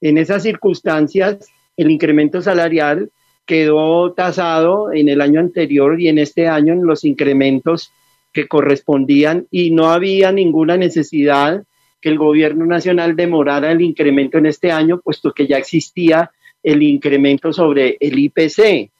En 0.01 0.19
esas 0.19 0.45
circunstancias, 0.45 1.39
el 1.77 1.91
incremento 1.91 2.41
salarial 2.43 3.11
quedó 3.45 4.13
tasado 4.13 4.93
en 4.93 5.09
el 5.09 5.21
año 5.21 5.41
anterior 5.41 6.01
y 6.01 6.07
en 6.07 6.19
este 6.19 6.47
año 6.47 6.75
en 6.75 6.87
los 6.87 7.05
incrementos 7.05 7.91
que 8.33 8.47
correspondían 8.47 9.49
y 9.51 9.73
no 9.73 9.91
había 9.91 10.31
ninguna 10.31 10.77
necesidad 10.77 11.65
que 12.01 12.11
el 12.11 12.19
gobierno 12.19 12.67
nacional 12.67 13.17
demorara 13.17 13.73
el 13.73 13.81
incremento 13.81 14.39
en 14.39 14.47
este 14.47 14.71
año, 14.71 15.01
puesto 15.01 15.33
que 15.33 15.49
ya 15.49 15.57
existía 15.57 16.31
el 16.63 16.85
incremento 16.85 17.53
sobre 17.53 17.97
el 17.99 18.17
IPC. 18.17 18.93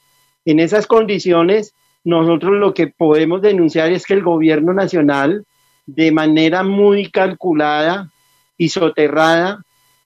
En 0.45 0.59
esas 0.59 0.89
condiciones, 0.89 1.73
nosotros 2.05 2.53
lo 2.53 2.75
que 2.75 2.89
podemos 2.89 3.41
denunciar 3.41 3.91
es 3.91 4.05
que 4.05 4.15
el 4.15 4.23
gobierno 4.23 4.75
nacional, 4.75 5.45
de 5.87 6.13
manera 6.13 6.63
muy 6.63 7.11
calculada 7.11 8.11
y 8.59 8.69
soterrada, 8.69 9.63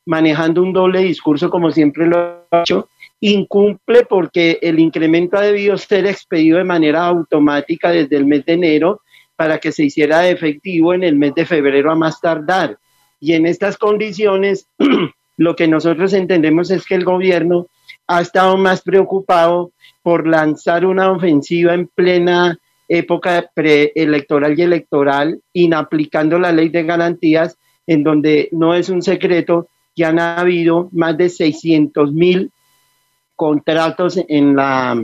manejando 0.07 0.63
un 0.63 0.73
doble 0.73 1.01
discurso 1.01 1.51
como 1.51 1.71
siempre 1.71 2.07
lo 2.07 2.19
ha 2.19 2.63
hecho, 2.63 2.89
incumple 3.21 4.05
porque 4.05 4.59
el 4.63 4.79
incremento 4.79 5.37
ha 5.37 5.43
debido 5.43 5.77
ser 5.77 6.07
expedido 6.07 6.59
de 6.59 6.65
manera 6.65 7.05
automática 7.07 7.91
desde 7.91 8.17
el 8.17 8.27
mes 8.27 8.47
de 8.47 8.55
enero 8.55 9.03
para 9.37 9.59
que 9.59 9.73
se 9.73 9.85
hiciera 9.85 10.29
efectivo 10.29 10.95
en 10.95 11.05
el 11.05 11.17
mes 11.17 11.35
de 11.35 11.47
febrero 11.47 11.91
a 11.91 11.97
más 11.97 12.21
tardar. 12.21 12.79
Y 13.21 13.33
en 13.33 13.47
estas 13.47 13.77
condiciones, 13.77 14.69
lo 15.37 15.57
que 15.57 15.69
nosotros 15.69 16.13
entendemos 16.13 16.71
es 16.71 16.87
que 16.87 16.95
el 16.95 17.05
gobierno 17.05 17.67
ha 18.07 18.21
estado 18.21 18.57
más 18.57 18.83
preocupado 18.83 19.73
por 20.09 20.27
lanzar 20.27 20.87
una 20.87 21.13
ofensiva 21.13 21.75
en 21.75 21.87
plena 21.87 22.59
época 22.89 23.51
preelectoral 23.53 24.59
y 24.59 24.63
electoral, 24.63 25.43
inaplicando 25.53 26.39
la 26.39 26.51
ley 26.51 26.71
de 26.71 26.83
garantías, 26.85 27.59
en 27.87 28.05
donde 28.05 28.49
no 28.53 28.75
es 28.75 28.89
un 28.89 29.03
secreto 29.03 29.69
que 29.95 30.07
han 30.07 30.19
habido 30.19 30.89
más 30.93 31.19
de 31.19 31.29
600 31.29 32.11
mil 32.15 32.51
contratos 33.37 34.19
en 34.29 34.57
la, 34.57 34.99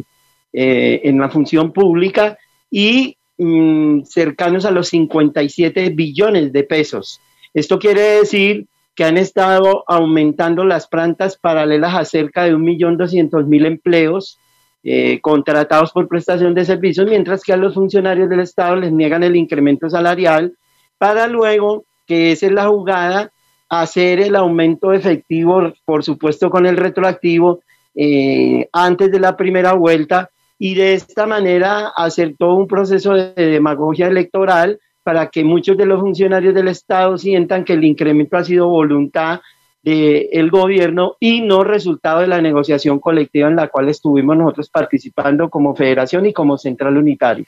eh, 0.54 1.02
en 1.04 1.20
la 1.20 1.28
función 1.28 1.74
pública 1.74 2.38
y 2.70 3.18
mm, 3.36 4.04
cercanos 4.04 4.64
a 4.64 4.70
los 4.70 4.88
57 4.88 5.90
billones 5.90 6.50
de 6.50 6.62
pesos. 6.64 7.20
Esto 7.52 7.78
quiere 7.78 8.00
decir 8.00 8.68
que 8.94 9.04
han 9.04 9.18
estado 9.18 9.84
aumentando 9.86 10.64
las 10.64 10.86
plantas 10.86 11.36
paralelas 11.36 11.94
a 11.94 12.06
cerca 12.06 12.44
de 12.44 12.56
1.200.000 12.56 13.66
empleos 13.66 14.38
eh, 14.84 15.18
contratados 15.22 15.92
por 15.92 16.08
prestación 16.08 16.54
de 16.54 16.66
servicios, 16.66 17.08
mientras 17.08 17.42
que 17.42 17.54
a 17.54 17.56
los 17.56 17.72
funcionarios 17.72 18.28
del 18.28 18.40
Estado 18.40 18.76
les 18.76 18.92
niegan 18.92 19.22
el 19.22 19.34
incremento 19.34 19.88
salarial 19.88 20.52
para 20.98 21.26
luego, 21.26 21.84
que 22.06 22.32
esa 22.32 22.46
es 22.46 22.52
la 22.52 22.68
jugada, 22.68 23.32
hacer 23.70 24.20
el 24.20 24.36
aumento 24.36 24.92
efectivo, 24.92 25.72
por 25.86 26.04
supuesto 26.04 26.50
con 26.50 26.66
el 26.66 26.76
retroactivo, 26.76 27.60
eh, 27.94 28.68
antes 28.72 29.10
de 29.10 29.20
la 29.20 29.36
primera 29.36 29.72
vuelta 29.72 30.28
y 30.58 30.74
de 30.74 30.94
esta 30.94 31.26
manera 31.26 31.88
hacer 31.96 32.34
todo 32.38 32.54
un 32.54 32.66
proceso 32.66 33.14
de 33.14 33.32
demagogia 33.34 34.08
electoral 34.08 34.78
para 35.02 35.28
que 35.28 35.44
muchos 35.44 35.76
de 35.76 35.86
los 35.86 36.00
funcionarios 36.00 36.54
del 36.54 36.68
Estado 36.68 37.16
sientan 37.18 37.64
que 37.64 37.74
el 37.74 37.84
incremento 37.84 38.36
ha 38.36 38.44
sido 38.44 38.68
voluntad 38.68 39.40
del 39.84 40.50
gobierno 40.50 41.16
y 41.20 41.42
no 41.42 41.62
resultado 41.62 42.20
de 42.20 42.26
la 42.26 42.40
negociación 42.40 42.98
colectiva 42.98 43.48
en 43.48 43.56
la 43.56 43.68
cual 43.68 43.90
estuvimos 43.90 44.34
nosotros 44.34 44.70
participando 44.70 45.50
como 45.50 45.76
federación 45.76 46.24
y 46.24 46.32
como 46.32 46.56
central 46.56 46.96
unitaria. 46.96 47.44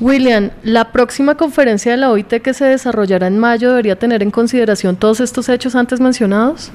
William, 0.00 0.50
la 0.62 0.92
próxima 0.92 1.34
conferencia 1.36 1.90
de 1.92 1.98
la 1.98 2.12
OIT 2.12 2.34
que 2.42 2.54
se 2.54 2.66
desarrollará 2.66 3.26
en 3.26 3.38
mayo 3.38 3.70
debería 3.70 3.98
tener 3.98 4.22
en 4.22 4.30
consideración 4.30 4.96
todos 4.96 5.20
estos 5.20 5.48
hechos 5.48 5.74
antes 5.74 6.00
mencionados. 6.00 6.70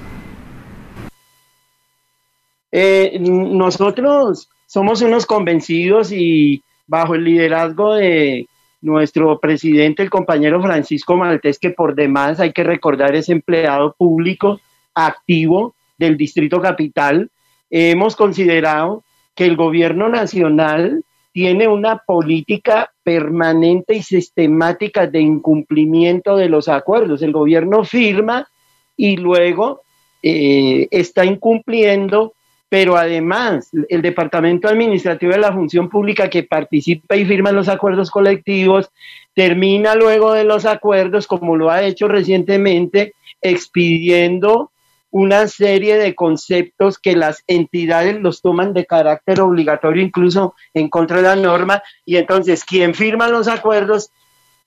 Eh, 2.71 3.19
nosotros 3.19 4.49
somos 4.65 5.03
unos 5.03 5.27
convencidos 5.27 6.11
y 6.11 6.63
bajo 6.87 7.13
el 7.13 7.23
liderazgo 7.23 7.93
de 7.93 8.47
nuestro 8.83 9.39
presidente, 9.39 10.03
el 10.03 10.09
compañero 10.09 10.61
Francisco 10.61 11.15
Maltés, 11.15 11.57
que 11.57 11.71
por 11.71 11.95
demás 11.95 12.39
hay 12.39 12.51
que 12.51 12.63
recordar 12.63 13.15
es 13.15 13.29
empleado 13.29 13.95
público 13.97 14.59
activo 14.93 15.73
del 15.97 16.17
Distrito 16.17 16.61
Capital, 16.61 17.31
hemos 17.69 18.15
considerado 18.15 19.03
que 19.35 19.45
el 19.45 19.55
gobierno 19.55 20.09
nacional 20.09 21.03
tiene 21.31 21.67
una 21.67 21.97
política 21.97 22.91
permanente 23.03 23.95
y 23.95 24.03
sistemática 24.03 25.07
de 25.07 25.21
incumplimiento 25.21 26.35
de 26.37 26.49
los 26.49 26.67
acuerdos. 26.67 27.23
El 27.23 27.31
gobierno 27.31 27.83
firma 27.83 28.47
y 28.95 29.17
luego 29.17 29.81
eh, 30.21 30.87
está 30.91 31.25
incumpliendo, 31.25 32.33
pero 32.73 32.97
además 32.97 33.69
el 33.87 34.01
Departamento 34.01 34.67
Administrativo 34.67 35.31
de 35.31 35.37
la 35.37 35.53
Función 35.53 35.89
Pública 35.89 36.27
que 36.27 36.41
participa 36.41 37.15
y 37.15 37.23
firma 37.23 37.51
los 37.51 37.69
acuerdos 37.69 38.09
colectivos, 38.09 38.89
termina 39.35 39.93
luego 39.93 40.33
de 40.33 40.43
los 40.43 40.65
acuerdos, 40.65 41.27
como 41.27 41.55
lo 41.55 41.69
ha 41.69 41.83
hecho 41.83 42.07
recientemente, 42.07 43.13
expidiendo 43.43 44.71
una 45.11 45.47
serie 45.47 45.99
de 45.99 46.15
conceptos 46.15 46.97
que 46.97 47.15
las 47.15 47.43
entidades 47.45 48.19
los 48.19 48.41
toman 48.41 48.73
de 48.73 48.87
carácter 48.87 49.41
obligatorio, 49.41 50.01
incluso 50.01 50.55
en 50.73 50.89
contra 50.89 51.17
de 51.17 51.23
la 51.27 51.35
norma, 51.35 51.83
y 52.07 52.15
entonces 52.15 52.65
quien 52.65 52.95
firma 52.95 53.27
los 53.27 53.47
acuerdos 53.47 54.09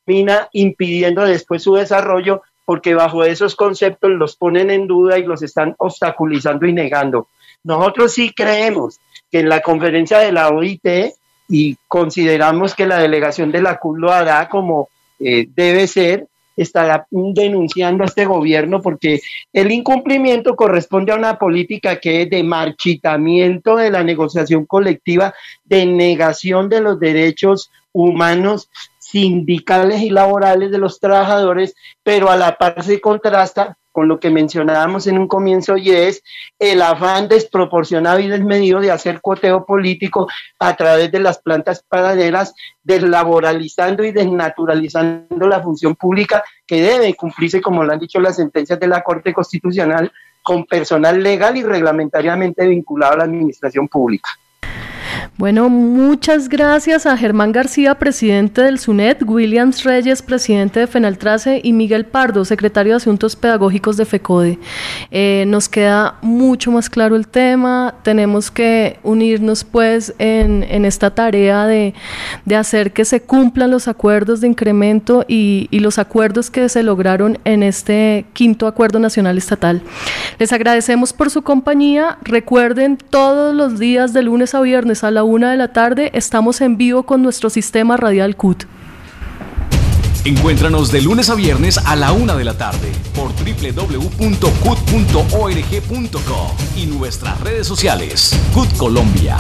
termina 0.05 0.49
impidiendo 0.53 1.25
después 1.25 1.61
su 1.61 1.75
desarrollo 1.75 2.43
porque 2.65 2.95
bajo 2.95 3.25
esos 3.25 3.57
conceptos 3.57 4.13
los 4.13 4.37
ponen 4.37 4.71
en 4.71 4.87
duda 4.87 5.19
y 5.19 5.25
los 5.25 5.43
están 5.43 5.75
obstaculizando 5.79 6.67
y 6.67 6.73
negando. 6.73 7.27
Nosotros 7.67 8.13
sí 8.13 8.33
creemos 8.33 9.01
que 9.29 9.41
en 9.41 9.49
la 9.49 9.61
conferencia 9.61 10.21
de 10.21 10.31
la 10.31 10.51
OIT 10.51 10.87
y 11.49 11.77
consideramos 11.89 12.77
que 12.77 12.87
la 12.87 12.99
delegación 12.99 13.51
de 13.51 13.61
la 13.61 13.79
CUL 13.79 14.01
lo 14.01 14.13
hará 14.13 14.49
como 14.49 14.89
eh, 15.19 15.49
debe 15.53 15.89
ser, 15.89 16.29
estará 16.57 17.09
denunciando 17.11 18.05
a 18.05 18.07
este 18.07 18.25
gobierno 18.25 18.81
porque 18.81 19.21
el 19.53 19.73
incumplimiento 19.73 20.55
corresponde 20.55 21.11
a 21.11 21.17
una 21.17 21.39
política 21.39 21.97
que 21.97 22.23
es 22.23 22.31
de 22.31 22.45
marchitamiento 22.45 23.75
de 23.75 23.91
la 23.91 24.05
negociación 24.05 24.65
colectiva, 24.65 25.35
de 25.65 25.87
negación 25.87 26.69
de 26.69 26.81
los 26.81 27.01
derechos 27.01 27.73
humanos 27.93 28.71
sindicales 29.01 30.03
y 30.03 30.11
laborales 30.11 30.71
de 30.71 30.79
los 30.79 31.01
trabajadores, 31.01 31.75
pero 32.05 32.31
a 32.31 32.37
la 32.37 32.57
par 32.57 32.85
se 32.85 33.01
contrasta 33.01 33.77
con 33.97 34.09
lo 34.09 34.21
que 34.21 34.29
mencionábamos 34.29 35.07
en 35.07 35.17
un 35.17 35.27
comienzo 35.27 35.79
y 35.79 35.91
es 35.91 36.23
el 36.59 36.83
afán 36.83 37.29
desproporcionado 37.29 38.19
y 38.19 38.29
desmedido 38.29 38.79
de 38.79 38.91
hacer 38.91 39.23
cuoteo 39.23 39.65
político 39.65 40.29
a 40.59 40.77
través 40.77 41.11
de 41.11 41.19
las 41.19 41.39
plantas 41.39 41.83
paralelas, 41.83 42.53
deslaboralizando 42.85 44.05
y 44.05 44.13
desnaturalizando 44.13 45.49
la 45.49 45.63
función 45.63 45.97
pública 45.97 46.45
que 46.67 46.83
debe 46.83 47.15
cumplirse, 47.15 47.63
como 47.63 47.85
lo 47.85 47.95
han 47.95 47.99
dicho 47.99 48.21
las 48.21 48.37
sentencias 48.37 48.79
de 48.79 48.87
la 48.87 49.03
Corte 49.03 49.33
Constitucional, 49.33 50.13
con 50.43 50.67
personal 50.67 51.23
legal 51.23 51.57
y 51.57 51.63
reglamentariamente 51.63 52.67
vinculado 52.67 53.15
a 53.15 53.17
la 53.17 53.25
administración 53.25 53.89
pública. 53.89 54.29
Bueno, 55.39 55.69
muchas 55.69 56.49
gracias 56.49 57.05
a 57.05 57.17
Germán 57.17 57.53
García, 57.53 57.95
presidente 57.97 58.63
del 58.63 58.79
SUNET, 58.79 59.23
Williams 59.27 59.85
Reyes, 59.85 60.23
presidente 60.23 60.81
de 60.81 60.87
FENALTRACE 60.87 61.61
y 61.63 61.73
Miguel 61.73 62.07
Pardo, 62.07 62.45
secretario 62.45 62.93
de 62.93 62.97
Asuntos 62.97 63.37
Pedagógicos 63.37 63.97
de 63.97 64.07
FECODE. 64.07 64.59
Eh, 65.11 65.45
nos 65.47 65.69
queda 65.69 66.17
mucho 66.23 66.71
más 66.71 66.89
claro 66.89 67.17
el 67.17 67.29
tema, 67.29 67.95
tenemos 68.03 68.51
que 68.51 68.99
unirnos 69.03 69.65
pues 69.65 70.15
en, 70.19 70.65
esta 70.87 71.15
tarea 71.15 71.67
de, 71.67 71.95
hacer 72.57 72.93
que 72.93 73.05
se 73.05 73.21
cumplan 73.21 73.71
los 73.71 73.89
acuerdos 73.89 74.41
de 74.41 74.49
incremento 74.49 75.25
y, 75.29 75.69
y 75.71 75.81
los 75.81 75.99
acuerdos 75.99 76.51
que 76.51 76.69
se 76.69 76.83
lograron 76.83 77.39
en 77.45 77.63
este 77.63 78.25
quinto 78.33 78.67
acuerdo 78.67 78.99
nacional 78.99 79.37
estatal. 79.37 79.83
Les 80.39 80.53
agradecemos 80.53 81.13
por 81.13 81.31
su 81.31 81.43
compañía, 81.43 82.19
recuerden 82.23 82.97
todos 82.97 83.55
los 83.55 83.79
días 83.79 84.13
de 84.13 84.23
lunes 84.23 84.55
a 84.55 84.61
viernes 84.61 85.05
a 85.07 85.11
la 85.11 85.25
una 85.25 85.51
de 85.53 85.57
la 85.57 85.69
tarde 85.69 86.11
estamos 86.15 86.61
en 86.61 86.77
vivo 86.77 87.05
con 87.05 87.23
nuestro 87.23 87.49
sistema 87.49 87.97
radial 87.97 88.37
CUT. 88.37 88.65
Encuéntranos 90.25 90.91
de 90.91 91.01
lunes 91.01 91.31
a 91.31 91.37
viernes 91.37 91.79
a 91.79 91.95
la 91.95 92.13
una 92.13 92.35
de 92.35 92.45
la 92.45 92.59
tarde 92.59 92.91
por 93.15 93.29
www.cut.org.co 93.29 94.17
y 96.77 96.87
nuestras 96.87 97.41
redes 97.41 97.67
sociales. 97.69 98.37
CUT 98.53 98.77
Colombia. 98.77 99.37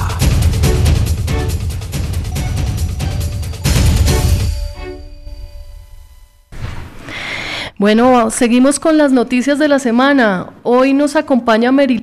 Bueno, 7.79 8.31
seguimos 8.31 8.81
con 8.81 8.96
las 8.96 9.12
noticias 9.12 9.59
de 9.59 9.68
la 9.68 9.81
semana. 9.81 10.50
Hoy 10.62 10.94
nos 10.94 11.16
acompaña 11.16 11.72
Mary 11.72 12.02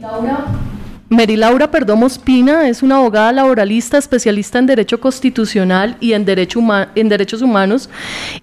Laura 1.13 1.25
Mary 1.25 1.35
Laura 1.35 1.69
Perdomo 1.69 2.07
Espina 2.07 2.67
es 2.67 2.81
una 2.81 2.95
abogada 2.95 3.31
laboralista 3.31 3.99
especialista 3.99 4.57
en 4.57 4.65
Derecho 4.65 4.99
Constitucional 4.99 5.95
y 5.99 6.13
en, 6.13 6.25
Derecho 6.25 6.59
en 6.95 7.07
Derechos 7.07 7.43
Humanos 7.43 7.87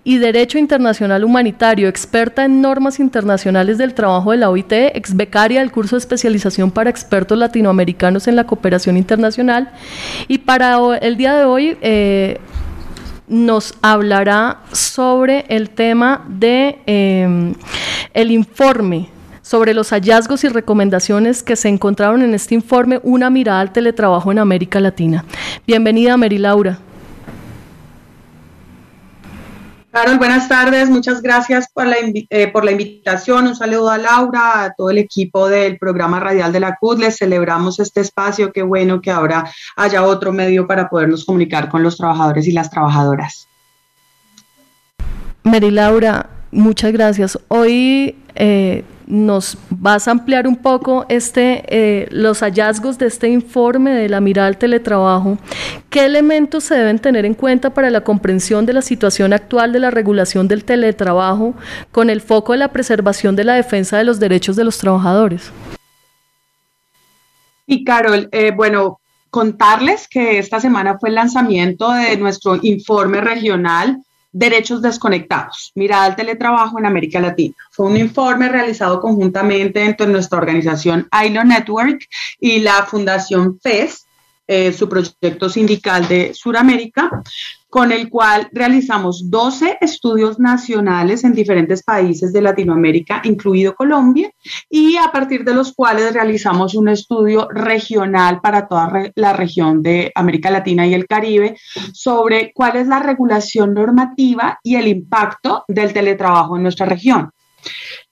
y 0.05 0.19
Derecho 0.19 0.57
Internacional 0.57 1.25
Humanitario, 1.25 1.89
experta 1.89 2.45
en 2.45 2.61
normas 2.61 3.01
internacionales 3.01 3.77
del 3.77 3.93
trabajo 3.95 4.31
de 4.31 4.37
la 4.37 4.51
OIT, 4.51 4.73
ex 4.73 5.17
becaria 5.17 5.61
del 5.61 5.73
curso 5.73 5.97
de 5.97 6.01
especialización 6.01 6.71
para 6.71 6.91
expertos 6.91 7.37
latinoamericanos 7.37 8.29
en 8.29 8.37
la 8.37 8.47
cooperación 8.47 8.97
internacional. 8.97 9.73
Y 10.29 10.39
para 10.39 10.79
el 10.99 11.17
día 11.17 11.35
de 11.35 11.45
hoy... 11.45 11.77
Eh, 11.81 12.39
nos 13.29 13.75
hablará 13.81 14.63
sobre 14.73 15.45
el 15.49 15.71
tema 15.71 16.25
de 16.29 16.81
em, 16.85 17.55
informe 18.13 19.09
sobre 19.51 19.75
los 19.75 19.91
hallazgos 19.91 20.45
y 20.45 20.49
recomendaciones 20.49 21.43
que 21.43 21.57
se 21.57 21.67
encontraron 21.67 22.23
en 22.23 22.35
este 22.35 22.55
informe 22.55 23.01
Una 23.03 23.31
mirada 23.31 23.59
al 23.59 23.73
teletrabajo 23.73 24.31
en 24.31 24.39
América 24.39 24.79
Latina. 24.79 25.25
Bienvenida, 25.67 26.17
Mary 26.17 26.39
Laura. 26.39 26.79
Carol, 29.91 30.19
buenas 30.19 30.49
tardes. 30.49 30.89
Muchas 30.89 31.21
gracias 31.21 31.67
por 31.75 31.89
la, 31.89 31.97
eh, 31.99 32.47
por 32.47 32.65
la 32.65 32.71
invitación. 32.71 33.49
Un 33.49 33.57
saludo 33.57 33.91
a 33.91 33.99
Laura, 33.99 34.63
a 34.63 34.73
todo 34.73 34.91
el 34.91 34.99
equipo 34.99 35.49
del 35.49 35.79
programa 35.79 36.21
radial 36.21 36.53
de 36.53 36.61
la 36.61 36.77
CUD. 36.77 37.01
Les 37.01 37.17
celebramos 37.17 37.81
este 37.81 38.03
espacio. 38.03 38.53
Qué 38.53 38.63
bueno 38.63 39.01
que 39.01 39.11
ahora 39.11 39.51
haya 39.75 40.05
otro 40.05 40.31
medio 40.31 40.69
para 40.69 40.89
podernos 40.89 41.25
comunicar 41.25 41.69
con 41.69 41.83
los 41.83 41.97
trabajadores 41.97 42.47
y 42.47 42.53
las 42.53 42.71
trabajadoras. 42.71 43.49
Mary 45.43 45.73
Laura, 45.73 46.31
muchas 46.53 46.93
gracias. 46.93 47.37
Hoy 47.49 48.15
eh, 48.37 48.85
nos 49.11 49.59
vas 49.71 50.09
a 50.09 50.13
ampliar 50.13 50.47
un 50.47 50.57
poco 50.57 51.05
este, 51.09 51.65
eh, 51.69 52.09
los 52.11 52.41
hallazgos 52.41 52.97
de 52.99 53.07
este 53.07 53.29
informe 53.29 53.91
de 53.91 54.09
la 54.09 54.21
mirada 54.21 54.49
al 54.49 54.57
teletrabajo. 54.57 55.37
¿Qué 55.91 56.05
elementos 56.05 56.65
se 56.65 56.77
deben 56.77 56.99
tener 56.99 57.27
en 57.27 57.35
cuenta 57.35 57.71
para 57.71 57.91
la 57.91 58.03
comprensión 58.03 58.65
de 58.67 58.73
la 58.73 58.83
situación 58.83 59.33
actual 59.33 59.73
de 59.73 59.81
la 59.81 59.91
regulación 59.91 60.49
del 60.49 60.65
teletrabajo 60.65 61.55
con 61.91 62.09
el 62.09 62.21
foco 62.21 62.53
de 62.53 62.59
la 62.59 62.69
preservación 62.69 63.37
de 63.37 63.45
la 63.45 63.55
defensa 63.55 63.99
de 63.99 64.05
los 64.05 64.21
derechos 64.21 64.57
de 64.57 64.65
los 64.65 64.79
trabajadores? 64.79 65.53
Y 67.67 67.85
Carol, 67.85 68.29
eh, 68.33 68.53
bueno, 68.55 69.01
contarles 69.31 70.09
que 70.09 70.39
esta 70.39 70.61
semana 70.61 70.99
fue 70.99 71.09
el 71.09 71.17
lanzamiento 71.17 71.91
de 71.93 72.17
nuestro 72.17 72.59
informe 72.63 73.21
regional 73.21 73.99
Derechos 74.33 74.81
desconectados, 74.81 75.73
mirada 75.75 76.05
al 76.05 76.17
teletrabajo 76.17 76.79
en 76.79 76.87
América 76.87 77.21
Latina. 77.21 77.55
Fue 77.71 77.87
un 77.87 77.97
informe 77.97 78.49
realizado 78.49 79.01
conjuntamente 79.01 79.85
entre 79.85 80.07
nuestra 80.07 80.39
organización 80.39 81.09
ILO 81.25 81.45
Network 81.45 82.07
y 82.39 82.61
la 82.61 82.85
Fundación 82.85 83.59
FES, 83.61 84.07
eh, 84.53 84.73
su 84.73 84.89
proyecto 84.89 85.49
sindical 85.49 86.09
de 86.09 86.35
Sudamérica, 86.35 87.23
con 87.69 87.93
el 87.93 88.11
cual 88.11 88.49
realizamos 88.51 89.31
12 89.31 89.79
estudios 89.81 90.41
nacionales 90.41 91.23
en 91.23 91.35
diferentes 91.35 91.85
países 91.85 92.33
de 92.33 92.43
Latinoamérica, 92.43 93.23
incluido 93.23 93.77
Colombia, 93.77 94.33
y 94.69 94.97
a 94.97 95.13
partir 95.13 95.45
de 95.45 95.55
los 95.55 95.73
cuales 95.73 96.13
realizamos 96.13 96.75
un 96.75 96.89
estudio 96.89 97.47
regional 97.49 98.41
para 98.41 98.67
toda 98.67 99.13
la 99.15 99.35
región 99.35 99.85
de 99.85 100.11
América 100.17 100.51
Latina 100.51 100.85
y 100.85 100.95
el 100.95 101.07
Caribe 101.07 101.57
sobre 101.93 102.53
cuál 102.53 102.75
es 102.75 102.89
la 102.89 102.99
regulación 102.99 103.73
normativa 103.73 104.59
y 104.65 104.75
el 104.75 104.89
impacto 104.89 105.65
del 105.69 105.93
teletrabajo 105.93 106.57
en 106.57 106.65
nuestra 106.65 106.87
región. 106.87 107.31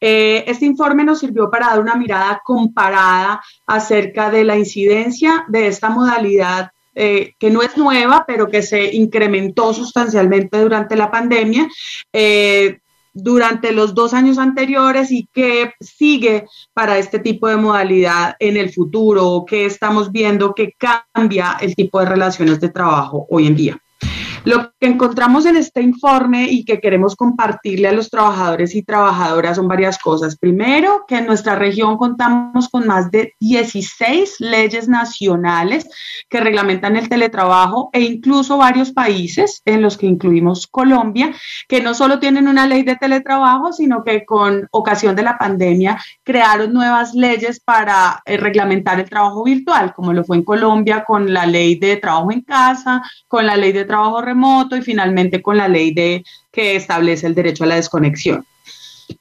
Eh, 0.00 0.44
este 0.46 0.66
informe 0.66 1.04
nos 1.04 1.20
sirvió 1.20 1.50
para 1.50 1.68
dar 1.68 1.80
una 1.80 1.96
mirada 1.96 2.40
comparada 2.44 3.42
acerca 3.66 4.30
de 4.30 4.44
la 4.44 4.56
incidencia 4.56 5.44
de 5.48 5.66
esta 5.66 5.90
modalidad 5.90 6.70
eh, 6.94 7.34
que 7.38 7.50
no 7.50 7.62
es 7.62 7.76
nueva, 7.76 8.24
pero 8.26 8.48
que 8.48 8.62
se 8.62 8.94
incrementó 8.94 9.72
sustancialmente 9.72 10.60
durante 10.60 10.96
la 10.96 11.10
pandemia. 11.10 11.68
Eh, 12.12 12.78
durante 13.14 13.72
los 13.72 13.94
dos 13.94 14.14
años 14.14 14.38
anteriores 14.38 15.10
y 15.10 15.28
que 15.32 15.72
sigue 15.80 16.46
para 16.72 16.98
este 16.98 17.18
tipo 17.18 17.48
de 17.48 17.56
modalidad 17.56 18.36
en 18.38 18.56
el 18.56 18.72
futuro, 18.72 19.44
que 19.46 19.66
estamos 19.66 20.12
viendo 20.12 20.54
que 20.54 20.72
cambia 20.72 21.56
el 21.60 21.74
tipo 21.74 21.98
de 21.98 22.06
relaciones 22.06 22.60
de 22.60 22.68
trabajo 22.68 23.26
hoy 23.30 23.46
en 23.48 23.56
día. 23.56 23.82
Lo 24.48 24.72
que 24.80 24.86
encontramos 24.86 25.44
en 25.44 25.56
este 25.56 25.82
informe 25.82 26.44
y 26.50 26.64
que 26.64 26.80
queremos 26.80 27.16
compartirle 27.16 27.86
a 27.86 27.92
los 27.92 28.08
trabajadores 28.08 28.74
y 28.74 28.82
trabajadoras 28.82 29.56
son 29.56 29.68
varias 29.68 29.98
cosas. 29.98 30.38
Primero, 30.38 31.04
que 31.06 31.18
en 31.18 31.26
nuestra 31.26 31.54
región 31.54 31.98
contamos 31.98 32.70
con 32.70 32.86
más 32.86 33.10
de 33.10 33.34
16 33.40 34.36
leyes 34.38 34.88
nacionales 34.88 35.86
que 36.30 36.40
reglamentan 36.40 36.96
el 36.96 37.10
teletrabajo 37.10 37.90
e 37.92 38.00
incluso 38.00 38.56
varios 38.56 38.90
países 38.90 39.60
en 39.66 39.82
los 39.82 39.98
que 39.98 40.06
incluimos 40.06 40.66
Colombia, 40.66 41.34
que 41.68 41.82
no 41.82 41.92
solo 41.92 42.18
tienen 42.18 42.48
una 42.48 42.66
ley 42.66 42.84
de 42.84 42.96
teletrabajo, 42.96 43.74
sino 43.74 44.02
que 44.02 44.24
con 44.24 44.66
ocasión 44.70 45.14
de 45.14 45.24
la 45.24 45.36
pandemia 45.36 46.00
crearon 46.24 46.72
nuevas 46.72 47.12
leyes 47.12 47.60
para 47.60 48.22
eh, 48.24 48.38
reglamentar 48.38 48.98
el 48.98 49.10
trabajo 49.10 49.44
virtual, 49.44 49.92
como 49.92 50.14
lo 50.14 50.24
fue 50.24 50.38
en 50.38 50.44
Colombia 50.44 51.04
con 51.04 51.34
la 51.34 51.44
ley 51.44 51.74
de 51.74 51.96
trabajo 51.96 52.32
en 52.32 52.40
casa, 52.40 53.02
con 53.26 53.44
la 53.44 53.54
ley 53.54 53.72
de 53.72 53.84
trabajo 53.84 54.22
remoto 54.22 54.37
y 54.76 54.82
finalmente 54.82 55.42
con 55.42 55.56
la 55.56 55.68
ley 55.68 55.92
de, 55.92 56.24
que 56.52 56.76
establece 56.76 57.26
el 57.26 57.34
derecho 57.34 57.64
a 57.64 57.68
la 57.68 57.76
desconexión. 57.76 58.44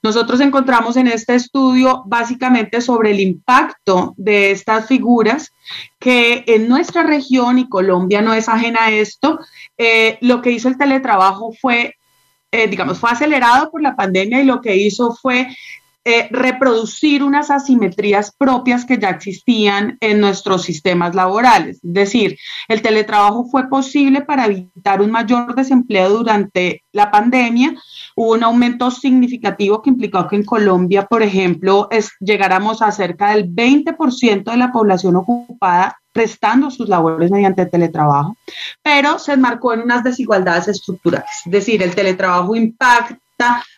Nosotros 0.03 0.41
encontramos 0.41 0.97
en 0.97 1.07
este 1.07 1.35
estudio 1.35 2.03
básicamente 2.05 2.81
sobre 2.81 3.11
el 3.11 3.19
impacto 3.19 4.13
de 4.17 4.51
estas 4.51 4.87
figuras 4.87 5.53
que 5.99 6.43
en 6.47 6.67
nuestra 6.67 7.03
región, 7.03 7.57
y 7.57 7.69
Colombia 7.69 8.21
no 8.21 8.33
es 8.33 8.49
ajena 8.49 8.85
a 8.85 8.91
esto, 8.91 9.39
eh, 9.77 10.17
lo 10.21 10.41
que 10.41 10.51
hizo 10.51 10.67
el 10.67 10.77
teletrabajo 10.77 11.53
fue, 11.53 11.95
eh, 12.51 12.67
digamos, 12.67 12.99
fue 12.99 13.11
acelerado 13.11 13.71
por 13.71 13.81
la 13.81 13.95
pandemia 13.95 14.41
y 14.41 14.45
lo 14.45 14.61
que 14.61 14.75
hizo 14.75 15.15
fue 15.15 15.47
eh, 16.09 16.29
reproducir 16.31 17.21
unas 17.21 17.51
asimetrías 17.51 18.31
propias 18.31 18.85
que 18.85 18.97
ya 18.97 19.09
existían 19.09 19.97
en 19.99 20.21
nuestros 20.21 20.61
sistemas 20.61 21.13
laborales. 21.13 21.83
Es 21.83 21.93
decir, 21.93 22.37
el 22.69 22.81
teletrabajo 22.81 23.49
fue 23.51 23.67
posible 23.67 24.21
para 24.21 24.45
evitar 24.45 25.01
un 25.01 25.11
mayor 25.11 25.53
desempleo 25.53 26.07
durante 26.07 26.81
la 26.93 27.11
pandemia. 27.11 27.75
Hubo 28.15 28.35
un 28.35 28.43
aumento 28.45 28.89
significativo 28.89 29.81
que 29.81 29.89
implicó 29.89 30.29
que 30.29 30.37
en 30.37 30.45
Colombia, 30.45 31.05
por 31.07 31.23
ejemplo, 31.23 31.89
llegáramos 32.21 32.81
a 32.81 32.93
cerca 32.93 33.31
del 33.31 33.53
20% 33.53 34.49
de 34.49 34.57
la 34.57 34.71
población 34.71 35.17
ocupada 35.17 35.97
prestando 36.13 36.71
sus 36.71 36.87
labores 36.87 37.31
mediante 37.31 37.65
teletrabajo, 37.65 38.37
pero 38.81 39.19
se 39.19 39.33
enmarcó 39.33 39.73
en 39.73 39.81
unas 39.81 40.05
desigualdades 40.05 40.69
estructurales. 40.69 41.41
Es 41.45 41.51
decir, 41.51 41.83
el 41.83 41.93
teletrabajo 41.93 42.55
impacta 42.55 43.19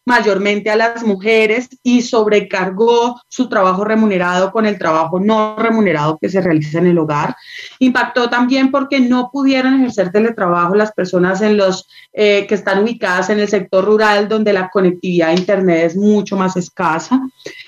mayormente 0.06 0.70
a 0.70 0.76
las 0.76 1.04
mujeres 1.04 1.70
y 1.84 2.02
sobrecargó 2.02 3.22
su 3.28 3.50
trabajo 3.50 3.84
remunerado 3.84 4.52
con 4.52 4.66
el 4.66 4.78
trabajo 4.78 5.20
no 5.20 5.56
remunerado 5.58 6.18
que 6.20 6.30
se 6.30 6.42
realiza 6.42 6.80
en 6.80 6.88
el 6.88 6.98
hogar. 6.98 7.36
Impactó 7.80 8.30
también 8.30 8.72
porque 8.72 9.00
no 9.00 9.30
pudieron 9.32 9.76
ejercer 9.76 10.12
teletrabajo 10.12 10.76
las 10.76 10.92
personas 10.92 11.42
en 11.42 11.58
los 11.58 11.88
eh, 12.14 12.46
que 12.48 12.56
están 12.56 12.84
ubicadas 12.84 13.30
en 13.30 13.40
el 13.40 13.48
sector 13.48 13.86
rural 13.86 14.28
donde 14.28 14.54
la 14.54 14.70
conectividad 14.70 15.30
a 15.30 15.34
internet 15.34 15.86
es 15.86 15.96
mucho 15.96 16.36
más 16.36 16.56
escasa. 16.58 17.22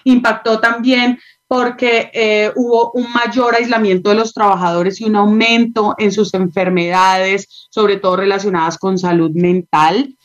Impactó 0.03 0.59
también 0.59 1.19
porque 1.47 2.09
eh, 2.13 2.49
hubo 2.55 2.91
un 2.93 3.11
mayor 3.11 3.55
aislamiento 3.55 4.09
de 4.09 4.15
los 4.15 4.33
trabajadores 4.33 5.01
y 5.01 5.03
un 5.03 5.17
aumento 5.17 5.95
en 5.97 6.13
sus 6.13 6.33
enfermedades, 6.33 7.67
sobre 7.69 7.97
todo 7.97 8.15
relacionadas 8.15 8.77
con 8.77 8.97
salud 8.97 9.31
mental 9.31 10.15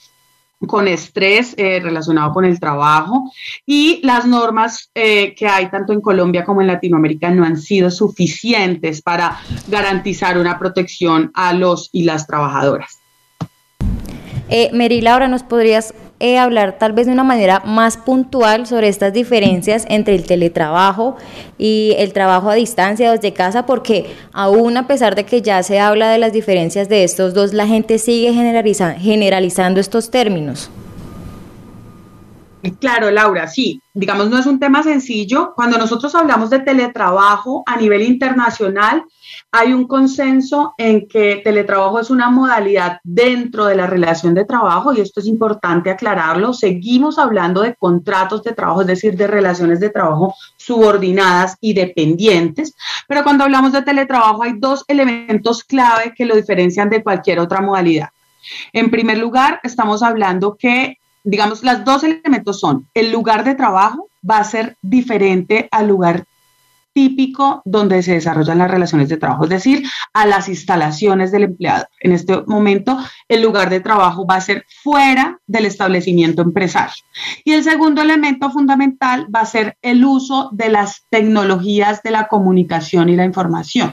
con 0.67 0.89
estrés 0.89 1.55
eh, 1.59 1.81
relacionado 1.81 2.33
con 2.33 2.45
el 2.45 2.59
trabajo 2.59 3.31
y 3.67 4.01
las 4.03 4.27
normas 4.27 4.91
eh, 4.95 5.35
que 5.35 5.47
hay 5.47 5.71
tanto 5.71 5.93
en 5.93 6.01
Colombia 6.01 6.45
como 6.45 6.63
en 6.63 6.69
Latinoamérica 6.69 7.31
no 7.31 7.45
han 7.45 7.59
sido 7.59 7.91
suficientes 7.91 9.03
para 9.03 9.39
garantizar 9.69 10.39
una 10.39 10.59
protección 10.59 11.31
a 11.35 11.53
los 11.53 11.91
y 11.93 12.05
las 12.05 12.27
trabajadoras. 12.27 12.99
Eh, 14.49 14.71
Mary 14.73 15.01
Laura, 15.01 15.29
¿nos 15.29 15.43
podrías 15.43 15.93
eh, 16.19 16.39
hablar 16.39 16.79
tal 16.79 16.93
vez 16.93 17.07
de 17.07 17.13
una 17.13 17.25
manera 17.25 17.61
más 17.65 17.97
puntual 17.97 18.67
sobre 18.67 18.89
estas 18.89 19.13
diferencias 19.13 19.85
entre 19.89 20.15
el 20.15 20.25
teletrabajo 20.25 21.17
y 21.59 21.95
el 21.99 22.13
trabajo 22.13 22.51
a 22.51 22.55
distancia 22.55 23.13
desde 23.13 23.33
casa, 23.33 23.67
porque 23.67 24.07
aún 24.33 24.77
a 24.77 24.87
pesar 24.87 25.15
de 25.15 25.25
que 25.25 25.43
ya 25.43 25.63
se 25.63 25.79
habla 25.79 26.11
de 26.11 26.19
las 26.19 26.33
diferencias 26.33 26.89
de 26.89 27.05
estos 27.05 27.35
dos, 27.35 27.53
la 27.53 27.67
gente 27.67 27.99
sigue 27.99 28.33
generalizando 28.33 29.81
estos 29.81 30.11
términos. 30.11 30.71
Claro, 32.73 33.11
Laura, 33.11 33.47
sí, 33.47 33.81
digamos, 33.95 34.31
no 34.31 34.39
es 34.39 34.47
un 34.47 34.59
tema 34.59 34.83
sencillo. 34.83 35.53
Cuando 35.55 35.79
nosotros 35.79 36.15
hablamos 36.15 36.51
de 36.51 36.61
teletrabajo 36.61 37.63
a 37.67 37.77
nivel 37.77 38.03
internacional, 38.03 39.05
hay 39.53 39.73
un 39.73 39.87
consenso 39.87 40.75
en 40.79 41.09
que 41.09 41.41
teletrabajo 41.43 42.01
es 42.01 42.11
una 42.11 42.31
modalidad 42.31 42.99
dentro 43.05 43.67
de 43.67 43.77
la 43.77 43.87
relación 43.87 44.35
de 44.35 44.45
trabajo 44.45 44.93
y 44.93 45.01
esto 45.01 45.21
es 45.21 45.27
importante 45.27 45.91
aclararlo. 45.91 46.53
Seguimos 46.53 47.19
hablando 47.19 47.63
de 47.63 47.75
contratos 47.75 48.43
de 48.43 48.53
trabajo, 48.53 48.83
es 48.83 48.87
decir, 48.87 49.17
de 49.17 49.27
relaciones 49.27 49.81
de 49.81 49.91
trabajo 49.91 50.35
subordinadas 50.57 51.57
y 51.61 51.75
dependientes, 51.75 52.75
pero 53.09 53.23
cuando 53.23 53.45
hablamos 53.45 53.73
de 53.73 53.83
teletrabajo 53.83 54.43
hay 54.43 54.55
dos 54.59 54.85
elementos 54.89 55.65
clave 55.65 56.13
que 56.17 56.27
lo 56.27 56.37
diferencian 56.37 56.91
de 56.91 57.03
cualquier 57.03 57.39
otra 57.41 57.61
modalidad. 57.61 58.09
En 58.73 58.91
primer 58.91 59.19
lugar, 59.19 59.61
estamos 59.63 60.03
hablando 60.03 60.57
que 60.57 60.99
digamos, 61.27 61.63
los 61.63 61.85
dos 61.85 62.05
elementos 62.05 62.61
son, 62.61 62.89
el 62.95 63.11
lugar 63.11 63.45
de 63.45 63.55
trabajo 63.55 64.09
va 64.29 64.39
a 64.39 64.45
ser 64.45 64.77
diferente 64.81 65.69
al 65.71 65.89
lugar 65.89 66.25
típico 66.95 67.61
donde 67.67 68.03
se 68.03 68.15
desarrollan 68.15 68.57
las 68.57 68.71
relaciones 68.71 69.11
de 69.11 69.19
trabajo, 69.19 69.45
es 69.45 69.51
decir, 69.51 69.87
a 70.15 70.25
las 70.25 70.49
instalaciones 70.49 71.31
del 71.31 71.43
empleado. 71.43 71.85
En 72.01 72.13
este 72.13 72.41
momento, 72.47 72.97
el 73.29 73.43
lugar 73.43 73.69
de 73.69 73.81
trabajo 73.81 74.27
va 74.27 74.37
a 74.37 74.41
ser 74.41 74.65
fuera 74.83 75.39
del 75.47 75.67
establecimiento 75.67 76.41
empresario. 76.41 77.05
Y 77.45 77.53
el 77.53 77.65
segundo 77.65 78.01
elemento 78.01 78.51
fundamental 78.51 79.27
va 79.35 79.41
a 79.41 79.47
ser 79.47 79.77
el 79.83 80.07
uso 80.07 80.49
de 80.53 80.71
las 80.71 81.03
tecnologías 81.11 82.03
de 82.03 82.13
la 82.13 82.29
comunicación 82.29 83.11
y 83.11 83.17
la 83.17 83.27
información. 83.27 83.93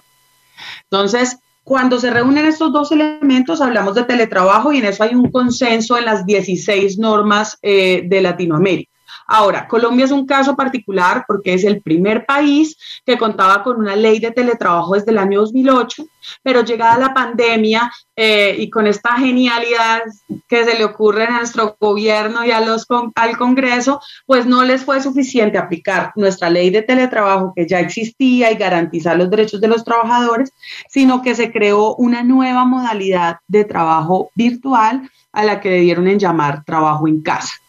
Entonces, 0.83 1.39
cuando 1.63 1.99
se 1.99 2.11
reúnen 2.11 2.45
estos 2.45 2.73
dos 2.73 2.91
elementos, 2.91 3.61
hablamos 3.61 3.95
de 3.95 4.03
teletrabajo 4.03 4.73
y 4.73 4.79
en 4.79 4.85
eso 4.85 5.03
hay 5.03 5.15
un 5.15 5.31
consenso 5.31 5.97
en 5.97 6.05
las 6.05 6.25
16 6.25 6.97
normas 6.99 7.57
eh, 7.61 8.03
de 8.05 8.21
Latinoamérica. 8.21 8.92
Ahora, 9.27 9.67
Colombia 9.67 10.05
es 10.05 10.11
un 10.11 10.25
caso 10.25 10.55
particular 10.55 11.25
porque 11.27 11.53
es 11.53 11.63
el 11.63 11.81
primer 11.81 12.25
país 12.25 12.77
que 13.05 13.17
contaba 13.17 13.63
con 13.63 13.77
una 13.77 13.95
ley 13.95 14.19
de 14.19 14.31
teletrabajo 14.31 14.95
desde 14.95 15.11
el 15.11 15.17
año 15.17 15.41
2008, 15.41 16.05
pero 16.41 16.63
llegada 16.63 16.97
la 16.97 17.13
pandemia 17.13 17.91
eh, 18.15 18.55
y 18.57 18.69
con 18.69 18.87
esta 18.87 19.17
genialidad 19.17 20.01
que 20.47 20.65
se 20.65 20.77
le 20.77 20.85
ocurre 20.85 21.25
a 21.25 21.37
nuestro 21.37 21.75
gobierno 21.79 22.45
y 22.45 22.51
a 22.51 22.61
los, 22.61 22.85
al 23.15 23.37
Congreso, 23.37 24.01
pues 24.25 24.45
no 24.45 24.63
les 24.63 24.83
fue 24.83 25.01
suficiente 25.01 25.57
aplicar 25.57 26.11
nuestra 26.15 26.49
ley 26.49 26.69
de 26.69 26.81
teletrabajo 26.81 27.53
que 27.55 27.67
ya 27.67 27.79
existía 27.79 28.51
y 28.51 28.55
garantizar 28.55 29.17
los 29.17 29.29
derechos 29.29 29.61
de 29.61 29.67
los 29.67 29.83
trabajadores, 29.83 30.51
sino 30.89 31.21
que 31.21 31.35
se 31.35 31.51
creó 31.51 31.95
una 31.95 32.23
nueva 32.23 32.65
modalidad 32.65 33.37
de 33.47 33.63
trabajo 33.65 34.29
virtual 34.35 35.09
a 35.31 35.43
la 35.43 35.59
que 35.59 35.69
le 35.69 35.79
dieron 35.79 36.07
en 36.07 36.19
llamar 36.19 36.63
trabajo 36.63 37.07
en 37.07 37.21
casa. 37.21 37.62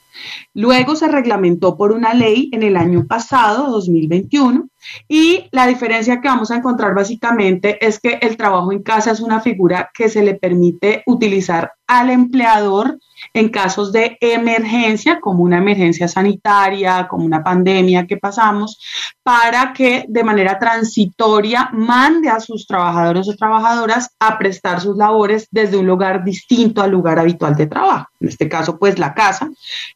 Luego 0.54 0.96
se 0.96 1.08
reglamentó 1.08 1.76
por 1.76 1.92
una 1.92 2.14
ley 2.14 2.48
en 2.52 2.62
el 2.62 2.76
año 2.76 3.06
pasado, 3.06 3.70
2021, 3.70 4.68
y 5.09 5.49
la 5.53 5.66
diferencia 5.66 6.20
que 6.20 6.28
vamos 6.28 6.51
a 6.51 6.57
encontrar 6.57 6.95
básicamente 6.95 7.85
es 7.85 7.99
que 7.99 8.18
el 8.20 8.37
trabajo 8.37 8.72
en 8.72 8.82
casa 8.82 9.11
es 9.11 9.20
una 9.20 9.41
figura 9.41 9.91
que 9.95 10.09
se 10.09 10.22
le 10.22 10.35
permite 10.35 11.03
utilizar 11.07 11.72
al 11.87 12.11
empleador 12.11 12.99
en 13.32 13.49
casos 13.49 13.93
de 13.93 14.18
emergencia, 14.20 15.20
como 15.20 15.43
una 15.43 15.59
emergencia 15.59 16.09
sanitaria, 16.09 17.07
como 17.09 17.24
una 17.24 17.43
pandemia 17.43 18.07
que 18.07 18.16
pasamos, 18.16 18.78
para 19.22 19.72
que 19.72 20.05
de 20.09 20.24
manera 20.24 20.59
transitoria 20.59 21.70
mande 21.72 22.28
a 22.28 22.41
sus 22.41 22.66
trabajadores 22.66 23.28
o 23.28 23.37
trabajadoras 23.37 24.11
a 24.18 24.39
prestar 24.39 24.80
sus 24.80 24.97
labores 24.97 25.49
desde 25.51 25.76
un 25.76 25.87
lugar 25.87 26.24
distinto 26.24 26.82
al 26.82 26.91
lugar 26.91 27.18
habitual 27.18 27.57
de 27.57 27.66
trabajo, 27.66 28.09
en 28.20 28.28
este 28.28 28.49
caso 28.49 28.78
pues 28.78 28.99
la 28.99 29.14
casa, 29.14 29.49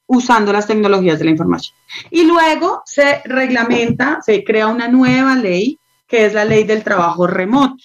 usando 0.07 0.53
las 0.53 0.67
tecnologías 0.67 1.19
de 1.19 1.27
la 1.27 1.31
información. 1.33 1.77
Y 2.11 2.25
luego 2.25 2.83
se 2.85 3.23
reglamenta, 3.25 4.19
se 4.23 4.45
crea 4.45 4.69
una 4.79 4.89
nueva 4.89 5.35
ley 5.35 5.81
que 6.07 6.25
es 6.25 6.35
la 6.35 6.45
ley 6.45 6.63
del 6.63 6.85
trabajo 6.85 7.27
remoto. 7.27 7.83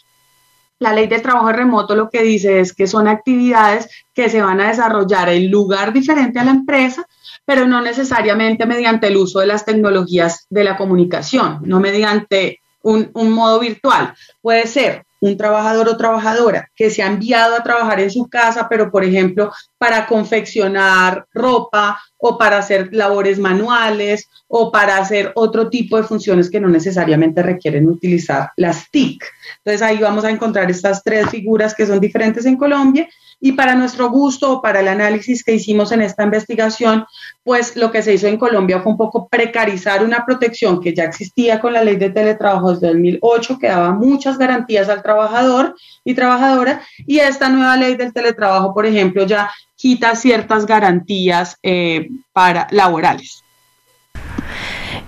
La 0.78 0.94
ley 0.94 1.08
del 1.08 1.24
trabajo 1.24 1.52
remoto 1.52 1.96
lo 1.96 2.10
que 2.10 2.22
dice 2.22 2.60
es 2.60 2.74
que 2.74 2.86
son 2.86 3.08
actividades 3.08 3.90
que 4.14 4.30
se 4.30 4.42
van 4.42 4.62
a 4.62 4.68
desarrollar 4.68 5.30
en 5.30 5.50
lugar 5.50 5.92
diferente 5.92 6.40
a 6.40 6.44
la 6.44 6.52
empresa, 6.52 7.06
pero 7.46 7.66
no 7.66 7.82
necesariamente 7.82 8.66
mediante 8.66 9.08
el 9.08 9.18
uso 9.18 9.40
de 9.40 9.48
las 9.48 9.66
tecnologías 9.66 10.46
de 10.50 10.64
la 10.64 10.78
comunicación, 10.78 11.62
no 11.64 11.80
mediante 11.80 12.60
un, 12.84 13.10
un 13.14 13.32
modo 13.32 13.60
virtual. 13.60 14.14
Puede 14.42 14.68
ser 14.68 15.04
un 15.24 15.38
trabajador 15.38 15.88
o 15.88 15.96
trabajadora 15.96 16.70
que 16.76 16.90
se 16.90 17.02
ha 17.02 17.08
enviado 17.08 17.56
a 17.56 17.64
trabajar 17.64 18.02
en 18.02 18.12
su 18.12 18.28
casa, 18.28 18.68
pero 18.68 18.92
por 18.92 19.06
ejemplo 19.06 19.54
para 19.78 20.06
confeccionar 20.06 21.26
ropa 21.34 21.98
o 22.18 22.38
para 22.38 22.58
hacer 22.58 22.90
labores 22.92 23.40
manuales 23.40 24.28
o 24.50 24.70
para 24.70 24.98
hacer 24.98 25.32
otro 25.36 25.70
tipo 25.70 25.96
de 25.96 26.04
funciones 26.04 26.50
que 26.50 26.60
no 26.60 26.68
necesariamente 26.68 27.42
requieren 27.42 27.88
utilizar 27.88 28.52
las 28.58 28.92
TIC. 28.92 29.24
Entonces 29.60 29.82
ahí 29.82 29.98
vamos 29.98 30.26
a 30.26 30.30
encontrar 30.30 30.70
estas 30.70 31.02
tres 31.02 31.30
figuras 31.30 31.74
que 31.74 31.86
son 31.86 32.02
diferentes 32.02 32.46
en 32.46 32.58
Colombia 32.58 33.08
y 33.46 33.52
para 33.52 33.76
nuestro 33.76 34.10
gusto 34.10 34.54
o 34.54 34.62
para 34.62 34.80
el 34.80 34.88
análisis 34.88 35.44
que 35.44 35.54
hicimos 35.54 35.92
en 35.92 36.02
esta 36.02 36.24
investigación, 36.24 37.06
pues 37.44 37.76
lo 37.76 37.92
que 37.92 38.02
se 38.02 38.14
hizo 38.14 38.28
en 38.28 38.38
Colombia 38.38 38.80
fue 38.80 38.94
un 38.94 38.98
poco 38.98 39.28
precarizar 39.28 40.02
una 40.02 40.26
protección 40.26 40.80
que 40.80 40.94
ya 40.94 41.04
existía 41.04 41.60
con 41.60 41.74
la 41.74 41.84
ley 41.84 41.98
de 41.98 42.10
teletrabajo 42.10 42.72
desde 42.72 42.88
2008, 42.88 43.60
que 43.60 43.68
daba 43.68 43.92
muchas 43.92 44.38
garantías 44.38 44.88
al 44.88 45.04
trabajador 45.04 45.76
y 46.06 46.14
trabajadora, 46.14 46.84
y 47.06 47.20
esta 47.20 47.50
nueva 47.50 47.76
ley 47.76 47.96
del 47.96 48.14
teletrabajo, 48.14 48.74
por 48.74 48.86
ejemplo, 48.86 49.26
ya 49.26 49.52
quita 49.76 50.16
ciertas 50.16 50.66
garantías 50.66 51.58
eh, 51.64 52.08
para 52.32 52.68
laborales. 52.72 53.43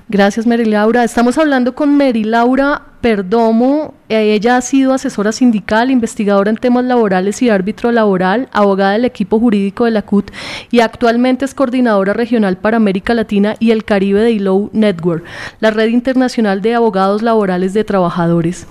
Gracias, 0.07 0.45
Mary 0.45 0.65
Laura. 0.65 1.03
Estamos 1.03 1.39
hablando 1.39 1.73
con 1.73 1.97
Mary 1.97 2.23
Laura 2.23 2.83
Perdomo. 3.01 3.95
Ella 4.07 4.57
ha 4.57 4.61
sido 4.61 4.93
asesora 4.93 5.31
sindical, 5.31 5.89
investigadora 5.89 6.51
en 6.51 6.57
temas 6.57 6.85
laborales 6.85 7.41
y 7.41 7.49
árbitro 7.49 7.91
laboral, 7.91 8.47
abogada 8.51 8.91
del 8.91 9.05
equipo 9.05 9.39
jurídico 9.39 9.85
de 9.85 9.89
la 9.89 10.03
CUT 10.03 10.29
y 10.69 10.81
actualmente 10.81 11.43
es 11.43 11.55
coordinadora 11.55 12.13
regional 12.13 12.55
para 12.55 12.77
América 12.77 13.15
Latina 13.15 13.55
y 13.59 13.71
el 13.71 13.83
Caribe 13.83 14.21
de 14.21 14.33
ILO 14.33 14.69
Network, 14.73 15.23
la 15.59 15.71
red 15.71 15.87
internacional 15.87 16.61
de 16.61 16.75
abogados 16.75 17.23
laborales 17.23 17.73
de 17.73 17.83
trabajadores. 17.83 18.67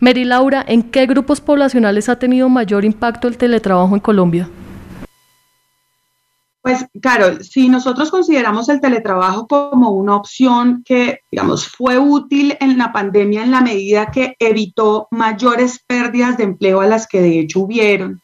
Mary 0.00 0.24
Laura, 0.24 0.62
¿en 0.68 0.82
qué 0.82 1.06
grupos 1.06 1.40
poblacionales 1.40 2.10
ha 2.10 2.18
tenido 2.18 2.50
mayor 2.50 2.84
impacto 2.84 3.26
el 3.26 3.38
teletrabajo 3.38 3.94
en 3.94 4.00
Colombia? 4.00 4.50
Pues, 6.64 6.86
Carol, 7.02 7.44
si 7.44 7.68
nosotros 7.68 8.10
consideramos 8.10 8.70
el 8.70 8.80
teletrabajo 8.80 9.46
como 9.46 9.90
una 9.90 10.16
opción 10.16 10.82
que, 10.82 11.20
digamos, 11.30 11.68
fue 11.68 11.98
útil 11.98 12.56
en 12.58 12.78
la 12.78 12.90
pandemia 12.90 13.42
en 13.42 13.50
la 13.50 13.60
medida 13.60 14.10
que 14.10 14.34
evitó 14.38 15.06
mayores 15.10 15.84
pérdidas 15.86 16.38
de 16.38 16.44
empleo 16.44 16.80
a 16.80 16.86
las 16.86 17.06
que 17.06 17.20
de 17.20 17.38
hecho 17.40 17.60
hubieron, 17.60 18.22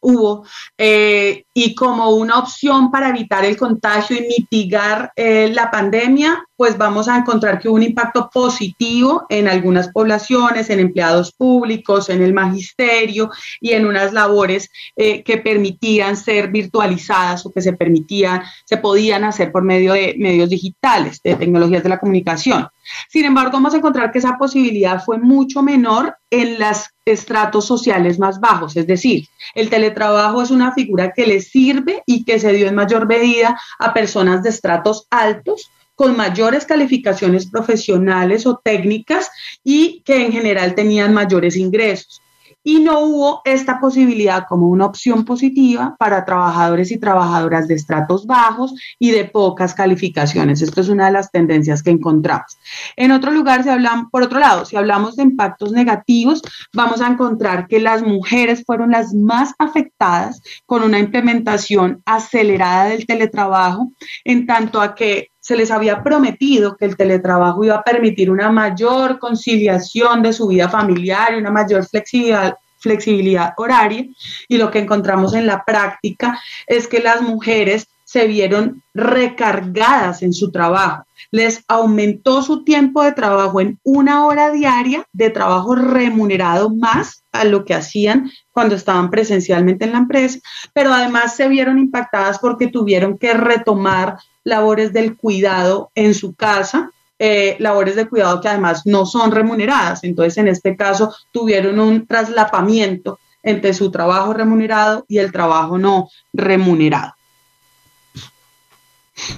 hubo, 0.00 0.46
eh, 0.78 1.44
y 1.54 1.74
como 1.74 2.10
una 2.10 2.38
opción 2.38 2.90
para 2.90 3.10
evitar 3.10 3.44
el 3.44 3.56
contagio 3.56 4.16
y 4.16 4.26
mitigar 4.26 5.12
eh, 5.16 5.50
la 5.52 5.70
pandemia, 5.70 6.44
pues 6.56 6.78
vamos 6.78 7.08
a 7.08 7.18
encontrar 7.18 7.58
que 7.58 7.68
hubo 7.68 7.76
un 7.76 7.82
impacto 7.82 8.30
positivo 8.32 9.26
en 9.28 9.48
algunas 9.48 9.88
poblaciones, 9.88 10.70
en 10.70 10.80
empleados 10.80 11.32
públicos, 11.32 12.08
en 12.08 12.22
el 12.22 12.32
magisterio 12.32 13.30
y 13.60 13.72
en 13.72 13.86
unas 13.86 14.12
labores 14.12 14.70
eh, 14.96 15.22
que 15.22 15.38
permitían 15.38 16.16
ser 16.16 16.50
virtualizadas 16.50 17.44
o 17.44 17.50
que 17.50 17.60
se 17.60 17.72
permitían, 17.72 18.42
se 18.64 18.76
podían 18.76 19.24
hacer 19.24 19.52
por 19.52 19.62
medio 19.62 19.92
de 19.92 20.14
medios 20.18 20.48
digitales, 20.48 21.20
de 21.22 21.34
tecnologías 21.34 21.82
de 21.82 21.88
la 21.88 21.98
comunicación. 21.98 22.68
Sin 23.08 23.24
embargo, 23.24 23.52
vamos 23.52 23.74
a 23.74 23.78
encontrar 23.78 24.10
que 24.10 24.18
esa 24.18 24.38
posibilidad 24.38 25.02
fue 25.02 25.18
mucho 25.18 25.62
menor 25.62 26.16
en 26.30 26.58
los 26.58 26.86
estratos 27.04 27.66
sociales 27.66 28.18
más 28.18 28.40
bajos, 28.40 28.76
es 28.76 28.86
decir, 28.86 29.26
el 29.54 29.68
teletrabajo 29.70 30.42
es 30.42 30.50
una 30.50 30.72
figura 30.72 31.12
que 31.12 31.26
le 31.26 31.40
sirve 31.40 32.02
y 32.06 32.24
que 32.24 32.38
se 32.38 32.52
dio 32.52 32.68
en 32.68 32.74
mayor 32.74 33.06
medida 33.06 33.60
a 33.78 33.92
personas 33.92 34.42
de 34.42 34.50
estratos 34.50 35.06
altos 35.10 35.70
con 35.94 36.16
mayores 36.16 36.64
calificaciones 36.64 37.50
profesionales 37.50 38.46
o 38.46 38.60
técnicas 38.62 39.30
y 39.62 40.02
que 40.04 40.24
en 40.24 40.32
general 40.32 40.74
tenían 40.74 41.12
mayores 41.12 41.56
ingresos 41.56 42.21
y 42.64 42.80
no 42.80 43.00
hubo 43.00 43.42
esta 43.44 43.80
posibilidad 43.80 44.44
como 44.48 44.68
una 44.68 44.86
opción 44.86 45.24
positiva 45.24 45.96
para 45.98 46.24
trabajadores 46.24 46.92
y 46.92 46.98
trabajadoras 46.98 47.68
de 47.68 47.74
estratos 47.74 48.26
bajos 48.26 48.74
y 48.98 49.10
de 49.10 49.24
pocas 49.24 49.74
calificaciones. 49.74 50.62
Esto 50.62 50.80
es 50.80 50.88
una 50.88 51.06
de 51.06 51.12
las 51.12 51.30
tendencias 51.30 51.82
que 51.82 51.90
encontramos. 51.90 52.58
En 52.96 53.12
otro 53.12 53.30
lugar, 53.30 53.62
si 53.64 53.68
hablamos, 53.68 54.06
por 54.10 54.22
otro 54.22 54.38
lado, 54.38 54.64
si 54.64 54.76
hablamos 54.76 55.16
de 55.16 55.24
impactos 55.24 55.72
negativos, 55.72 56.42
vamos 56.72 57.00
a 57.00 57.08
encontrar 57.08 57.66
que 57.66 57.80
las 57.80 58.02
mujeres 58.02 58.62
fueron 58.64 58.92
las 58.92 59.12
más 59.12 59.54
afectadas 59.58 60.40
con 60.66 60.82
una 60.82 60.98
implementación 60.98 62.02
acelerada 62.04 62.86
del 62.86 63.06
teletrabajo, 63.06 63.92
en 64.24 64.46
tanto 64.46 64.80
a 64.80 64.94
que 64.94 65.31
se 65.42 65.56
les 65.56 65.72
había 65.72 66.04
prometido 66.04 66.76
que 66.76 66.84
el 66.84 66.96
teletrabajo 66.96 67.64
iba 67.64 67.74
a 67.74 67.82
permitir 67.82 68.30
una 68.30 68.50
mayor 68.50 69.18
conciliación 69.18 70.22
de 70.22 70.32
su 70.32 70.46
vida 70.46 70.68
familiar 70.68 71.34
y 71.34 71.38
una 71.38 71.50
mayor 71.50 71.84
flexibilidad, 71.84 72.54
flexibilidad 72.78 73.52
horaria. 73.56 74.06
Y 74.46 74.56
lo 74.56 74.70
que 74.70 74.78
encontramos 74.78 75.34
en 75.34 75.48
la 75.48 75.64
práctica 75.64 76.40
es 76.68 76.86
que 76.86 77.00
las 77.00 77.22
mujeres 77.22 77.88
se 78.12 78.26
vieron 78.26 78.82
recargadas 78.92 80.22
en 80.22 80.34
su 80.34 80.50
trabajo. 80.50 81.04
Les 81.30 81.64
aumentó 81.66 82.42
su 82.42 82.62
tiempo 82.62 83.02
de 83.02 83.12
trabajo 83.12 83.58
en 83.62 83.78
una 83.84 84.26
hora 84.26 84.50
diaria 84.50 85.06
de 85.14 85.30
trabajo 85.30 85.74
remunerado 85.74 86.68
más 86.68 87.24
a 87.32 87.44
lo 87.44 87.64
que 87.64 87.72
hacían 87.72 88.30
cuando 88.50 88.74
estaban 88.74 89.08
presencialmente 89.08 89.86
en 89.86 89.92
la 89.92 89.98
empresa, 89.98 90.40
pero 90.74 90.92
además 90.92 91.36
se 91.36 91.48
vieron 91.48 91.78
impactadas 91.78 92.38
porque 92.38 92.66
tuvieron 92.66 93.16
que 93.16 93.32
retomar 93.32 94.18
labores 94.44 94.92
del 94.92 95.16
cuidado 95.16 95.90
en 95.94 96.12
su 96.12 96.34
casa, 96.34 96.90
eh, 97.18 97.56
labores 97.60 97.96
de 97.96 98.10
cuidado 98.10 98.42
que 98.42 98.48
además 98.48 98.82
no 98.84 99.06
son 99.06 99.30
remuneradas. 99.30 100.04
Entonces, 100.04 100.36
en 100.36 100.48
este 100.48 100.76
caso, 100.76 101.14
tuvieron 101.32 101.80
un 101.80 102.06
traslapamiento 102.06 103.18
entre 103.42 103.72
su 103.72 103.90
trabajo 103.90 104.34
remunerado 104.34 105.06
y 105.08 105.16
el 105.16 105.32
trabajo 105.32 105.78
no 105.78 106.10
remunerado. 106.34 107.14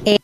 Eh, 0.05 0.19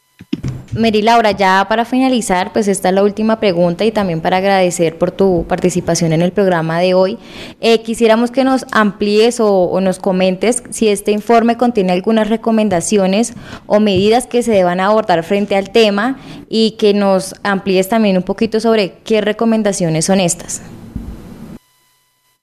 Mary 0.72 1.02
Laura, 1.02 1.32
ya 1.32 1.66
para 1.68 1.84
finalizar, 1.84 2.52
pues 2.52 2.68
esta 2.68 2.90
es 2.90 2.94
la 2.94 3.02
última 3.02 3.40
pregunta 3.40 3.84
y 3.84 3.90
también 3.90 4.20
para 4.20 4.36
agradecer 4.36 4.98
por 4.98 5.11
tu 5.11 5.44
participación 5.48 6.12
en 6.12 6.22
el 6.22 6.30
programa 6.30 6.78
de 6.78 6.94
hoy. 6.94 7.18
Eh, 7.61 7.82
quisiéramos 7.82 8.30
que 8.30 8.44
nos 8.44 8.64
amplíes 8.70 9.40
o, 9.40 9.64
o, 9.64 9.80
nos 9.80 9.98
comentes 9.98 10.62
si 10.70 10.88
este 10.88 11.11
informe 11.11 11.56
contiene 11.56 11.92
algunas 11.92 12.28
recomendaciones 12.28 13.34
o 13.66 13.80
medidas 13.80 14.28
que 14.28 14.44
se 14.44 14.52
deban 14.52 14.78
abordar 14.78 15.24
frente 15.24 15.56
al 15.56 15.70
tema 15.70 16.20
y 16.48 16.72
que 16.72 16.94
nos 16.94 17.34
amplíes 17.42 17.88
también 17.88 18.16
un 18.16 18.22
poquito 18.22 18.61
sobre 18.61 18.98
qué 19.04 19.20
recomendaciones 19.20 20.04
son 20.04 20.20
estas. 20.20 20.62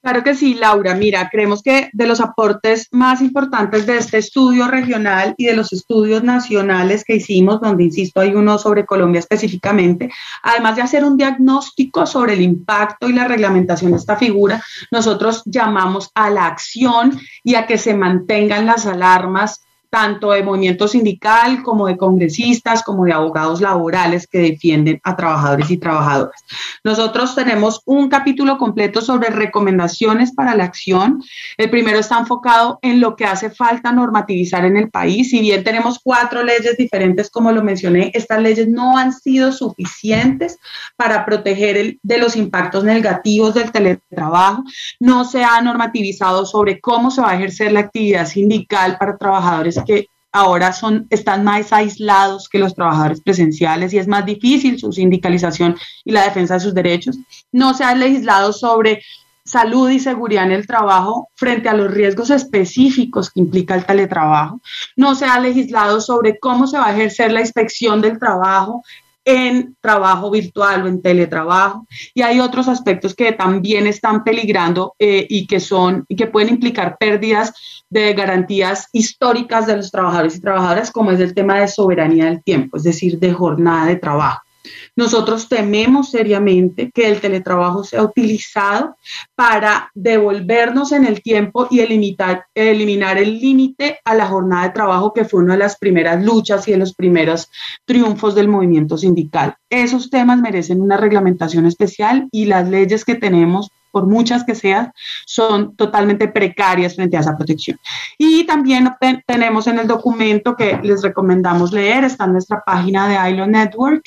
Claro 0.08 0.24
que 0.24 0.36
sí, 0.36 0.54
Laura. 0.54 0.96
Mira, 0.96 1.28
creemos 1.30 1.62
que 1.62 1.90
de 1.92 2.08
los 2.08 2.22
aportes 2.22 2.88
más 2.92 3.20
importantes 3.20 3.86
de 3.86 3.98
este 3.98 4.20
estudio 4.20 4.70
regional 4.70 5.36
y 5.36 5.48
de 5.48 5.54
los 5.54 5.74
estudios 5.74 6.24
nacionales 6.24 7.04
que 7.04 7.18
hicimos, 7.18 7.60
donde, 7.60 7.84
insisto, 7.84 8.22
hay 8.22 8.34
uno 8.34 8.58
sobre 8.58 8.86
Colombia 8.86 9.20
específicamente, 9.20 10.10
además 10.44 10.78
de 10.78 10.84
hacer 10.84 11.04
un 11.04 11.18
diagnóstico 11.18 12.06
sobre 12.06 12.36
el 12.36 12.42
impacto 12.42 13.10
y 13.10 13.12
la 13.12 13.28
reglamentación 13.28 13.92
de 13.92 13.98
esta 13.98 14.16
figura, 14.16 14.64
nosotros 14.92 15.44
llamamos 15.44 16.10
a 16.16 16.30
la 16.30 16.46
acción 16.46 17.20
y 17.44 17.56
a 17.56 17.68
que 17.68 17.78
se 17.78 17.94
mantengan 17.94 18.66
las 18.66 18.86
alarmas 18.86 19.67
tanto 19.90 20.32
de 20.32 20.44
movimiento 20.44 20.88
sindical 20.88 21.64
como 21.64 21.88
de 21.88 21.98
congresistas, 21.98 22.84
como 22.84 23.06
de 23.06 23.14
abogados 23.14 23.62
laborales 23.62 24.28
que 24.28 24.40
defienden 24.40 25.00
a 25.04 25.16
trabajadores 25.16 25.70
y 25.72 25.78
trabajadoras. 25.78 26.44
Nosotros 26.84 27.36
tenemos 27.36 27.82
un 27.86 28.10
capítulo 28.10 28.58
completo 28.58 29.02
sobre 29.02 29.30
recomendaciones 29.30 30.34
para 30.34 30.56
la 30.56 30.66
acción. 30.66 31.22
El 31.58 31.70
primero 31.70 32.00
está 32.00 32.20
enfocado 32.20 32.80
en 32.82 33.00
lo 33.00 33.16
que 33.16 33.26
hace 33.26 33.50
falta 33.50 33.92
normativizar 33.92 34.66
en 34.66 34.78
el 34.78 34.90
país. 34.90 35.30
Si 35.30 35.40
bien 35.40 35.64
tenemos 35.64 36.00
cuatro 36.04 36.44
leyes 36.44 36.78
diferentes, 36.78 37.30
como 37.30 37.52
lo 37.52 37.64
mencioné, 37.64 38.12
estas 38.14 38.42
leyes 38.42 38.68
no 38.68 38.98
han 38.98 39.14
sido 39.14 39.52
suficientes 39.52 40.58
para 40.96 41.26
proteger 41.26 41.78
el, 41.78 42.00
de 42.04 42.18
los 42.18 42.36
impactos 42.36 42.84
negativos 42.84 43.54
del 43.54 43.72
teletrabajo. 43.72 44.64
No 45.00 45.26
se 45.26 45.44
ha 45.44 45.62
normativizado 45.62 46.46
sobre 46.46 46.80
cómo 46.80 47.12
se 47.12 47.22
va 47.22 47.32
a 47.32 47.36
ejercer 47.36 47.72
la 47.72 47.82
actividad 47.82 48.28
sindical 48.28 48.98
para 48.98 49.18
trabajadores 49.18 49.77
que 49.86 50.08
ahora 50.32 50.74
son, 50.74 51.08
están 51.10 51.44
más 51.44 51.74
aislados 51.74 52.50
que 52.50 52.60
los 52.60 52.76
trabajadores 52.76 53.22
presenciales 53.22 53.94
y 53.94 53.98
es 53.98 54.08
más 54.08 54.26
difícil 54.26 54.80
su 54.80 54.92
sindicalización 54.92 55.76
y 56.04 56.12
la 56.12 56.24
defensa 56.24 56.56
de 56.56 56.60
sus 56.60 56.74
derechos. 56.74 57.18
No 57.52 57.74
se 57.74 57.84
ha 57.84 57.96
legislado 57.96 58.54
sobre 58.54 59.02
salud 59.48 59.90
y 59.90 60.00
seguridad 60.00 60.46
en 60.46 60.52
el 60.52 60.68
trabajo 60.68 61.30
frente 61.36 61.70
a 61.70 61.74
los 61.74 61.90
riesgos 61.90 62.30
específicos 62.30 63.32
que 63.32 63.40
implica 63.40 63.76
el 63.76 63.86
teletrabajo. 63.86 64.60
No 64.96 65.16
se 65.16 65.26
ha 65.26 65.40
legislado 65.40 66.02
sobre 66.02 66.38
cómo 66.38 66.68
se 66.68 66.78
va 66.78 66.88
a 66.88 66.94
ejercer 66.94 67.32
la 67.32 67.42
inspección 67.42 68.02
del 68.02 68.20
trabajo 68.20 68.84
en 69.28 69.76
trabajo 69.82 70.32
virtual 70.32 70.84
o 70.84 70.88
en 70.88 71.02
teletrabajo. 71.02 71.86
Y 72.14 72.22
hay 72.22 72.40
otros 72.40 72.70
aspectos 72.70 73.14
que 73.14 73.34
también 73.34 73.86
están 73.86 74.24
peligrando 74.24 74.96
eh, 74.98 75.28
y 75.30 75.46
que 75.48 75.60
son 75.60 76.06
y 76.08 76.16
que 76.16 76.28
pueden 76.28 76.50
implicar 76.50 76.98
pérdidas 76.98 77.54
de 77.90 78.14
garantías 78.14 78.88
históricas 78.94 79.68
de 79.68 79.76
los 79.76 79.92
trabajadores 79.92 80.38
y 80.38 80.42
trabajadoras, 80.42 80.92
como 80.92 81.12
es 81.12 81.20
el 81.20 81.34
tema 81.34 81.60
de 81.60 81.68
soberanía 81.68 82.26
del 82.26 82.42
tiempo, 82.42 82.78
es 82.78 82.84
decir, 82.84 83.20
de 83.20 83.34
jornada 83.34 83.86
de 83.86 83.98
trabajo. 83.98 84.47
Nosotros 84.96 85.48
tememos 85.48 86.12
seriamente 86.12 86.92
que 86.94 87.08
el 87.08 87.20
teletrabajo 87.20 87.84
sea 87.84 88.04
utilizado 88.04 88.96
para 89.36 89.92
devolvernos 89.94 90.92
en 90.92 91.06
el 91.06 91.22
tiempo 91.22 91.68
y 91.70 91.80
eliminar, 91.80 92.46
eliminar 92.56 93.18
el 93.18 93.40
límite 93.40 94.00
a 94.06 94.16
la 94.16 94.28
jornada 94.28 94.64
de 94.64 94.74
trabajo, 94.74 95.14
que 95.14 95.26
fue 95.26 95.44
una 95.44 95.54
de 95.54 95.60
las 95.60 95.78
primeras 95.78 96.24
luchas 96.24 96.68
y 96.68 96.72
de 96.72 96.78
los 96.78 96.94
primeros 96.94 97.50
triunfos 97.86 98.36
del 98.36 98.48
movimiento 98.48 98.98
sindical. 98.98 99.56
Esos 99.70 100.10
temas 100.10 100.40
merecen 100.40 100.82
una 100.82 100.98
reglamentación 100.98 101.66
especial 101.66 102.28
y 102.32 102.46
las 102.46 102.68
leyes 102.68 103.06
que 103.06 103.16
tenemos 103.16 103.72
por 103.92 104.06
muchas 104.06 104.44
que 104.44 104.54
sean, 104.54 104.92
son 105.26 105.76
totalmente 105.76 106.28
precarias 106.28 106.96
frente 106.96 107.18
a 107.18 107.22
esa 107.22 107.36
protección. 107.36 107.80
Y 108.18 108.46
también 108.46 108.90
tenemos 109.26 109.66
en 109.66 109.80
el 109.80 109.88
documento 109.88 110.56
que 110.56 110.80
les 110.84 111.02
recomendamos 111.02 111.72
leer, 111.72 112.04
está 112.04 112.26
en 112.26 112.34
nuestra 112.34 112.62
página 112.64 113.08
de 113.08 113.32
ILO 113.32 113.48
Network, 113.48 114.04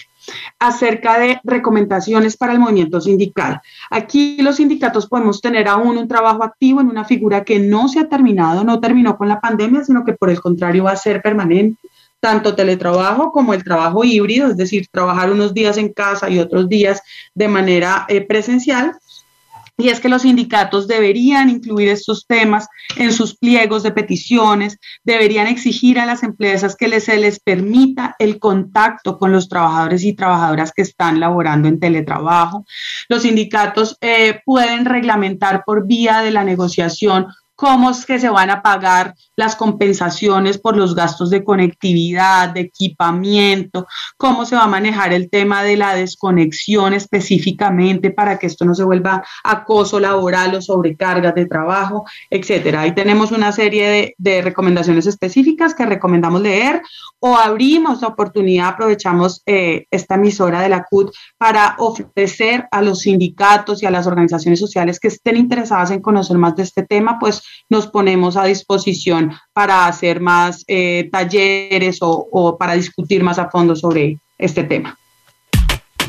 acerca 0.58 1.18
de 1.18 1.40
recomendaciones 1.44 2.36
para 2.36 2.52
el 2.52 2.58
movimiento 2.58 3.00
sindical. 3.00 3.60
Aquí 3.90 4.38
los 4.42 4.56
sindicatos 4.56 5.06
podemos 5.06 5.40
tener 5.40 5.68
aún 5.68 5.98
un 5.98 6.08
trabajo 6.08 6.44
activo 6.44 6.80
en 6.80 6.88
una 6.88 7.04
figura 7.04 7.44
que 7.44 7.58
no 7.58 7.88
se 7.88 8.00
ha 8.00 8.08
terminado, 8.08 8.64
no 8.64 8.80
terminó 8.80 9.16
con 9.16 9.28
la 9.28 9.40
pandemia, 9.40 9.84
sino 9.84 10.04
que 10.04 10.12
por 10.12 10.30
el 10.30 10.40
contrario 10.40 10.84
va 10.84 10.92
a 10.92 10.96
ser 10.96 11.22
permanente 11.22 11.78
tanto 12.20 12.54
teletrabajo 12.54 13.32
como 13.32 13.54
el 13.54 13.64
trabajo 13.64 14.04
híbrido, 14.04 14.48
es 14.48 14.56
decir, 14.56 14.86
trabajar 14.90 15.32
unos 15.32 15.54
días 15.54 15.78
en 15.78 15.92
casa 15.92 16.28
y 16.28 16.38
otros 16.38 16.68
días 16.68 17.02
de 17.34 17.48
manera 17.48 18.04
eh, 18.08 18.20
presencial 18.20 18.92
y 19.80 19.88
es 19.88 20.00
que 20.00 20.08
los 20.08 20.22
sindicatos 20.22 20.86
deberían 20.86 21.50
incluir 21.50 21.88
estos 21.88 22.26
temas 22.26 22.68
en 22.96 23.12
sus 23.12 23.36
pliegos 23.36 23.82
de 23.82 23.92
peticiones, 23.92 24.78
deberían 25.04 25.46
exigir 25.46 25.98
a 25.98 26.06
las 26.06 26.22
empresas 26.22 26.76
que 26.76 27.00
se 27.00 27.16
les 27.16 27.40
permita 27.40 28.16
el 28.18 28.38
contacto 28.38 29.18
con 29.18 29.32
los 29.32 29.48
trabajadores 29.48 30.04
y 30.04 30.14
trabajadoras 30.14 30.72
que 30.72 30.82
están 30.82 31.20
laborando 31.20 31.68
en 31.68 31.80
teletrabajo. 31.80 32.66
Los 33.08 33.22
sindicatos 33.22 33.96
eh, 34.00 34.40
pueden 34.44 34.84
reglamentar 34.84 35.62
por 35.64 35.86
vía 35.86 36.20
de 36.20 36.30
la 36.30 36.44
negociación 36.44 37.26
cómo 37.60 37.90
es 37.90 38.06
que 38.06 38.18
se 38.18 38.30
van 38.30 38.48
a 38.48 38.62
pagar 38.62 39.14
las 39.36 39.54
compensaciones 39.54 40.56
por 40.56 40.78
los 40.78 40.94
gastos 40.94 41.28
de 41.28 41.44
conectividad, 41.44 42.48
de 42.48 42.60
equipamiento, 42.60 43.86
cómo 44.16 44.46
se 44.46 44.56
va 44.56 44.62
a 44.62 44.66
manejar 44.66 45.12
el 45.12 45.28
tema 45.28 45.62
de 45.62 45.76
la 45.76 45.94
desconexión 45.94 46.94
específicamente 46.94 48.12
para 48.12 48.38
que 48.38 48.46
esto 48.46 48.64
no 48.64 48.74
se 48.74 48.82
vuelva 48.82 49.22
acoso 49.44 50.00
laboral 50.00 50.54
o 50.54 50.62
sobrecargas 50.62 51.34
de 51.34 51.44
trabajo, 51.44 52.06
etcétera. 52.30 52.80
Ahí 52.80 52.94
tenemos 52.94 53.30
una 53.30 53.52
serie 53.52 54.14
de, 54.16 54.40
recomendaciones 54.40 55.06
específicas 55.06 55.74
que 55.74 55.84
recomendamos 55.84 56.40
leer 56.40 56.80
o 57.18 57.36
abrimos 57.36 58.00
la 58.00 58.08
oportunidad, 58.08 58.68
aprovechamos 58.68 59.42
eh, 59.44 59.84
esta 59.90 60.14
emisora 60.14 60.62
de 60.62 60.70
la 60.70 60.84
CUT 60.84 61.12
para 61.36 61.76
ofrecer 61.78 62.66
a 62.70 62.80
los 62.80 63.00
sindicatos 63.00 63.82
y 63.82 63.86
a 63.86 63.90
las 63.90 64.06
organizaciones 64.06 64.58
sociales 64.58 64.98
que 64.98 65.08
estén 65.08 65.36
interesadas 65.36 65.90
en 65.90 66.00
conocer 66.00 66.38
más 66.38 66.56
de 66.56 66.62
este 66.62 66.84
tema, 66.84 67.18
pues 67.18 67.42
nos 67.68 67.86
ponemos 67.86 68.36
a 68.36 68.44
disposición 68.44 69.32
para 69.52 69.86
hacer 69.86 70.20
más 70.20 70.64
eh, 70.68 71.08
talleres 71.10 71.98
o, 72.02 72.28
o 72.30 72.56
para 72.58 72.74
discutir 72.74 73.22
más 73.22 73.38
a 73.38 73.50
fondo 73.50 73.76
sobre 73.76 74.18
este 74.38 74.64
tema. 74.64 74.96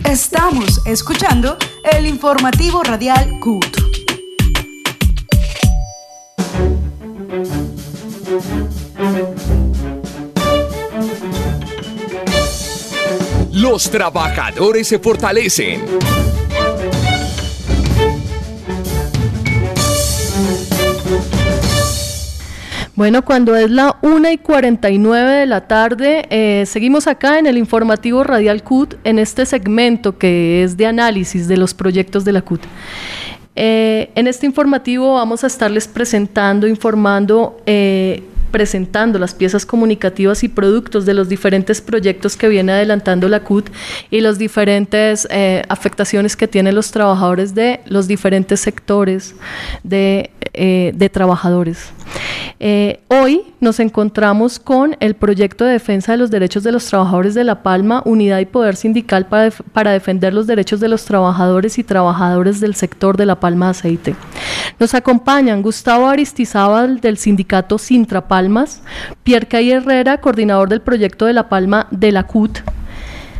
Estamos 0.05 0.85
escuchando 0.85 1.57
el 1.93 2.05
informativo 2.05 2.83
radial 2.83 3.39
CUT. 3.39 3.81
Los 13.53 13.91
trabajadores 13.91 14.87
se 14.87 14.97
fortalecen. 14.97 15.81
Bueno, 23.01 23.25
cuando 23.25 23.55
es 23.55 23.71
la 23.71 23.97
1 24.03 24.29
y 24.29 24.37
49 24.37 25.31
de 25.31 25.45
la 25.47 25.61
tarde, 25.61 26.27
eh, 26.29 26.67
seguimos 26.67 27.07
acá 27.07 27.39
en 27.39 27.47
el 27.47 27.57
informativo 27.57 28.23
Radial 28.23 28.61
CUT 28.61 28.93
en 29.03 29.17
este 29.17 29.47
segmento 29.47 30.19
que 30.19 30.61
es 30.61 30.77
de 30.77 30.85
análisis 30.85 31.47
de 31.47 31.57
los 31.57 31.73
proyectos 31.73 32.25
de 32.25 32.31
la 32.31 32.43
CUT. 32.43 32.61
Eh, 33.55 34.11
en 34.13 34.27
este 34.27 34.45
informativo 34.45 35.15
vamos 35.15 35.43
a 35.43 35.47
estarles 35.47 35.87
presentando, 35.87 36.67
informando 36.67 37.59
eh, 37.65 38.21
presentando 38.51 39.17
las 39.17 39.33
piezas 39.33 39.65
comunicativas 39.65 40.43
y 40.43 40.49
productos 40.49 41.05
de 41.05 41.13
los 41.13 41.29
diferentes 41.29 41.81
proyectos 41.81 42.37
que 42.37 42.49
viene 42.49 42.73
adelantando 42.73 43.27
la 43.29 43.41
CUT 43.41 43.69
y 44.09 44.21
las 44.21 44.37
diferentes 44.37 45.27
eh, 45.31 45.63
afectaciones 45.69 46.35
que 46.35 46.47
tienen 46.47 46.75
los 46.75 46.91
trabajadores 46.91 47.55
de 47.55 47.79
los 47.85 48.07
diferentes 48.07 48.59
sectores 48.59 49.33
de, 49.83 50.31
eh, 50.53 50.91
de 50.93 51.09
trabajadores. 51.09 51.91
Eh, 52.59 52.99
hoy 53.07 53.43
nos 53.59 53.79
encontramos 53.79 54.59
con 54.59 54.95
el 54.99 55.15
proyecto 55.15 55.65
de 55.65 55.73
defensa 55.73 56.11
de 56.11 56.17
los 56.17 56.29
derechos 56.29 56.63
de 56.63 56.71
los 56.71 56.85
trabajadores 56.85 57.33
de 57.33 57.43
La 57.43 57.63
Palma, 57.63 58.03
Unidad 58.05 58.39
y 58.39 58.45
Poder 58.45 58.75
Sindical 58.75 59.27
para, 59.27 59.49
para 59.49 59.91
defender 59.91 60.33
los 60.33 60.45
derechos 60.45 60.79
de 60.79 60.87
los 60.87 61.05
trabajadores 61.05 61.79
y 61.79 61.83
trabajadores 61.83 62.59
del 62.59 62.75
sector 62.75 63.17
de 63.17 63.25
La 63.25 63.39
Palma 63.39 63.69
Aceite. 63.69 64.15
Nos 64.79 64.93
acompañan 64.93 65.61
Gustavo 65.61 66.07
Aristizábal 66.07 66.99
del 66.99 67.17
sindicato 67.17 67.77
Sintra 67.77 68.27
Palmas, 68.41 68.81
Pierre 69.21 69.47
Cay 69.47 69.71
Herrera, 69.71 70.19
coordinador 70.19 70.67
del 70.67 70.81
proyecto 70.81 71.27
de 71.27 71.33
La 71.33 71.47
Palma 71.47 71.85
de 71.91 72.11
la 72.11 72.23
CUT, 72.23 72.57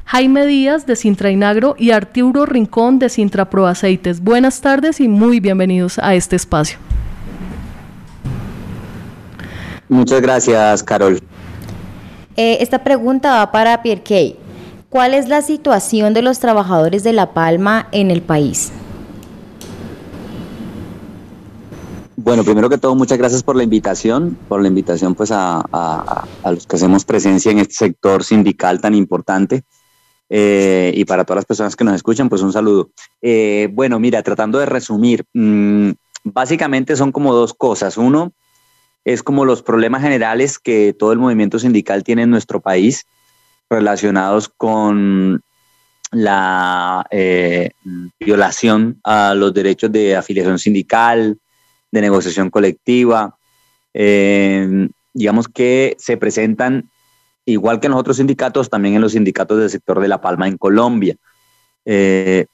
Jaime 0.06 0.45
Díaz 0.45 0.86
de 0.86 0.95
Sintra 0.95 1.32
Inagro 1.32 1.74
y 1.76 1.89
Arturo 1.89 2.45
Rincón 2.45 2.99
de 2.99 3.10
Sintra 3.10 3.49
Pro 3.49 3.66
Aceites. 3.66 4.22
Buenas 4.22 4.62
tardes 4.62 4.99
y 4.99 5.08
muy 5.08 5.39
bienvenidos 5.39 5.97
a 5.97 6.14
este 6.14 6.36
espacio. 6.36 6.78
Muchas 9.89 10.22
gracias, 10.22 10.84
Carol. 10.84 11.20
Eh, 12.36 12.58
esta 12.60 12.84
pregunta 12.84 13.38
va 13.38 13.52
para 13.52 13.82
Pierre 13.82 14.04
Kay. 14.04 14.36
¿Cuál 14.89 15.16
es 15.16 15.28
la 15.28 15.41
situación 15.41 16.14
de 16.14 16.22
los 16.22 16.38
trabajadores 16.38 17.04
de 17.04 17.14
La 17.14 17.34
Palma 17.34 17.88
en 17.91 18.12
el 18.12 18.22
país? 18.22 18.72
Bueno, 22.24 22.43
primero 22.43 22.69
que 22.69 22.78
todo, 22.78 22.93
muchas 22.93 23.17
gracias 23.17 23.41
por 23.41 23.55
la 23.55 23.63
invitación, 23.63 24.38
por 24.47 24.61
la 24.61 24.67
invitación 24.67 25.15
pues 25.15 25.32
a, 25.34 26.28
los 26.45 26.67
que 26.67 26.76
hacemos 26.76 27.03
presencia 27.03 27.51
en 27.51 27.57
este 27.57 27.74
sector 27.74 28.24
sindical 28.24 28.80
tan 28.80 28.93
importante. 28.93 29.63
Eh, 30.30 30.93
y 30.95 31.03
para 31.05 31.26
todas 31.26 31.39
las 31.39 31.45
personas 31.45 31.76
que 31.76 31.84
nos 31.84 31.95
escuchan, 31.95 32.30
pues 32.30 32.43
un 32.43 32.53
saludo. 32.53 32.91
Eh, 33.24 33.69
bueno, 33.74 33.99
mira, 33.99 34.22
tratando 34.22 34.59
de 34.59 34.67
resumir, 34.67 35.26
mm, 35.34 35.93
básicamente 36.24 36.95
son 36.95 37.11
como 37.11 37.34
dos 37.34 37.55
cosas. 37.55 37.97
Uno 37.97 38.34
es 39.03 39.24
como 39.24 39.43
los 39.43 39.63
problemas 39.63 40.03
generales 40.03 40.59
que 40.59 40.93
todo 40.97 41.13
el 41.13 41.19
movimiento 41.19 41.57
sindical 41.57 42.03
tiene 42.03 42.22
en 42.22 42.30
nuestro 42.30 42.61
país 42.61 43.03
relacionados 43.67 44.47
con 44.47 45.41
la 46.11 47.03
eh, 47.09 47.72
violación 48.19 48.99
a 49.03 49.34
los 49.34 49.51
derechos 49.55 49.91
de 49.91 50.15
afiliación 50.15 50.59
sindical, 50.59 51.39
de 51.92 52.02
negociación 52.02 52.50
colectiva, 52.50 53.38
eh, 53.94 54.88
digamos 55.14 55.48
que 55.48 55.96
se 56.00 56.18
presentan 56.18 56.89
igual 57.46 57.80
que 57.80 57.88
en 57.88 57.92
los 57.92 58.00
otros 58.00 58.18
sindicatos, 58.18 58.70
también 58.70 58.96
en 58.96 59.02
los 59.02 59.14
sindicatos 59.14 59.60
del 59.60 59.70
sector 59.70 60.00
de 60.00 60.08
La 60.08 60.22
Palma 60.22 60.48
en 60.48 60.58
Colombia. 60.58 61.16
Eh, 61.86 62.46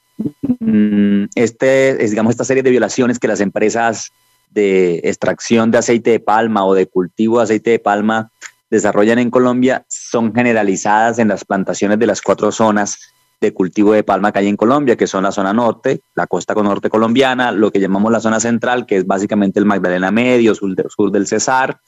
mm, 0.60 1.26
este, 1.36 2.04
es, 2.04 2.12
digamos, 2.12 2.32
esta 2.32 2.46
serie 2.46 2.64
de 2.64 2.72
violaciones 2.72 3.20
que 3.20 3.28
las 3.28 3.42
empresas 3.42 4.10
de 4.50 5.02
extracción 5.04 5.72
de 5.72 5.78
aceite 5.78 6.12
de 6.12 6.20
palma 6.20 6.66
o 6.66 6.74
de 6.74 6.88
cultivo 6.88 7.38
de 7.38 7.44
aceite 7.44 7.72
de 7.72 7.80
palma 7.80 8.32
desarrollan 8.70 9.20
en 9.20 9.30
Colombia 9.30 9.86
son 9.90 10.34
generalizadas 10.34 11.20
en 11.20 11.28
las 11.28 11.46
plantaciones 11.46 12.00
de 12.00 12.08
las 12.08 12.22
cuatro 12.22 12.52
zonas 12.52 12.98
de 13.40 13.54
cultivo 13.54 13.94
de 13.94 14.04
palma 14.04 14.32
que 14.32 14.40
hay 14.40 14.48
en 14.48 14.58
Colombia, 14.58 14.96
que 14.96 15.08
son 15.08 15.24
la 15.24 15.32
zona 15.32 15.54
norte, 15.54 16.02
la 16.16 16.28
costa 16.28 16.54
norte 16.56 16.90
colombiana, 16.90 17.52
lo 17.52 17.72
que 17.72 17.80
llamamos 17.80 18.12
la 18.12 18.20
zona 18.20 18.40
central, 18.40 18.86
que 18.86 18.98
es 18.98 19.06
básicamente 19.06 19.60
el 19.60 19.66
Magdalena 19.66 20.12
Medio, 20.12 20.56
sur, 20.56 20.74
sur 20.90 21.12
del 21.12 21.28
Cesar, 21.28 21.80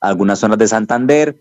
algunas 0.00 0.38
zonas 0.38 0.58
de 0.58 0.68
Santander, 0.68 1.36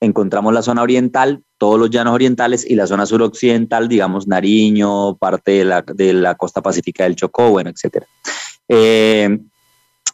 encontramos 0.00 0.52
la 0.52 0.62
zona 0.62 0.82
oriental, 0.82 1.42
todos 1.58 1.78
los 1.78 1.90
llanos 1.90 2.14
orientales 2.14 2.68
y 2.68 2.74
la 2.74 2.86
zona 2.86 3.06
suroccidental, 3.06 3.88
digamos 3.88 4.26
Nariño, 4.26 5.16
parte 5.16 5.52
de 5.52 5.64
la, 5.64 5.82
de 5.82 6.12
la 6.12 6.34
costa 6.34 6.62
pacífica 6.62 7.04
del 7.04 7.16
Chocó, 7.16 7.50
bueno, 7.50 7.70
etc. 7.70 8.04
Eh, 8.68 9.38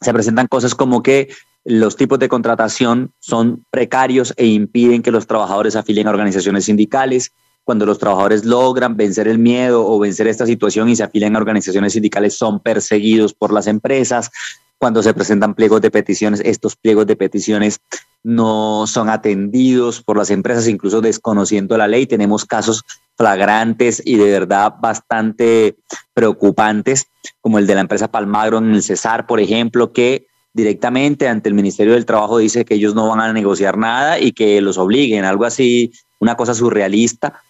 se 0.01 0.13
presentan 0.13 0.49
cosas 0.49 0.75
como 0.75 1.03
que 1.03 1.29
los 1.65 1.97
tipos 1.97 2.19
de 2.19 2.29
contratación 2.29 3.13
son 3.21 3.65
precarios 3.71 4.35
e 4.37 4.47
impiden 4.47 5.03
que 5.03 5.13
los 5.13 5.27
trabajadores 5.27 5.77
afilien 5.77 6.09
a 6.09 6.11
organizaciones 6.11 6.65
sindicales, 6.65 7.33
cuando 7.65 7.87
los 7.87 7.99
trabajadores 7.99 8.45
logran 8.45 8.97
vencer 8.97 9.29
el 9.29 9.39
miedo 9.39 9.87
o 9.87 9.99
vencer 9.99 10.27
esta 10.27 10.47
situación 10.47 10.89
y 10.89 10.97
se 10.97 11.05
afilian 11.05 11.37
a 11.37 11.39
organizaciones 11.39 11.93
sindicales, 11.93 12.37
son 12.37 12.61
perseguidos 12.61 13.35
por 13.35 13.53
las 13.53 13.67
empresas. 13.67 14.31
Cuando 14.79 15.03
se 15.03 15.15
presentan 15.15 15.55
pliegos 15.55 15.81
de 15.81 15.93
peticiones, 15.93 16.43
estos 16.45 16.75
pliegos 16.75 17.07
de 17.07 17.15
peticiones 17.15 17.81
no 18.25 18.87
son 18.89 19.09
atendidos 19.09 20.03
por 20.03 20.17
las 20.17 20.31
empresas, 20.31 20.67
incluso 20.67 21.01
desconociendo 21.01 21.77
la 21.77 21.87
ley. 21.87 22.07
Tenemos 22.07 22.45
casos 22.45 22.83
flagrantes 23.17 24.03
y 24.05 24.17
de 24.17 24.31
verdad 24.31 24.75
bastante 24.81 25.77
preocupantes, 26.15 27.07
como 27.41 27.61
el 27.61 27.69
de 27.69 27.77
la 27.77 27.83
empresa 27.83 28.11
Palmagro 28.11 28.59
en 28.59 28.73
el 28.73 28.83
Cesar, 28.83 29.29
por 29.29 29.39
ejemplo, 29.39 29.93
que 29.93 30.27
directamente 30.53 31.29
ante 31.29 31.49
el 31.49 31.55
Ministerio 31.55 31.95
del 31.95 32.05
Trabajo 32.05 32.39
dice 32.39 32.65
que 32.65 32.75
ellos 32.75 32.95
no 32.97 33.09
van 33.09 33.21
a 33.21 33.33
negociar 33.33 33.79
nada 33.79 34.19
y 34.19 34.33
que 34.33 34.61
los 34.61 34.79
obliguen, 34.79 35.25
algo 35.25 35.45
así, 35.45 35.93
una 36.19 36.35
cosa 36.35 36.55
surrealista 36.55 37.41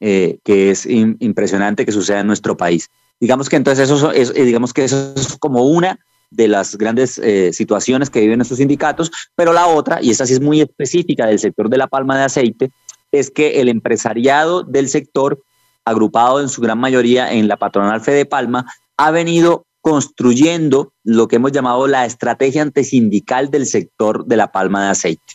eh, 0.00 0.38
que 0.44 0.70
es 0.70 0.86
impresionante 0.86 1.84
que 1.84 1.92
suceda 1.92 2.20
en 2.20 2.26
nuestro 2.26 2.56
país. 2.56 2.88
Digamos 3.20 3.48
que 3.48 3.56
entonces 3.56 3.90
eso 3.90 4.12
es, 4.12 4.32
eh, 4.36 4.44
digamos 4.44 4.72
que 4.72 4.84
eso 4.84 5.12
es 5.16 5.36
como 5.38 5.64
una 5.64 5.98
de 6.30 6.46
las 6.46 6.76
grandes 6.76 7.18
eh, 7.18 7.52
situaciones 7.52 8.10
que 8.10 8.20
viven 8.20 8.40
estos 8.40 8.58
sindicatos, 8.58 9.10
pero 9.34 9.52
la 9.52 9.66
otra, 9.66 9.98
y 10.02 10.10
esa 10.10 10.26
sí 10.26 10.34
es 10.34 10.40
muy 10.40 10.60
específica 10.60 11.26
del 11.26 11.38
sector 11.38 11.68
de 11.68 11.78
la 11.78 11.86
palma 11.86 12.16
de 12.16 12.24
aceite, 12.24 12.70
es 13.10 13.30
que 13.30 13.60
el 13.60 13.68
empresariado 13.68 14.62
del 14.62 14.88
sector, 14.88 15.42
agrupado 15.84 16.40
en 16.40 16.48
su 16.48 16.60
gran 16.60 16.78
mayoría 16.78 17.32
en 17.32 17.48
la 17.48 17.56
patronal 17.56 18.00
Fede 18.00 18.26
Palma, 18.26 18.66
ha 18.98 19.10
venido 19.10 19.64
construyendo 19.80 20.92
lo 21.02 21.28
que 21.28 21.36
hemos 21.36 21.52
llamado 21.52 21.86
la 21.86 22.04
estrategia 22.04 22.62
antisindical 22.62 23.50
del 23.50 23.66
sector 23.66 24.26
de 24.26 24.36
la 24.36 24.52
palma 24.52 24.84
de 24.84 24.90
aceite. 24.90 25.34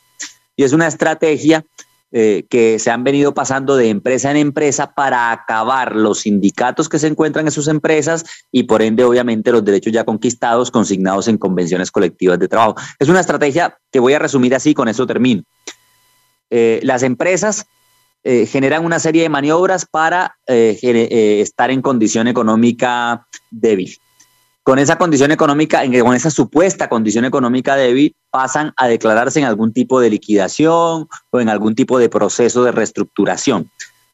Y 0.55 0.63
es 0.63 0.73
una 0.73 0.87
estrategia 0.87 1.65
eh, 2.15 2.45
que 2.47 2.77
se 2.77 2.91
han 2.91 3.03
venido 3.03 3.33
pasando 3.33 3.75
de 3.75 3.89
empresa 3.89 4.29
en 4.29 4.37
empresa 4.37 4.93
para 4.93 5.31
acabar 5.31 5.95
los 5.95 6.19
sindicatos 6.19 6.87
que 6.87 6.99
se 6.99 7.07
encuentran 7.07 7.47
en 7.47 7.51
sus 7.51 7.67
empresas 7.67 8.23
y 8.51 8.63
por 8.63 8.83
ende 8.83 9.03
obviamente 9.03 9.51
los 9.51 9.65
derechos 9.65 9.91
ya 9.91 10.03
conquistados 10.03 10.69
consignados 10.69 11.27
en 11.27 11.39
convenciones 11.39 11.89
colectivas 11.89 12.37
de 12.37 12.47
trabajo. 12.47 12.75
Es 12.99 13.09
una 13.09 13.19
estrategia 13.19 13.79
que 13.91 13.99
voy 13.99 14.13
a 14.13 14.19
resumir 14.19 14.53
así, 14.53 14.75
con 14.75 14.89
eso 14.89 15.07
termino. 15.07 15.41
Eh, 16.51 16.81
las 16.83 17.01
empresas 17.01 17.65
eh, 18.23 18.45
generan 18.45 18.85
una 18.85 18.99
serie 18.99 19.23
de 19.23 19.29
maniobras 19.29 19.87
para 19.87 20.37
estar 20.45 21.71
en 21.71 21.81
condición 21.81 22.27
económica 22.27 23.25
débil 23.49 23.97
con 24.63 24.79
esa 24.79 24.97
condición 24.97 25.31
económica, 25.31 25.83
con 26.01 26.15
esa 26.15 26.29
supuesta 26.29 26.87
condición 26.87 27.25
económica 27.25 27.75
débil, 27.75 28.15
pasan 28.31 28.73
a 28.77 28.87
declararse 28.87 29.39
en 29.39 29.45
algún 29.45 29.73
tipo 29.73 29.99
de 29.99 30.09
liquidación 30.09 31.07
o 31.31 31.39
en 31.39 31.49
algún 31.49 31.75
tipo 31.75 31.99
de 31.99 32.09
proceso 32.09 32.63
de 32.63 32.71
reestructuración. 32.71 33.69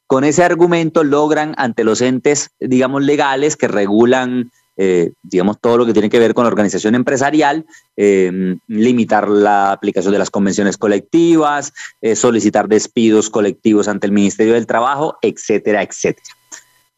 Con 0.08 0.24
ese 0.24 0.42
argumento 0.42 1.04
logran 1.04 1.54
ante 1.56 1.84
los 1.84 2.00
entes, 2.00 2.50
digamos, 2.58 3.04
legales 3.04 3.56
que 3.56 3.68
regulan, 3.68 4.50
eh, 4.76 5.12
digamos, 5.22 5.60
todo 5.60 5.78
lo 5.78 5.86
que 5.86 5.92
tiene 5.92 6.10
que 6.10 6.18
ver 6.18 6.34
con 6.34 6.42
la 6.42 6.48
organización 6.48 6.96
empresarial, 6.96 7.64
eh, 7.96 8.56
limitar 8.66 9.28
la 9.28 9.70
aplicación 9.70 10.12
de 10.12 10.18
las 10.18 10.30
convenciones 10.30 10.76
colectivas, 10.76 11.72
eh, 12.00 12.16
solicitar 12.16 12.66
despidos 12.66 13.30
colectivos 13.30 13.86
ante 13.86 14.08
el 14.08 14.12
Ministerio 14.12 14.54
del 14.54 14.66
Trabajo, 14.66 15.16
etcétera, 15.22 15.84
etcétera. 15.84 16.34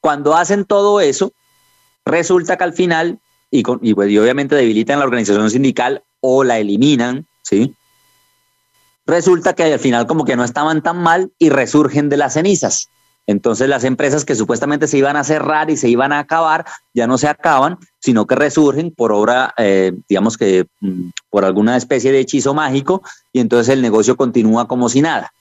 Cuando 0.01 0.35
hacen 0.35 0.65
todo 0.65 1.03
eso, 1.03 1.35
resulta 2.07 2.57
que 2.57 2.65
al 2.65 2.73
final 2.73 3.21
y, 3.53 3.63
pues, 3.63 4.11
y, 4.11 4.19
obviamente 4.19 4.57
debilitan 4.57 4.99
la 4.99 5.05
organización 5.05 5.51
sindical 5.51 6.03
o 6.21 6.43
la 6.43 6.59
eliminan, 6.59 7.27
¿sí? 7.43 7.75
Resulta 9.05 9.53
que 9.53 9.65
al 9.65 9.79
final 9.79 10.07
como 10.07 10.25
que 10.25 10.37
no 10.37 10.45
estaban 10.45 10.83
tan 10.83 11.03
mal 11.03 11.31
y 11.39 11.51
resurgen 11.51 12.09
de 12.09 12.17
las 12.17 12.35
cenizas. 12.35 12.89
Entonces 13.27 13.69
las 13.69 13.85
empresas 13.85 14.25
que 14.25 14.35
supuestamente 14.35 14.89
se 14.89 14.99
iban 14.99 15.17
a 15.17 15.23
cerrar 15.23 15.71
y 15.71 15.77
se 15.77 15.89
iban 15.89 16.13
a 16.13 16.21
acabar, 16.21 16.65
ya 16.95 17.07
no 17.07 17.19
se 17.19 17.29
acaban, 17.29 17.79
sino 18.01 18.27
que 18.27 18.35
resurgen 18.35 18.91
por 18.91 19.13
obra, 19.13 19.53
eh, 19.59 19.93
digamos 20.09 20.39
que 20.39 20.67
mm, 20.81 21.11
por 21.29 21.45
alguna 21.45 21.77
especie 21.77 22.11
de 22.11 22.21
hechizo 22.21 22.55
mágico, 22.55 23.03
y 23.33 23.41
entonces 23.41 23.75
el 23.75 23.83
negocio 23.83 24.17
continúa 24.17 24.67
como 24.67 24.89
si 24.89 25.03
nada 25.03 25.33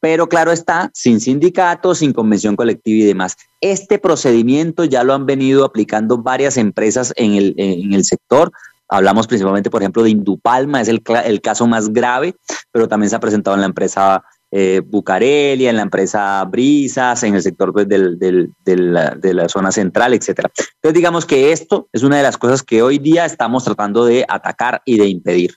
pero 0.00 0.28
claro 0.28 0.50
está, 0.50 0.90
sin 0.94 1.20
sindicatos, 1.20 1.98
sin 1.98 2.12
convención 2.12 2.56
colectiva 2.56 3.04
y 3.04 3.06
demás. 3.06 3.36
Este 3.60 3.98
procedimiento 3.98 4.84
ya 4.84 5.04
lo 5.04 5.12
han 5.12 5.26
venido 5.26 5.64
aplicando 5.64 6.18
varias 6.18 6.56
empresas 6.56 7.12
en 7.16 7.34
el, 7.34 8.04
sector. 8.04 8.50
Hablamos 8.88 9.26
principalmente, 9.26 9.70
por 9.70 9.82
ejemplo, 9.82 10.02
de 10.02 10.10
Indupalma, 10.10 10.80
es 10.80 10.88
el, 10.88 11.02
caso 11.42 11.66
más 11.66 11.92
grave, 11.92 12.34
pero 12.72 12.88
también 12.88 13.10
se 13.10 13.16
ha 13.16 13.20
presentado 13.20 13.54
en 13.54 13.60
la 13.60 13.66
empresa 13.66 14.24
eh, 14.50 14.80
Bucarelia, 14.84 15.70
en 15.70 15.76
la 15.76 15.82
empresa 15.82 16.42
Brisas, 16.46 17.22
en 17.22 17.34
el 17.34 17.42
sector 17.42 17.72
pues, 17.72 17.86
del, 17.86 18.18
de 18.18 19.34
la 19.34 19.48
zona 19.48 19.70
central, 19.70 20.14
etcétera. 20.14 20.50
Entonces, 20.56 20.94
digamos 20.94 21.26
que 21.26 21.52
esto 21.52 21.88
es 21.92 22.02
una 22.02 22.16
de 22.16 22.22
las 22.22 22.38
cosas 22.38 22.62
que 22.62 22.82
hoy 22.82 22.98
día 22.98 23.26
estamos 23.26 23.64
tratando 23.64 24.06
de 24.06 24.24
atacar 24.26 24.80
y 24.86 24.98
de 24.98 25.06
impedir. 25.06 25.54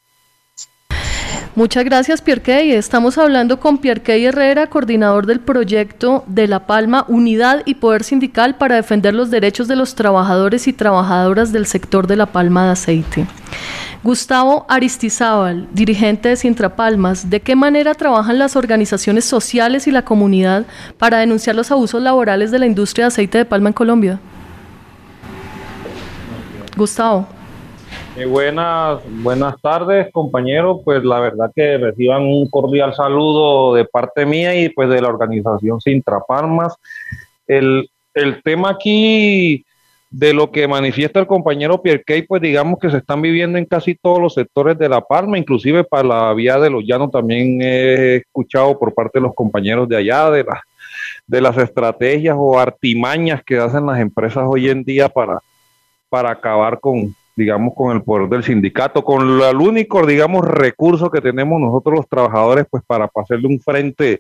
Muchas 1.56 1.86
gracias, 1.86 2.20
Pierkey. 2.20 2.72
Estamos 2.72 3.20
hablando 3.20 3.60
con 3.60 3.78
Pierkey 3.78 4.26
Herrera, 4.26 4.72
coordinador 4.72 5.28
del 5.28 5.40
proyecto 5.40 6.24
de 6.26 6.48
La 6.48 6.66
Palma, 6.66 7.06
Unidad 7.08 7.62
y 7.66 7.76
Poder 7.76 8.04
Sindical 8.04 8.56
para 8.56 8.78
defender 8.78 9.14
los 9.14 9.30
derechos 9.30 9.68
de 9.68 9.76
los 9.76 9.94
trabajadores 9.94 10.68
y 10.68 10.74
trabajadoras 10.74 11.52
del 11.52 11.68
sector 11.68 12.08
de 12.08 12.16
La 12.16 12.26
Palma 12.26 12.66
de 12.66 12.72
Aceite. 12.72 13.28
Gustavo 14.04 14.66
Aristizábal, 14.68 15.68
dirigente 15.72 16.30
de 16.30 16.38
Sintrapalmas, 16.38 17.30
¿de 17.30 17.40
qué 17.40 17.56
manera 17.56 17.94
trabajan 17.94 18.40
las 18.40 18.56
organizaciones 18.56 19.24
sociales 19.24 19.86
y 19.86 19.92
la 19.92 20.04
comunidad 20.04 20.66
para 20.98 21.20
denunciar 21.20 21.56
los 21.56 21.70
abusos 21.70 22.02
laborales 22.02 22.50
de 22.50 22.58
la 22.58 22.66
industria 22.66 23.06
de 23.06 23.10
aceite 23.10 23.38
de 23.38 23.46
palma 23.46 23.70
en 23.70 23.74
Colombia? 23.74 24.20
Gustavo. 26.76 27.28
Buenas, 28.16 29.02
buenas 29.24 29.60
tardes, 29.60 30.12
compañeros. 30.12 30.82
Pues 30.86 31.04
la 31.04 31.20
verdad 31.20 31.52
que 31.54 31.80
reciban 31.80 32.22
un 32.22 32.48
cordial 32.48 32.94
saludo 32.94 33.74
de 33.74 33.86
parte 33.86 34.26
mía 34.26 34.56
y 34.56 34.70
pues 34.70 34.88
de 34.90 35.02
la 35.02 35.08
organización 35.08 35.82
Sintra 35.82 36.20
Palmas. 36.28 36.76
El, 37.48 37.90
el 38.14 38.44
tema 38.44 38.70
aquí 38.70 39.66
de 40.12 40.32
lo 40.32 40.52
que 40.52 40.68
manifiesta 40.68 41.20
el 41.20 41.26
compañero 41.26 41.82
Pierkey, 41.82 42.22
pues 42.22 42.40
digamos 42.40 42.78
que 42.80 42.92
se 42.92 42.98
están 42.98 43.20
viviendo 43.20 43.58
en 43.58 43.66
casi 43.66 43.96
todos 43.96 44.20
los 44.20 44.36
sectores 44.36 44.78
de 44.78 44.88
La 44.88 45.02
Palma, 45.02 45.40
inclusive 45.40 45.84
para 45.84 46.08
la 46.08 46.34
vía 46.36 46.60
de 46.60 46.70
los 46.70 46.84
llanos 46.86 47.10
también 47.10 47.64
he 47.64 48.18
escuchado 48.18 48.78
por 48.78 48.94
parte 48.94 49.18
de 49.18 49.24
los 49.24 49.34
compañeros 49.34 49.90
de 49.90 49.98
allá, 49.98 50.30
de, 50.30 50.44
la, 50.44 50.62
de 51.26 51.42
las 51.42 51.58
estrategias 51.58 52.36
o 52.38 52.60
artimañas 52.60 53.42
que 53.44 53.58
hacen 53.58 53.88
las 53.88 54.00
empresas 54.00 54.44
hoy 54.46 54.70
en 54.70 54.84
día 54.84 55.10
para, 55.10 55.40
para 56.10 56.30
acabar 56.30 56.80
con, 56.80 57.16
digamos, 57.36 57.74
con 57.76 57.96
el 57.96 58.04
poder 58.04 58.30
del 58.30 58.44
sindicato, 58.44 59.04
con 59.04 59.42
el 59.42 59.56
único, 59.58 60.06
digamos, 60.06 60.46
recurso 60.46 61.10
que 61.10 61.22
tenemos 61.22 61.60
nosotros 61.60 61.96
los 61.96 62.08
trabajadores, 62.08 62.66
pues 62.70 62.84
para 62.86 63.10
hacerle 63.14 63.48
un 63.48 63.60
frente, 63.60 64.20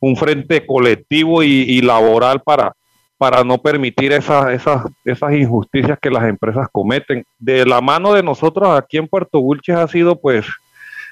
un 0.00 0.16
frente 0.16 0.66
colectivo 0.66 1.42
y, 1.42 1.80
laboral 1.80 2.40
para, 2.42 2.72
para 3.16 3.44
no 3.44 3.58
permitir 3.58 4.12
esas, 4.12 4.52
esas, 4.52 4.84
esas 5.04 5.32
injusticias 5.32 5.98
que 6.00 6.10
las 6.10 6.24
empresas 6.24 6.68
cometen. 6.72 7.24
De 7.38 7.64
la 7.64 7.80
mano 7.80 8.14
de 8.14 8.22
nosotros 8.22 8.68
aquí 8.76 8.96
en 8.96 9.08
Puerto 9.08 9.38
Wilches 9.40 9.76
ha 9.76 9.88
sido 9.88 10.20
pues 10.20 10.46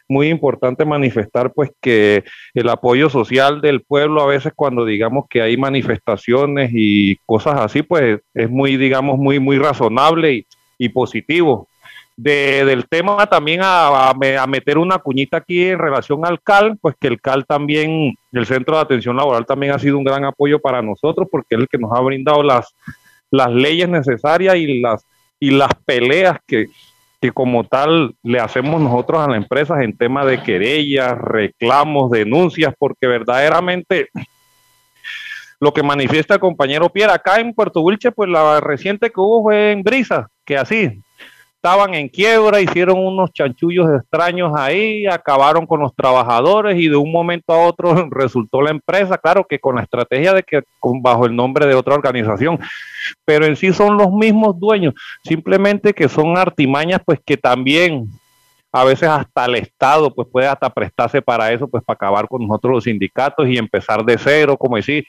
muy 0.09 0.29
importante 0.29 0.85
manifestar 0.85 1.53
pues 1.53 1.71
que 1.81 2.25
el 2.55 2.69
apoyo 2.69 3.11
social 3.11 3.61
del 3.61 3.83
pueblo 3.83 4.23
a 4.23 4.27
veces 4.27 4.53
cuando 4.55 4.85
digamos 4.85 5.27
que 5.29 5.43
hay 5.43 5.57
manifestaciones 5.57 6.71
y 6.73 7.17
cosas 7.27 7.61
así 7.61 7.83
pues 7.83 8.21
es 8.33 8.49
muy 8.49 8.77
digamos 8.77 9.19
muy 9.19 9.41
muy 9.41 9.59
razonable 9.59 10.33
y, 10.33 10.47
y 10.79 10.89
positivo. 10.89 11.69
De, 12.17 12.65
del 12.65 12.89
tema 12.89 13.27
también 13.27 13.61
a, 13.63 14.11
a, 14.11 14.47
meter 14.47 14.79
una 14.79 14.99
cuñita 14.99 15.37
aquí 15.37 15.65
en 15.65 15.79
relación 15.79 16.25
al 16.25 16.41
CAL, 16.41 16.79
pues 16.81 16.95
que 16.99 17.09
el 17.09 17.21
CAL 17.21 17.45
también, 17.45 18.15
el 18.33 18.47
Centro 18.47 18.77
de 18.77 18.83
Atención 18.83 19.17
Laboral 19.17 19.45
también 19.45 19.73
ha 19.73 19.79
sido 19.79 19.99
un 19.99 20.05
gran 20.05 20.25
apoyo 20.25 20.59
para 20.59 20.81
nosotros 20.81 21.29
porque 21.31 21.57
es 21.57 21.61
el 21.61 21.69
que 21.69 21.77
nos 21.77 21.93
ha 21.93 22.01
brindado 22.01 22.43
las, 22.43 22.75
las 23.31 23.53
leyes 23.53 23.89
necesarias 23.89 24.57
y 24.57 24.81
las, 24.81 25.05
y 25.39 25.51
las 25.51 25.75
peleas 25.85 26.39
que, 26.47 26.69
que 27.21 27.33
como 27.33 27.65
tal 27.65 28.15
le 28.23 28.41
hacemos 28.41 28.81
nosotros 28.81 29.21
a 29.21 29.29
las 29.29 29.37
empresas 29.37 29.83
en 29.83 29.97
tema 29.97 30.25
de 30.25 30.43
querellas, 30.43 31.19
reclamos, 31.19 32.11
denuncias, 32.11 32.75
porque 32.79 33.07
verdaderamente 33.07 34.09
lo 35.61 35.73
que 35.73 35.83
manifiesta 35.83 36.35
el 36.35 36.41
compañero 36.41 36.91
Pierre 36.91 37.13
acá 37.13 37.41
en 37.41 37.55
Puerto 37.55 37.81
Wilche, 37.81 38.13
pues 38.13 38.29
la 38.29 38.61
reciente 38.61 39.11
que 39.11 39.21
hubo 39.21 39.45
fue 39.45 39.73
en 39.73 39.83
Brisa, 39.83 40.29
que 40.45 40.57
así 40.57 41.03
estaban 41.67 41.95
en 41.95 42.09
quiebra, 42.09 42.61
hicieron 42.61 42.97
unos 43.05 43.33
chanchullos 43.33 43.89
extraños 43.99 44.53
ahí, 44.55 45.05
acabaron 45.05 45.67
con 45.67 45.81
los 45.81 45.93
trabajadores 45.97 46.79
y 46.79 46.89
de 46.89 46.95
un 46.95 47.11
momento 47.11 47.53
a 47.53 47.67
otro 47.67 48.09
resultó 48.13 48.63
la 48.63 48.71
empresa, 48.71 49.19
claro 49.19 49.45
que 49.49 49.59
con 49.59 49.75
la 49.75 49.83
estrategia 49.83 50.33
de 50.33 50.45
que 50.45 50.63
bajo 51.03 51.27
el 51.27 51.35
nombre 51.35 51.67
de 51.67 51.75
otra 51.75 51.95
organización, 51.95 52.61
pero 53.25 53.47
en 53.47 53.57
sí 53.57 53.73
son 53.73 53.97
los 53.97 54.13
mismos 54.13 54.59
dueños, 54.61 54.95
simplemente 55.25 55.93
que 55.93 56.09
son 56.09 56.39
artimañas 56.39 57.01
pues 57.05 57.19
que 57.27 57.37
también 57.37 58.07
a 58.71 58.85
veces 58.85 59.09
hasta 59.09 59.47
el 59.47 59.57
Estado 59.57 60.15
pues 60.15 60.29
puede 60.31 60.47
hasta 60.47 60.71
prestarse 60.71 61.21
para 61.21 61.51
eso, 61.51 61.67
pues 61.67 61.83
para 61.83 61.97
acabar 61.97 62.29
con 62.29 62.47
nosotros 62.47 62.75
los 62.75 62.85
sindicatos 62.85 63.49
y 63.49 63.59
empezar 63.59 64.05
de 64.05 64.19
cero, 64.19 64.57
como 64.57 64.77
decir, 64.77 65.05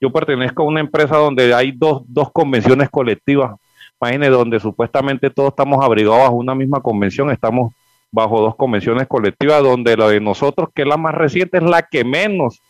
yo 0.00 0.10
pertenezco 0.10 0.62
a 0.62 0.66
una 0.66 0.80
empresa 0.80 1.16
donde 1.16 1.54
hay 1.54 1.72
dos, 1.72 2.02
dos 2.06 2.30
convenciones 2.32 2.90
colectivas, 2.90 3.56
imagínense, 4.00 4.30
donde 4.30 4.60
supuestamente 4.60 5.30
todos 5.30 5.50
estamos 5.50 5.82
abrigados 5.82 6.20
bajo 6.20 6.34
una 6.34 6.54
misma 6.54 6.80
convención, 6.80 7.30
estamos 7.30 7.72
bajo 8.12 8.40
dos 8.40 8.56
convenciones 8.56 9.06
colectivas, 9.06 9.62
donde 9.62 9.96
la 9.96 10.08
de 10.08 10.20
nosotros, 10.20 10.68
que 10.74 10.82
es 10.82 10.88
la 10.88 10.96
más 10.96 11.14
reciente, 11.14 11.58
es 11.58 11.64
la 11.64 11.82
que 11.82 12.04
menos, 12.04 12.60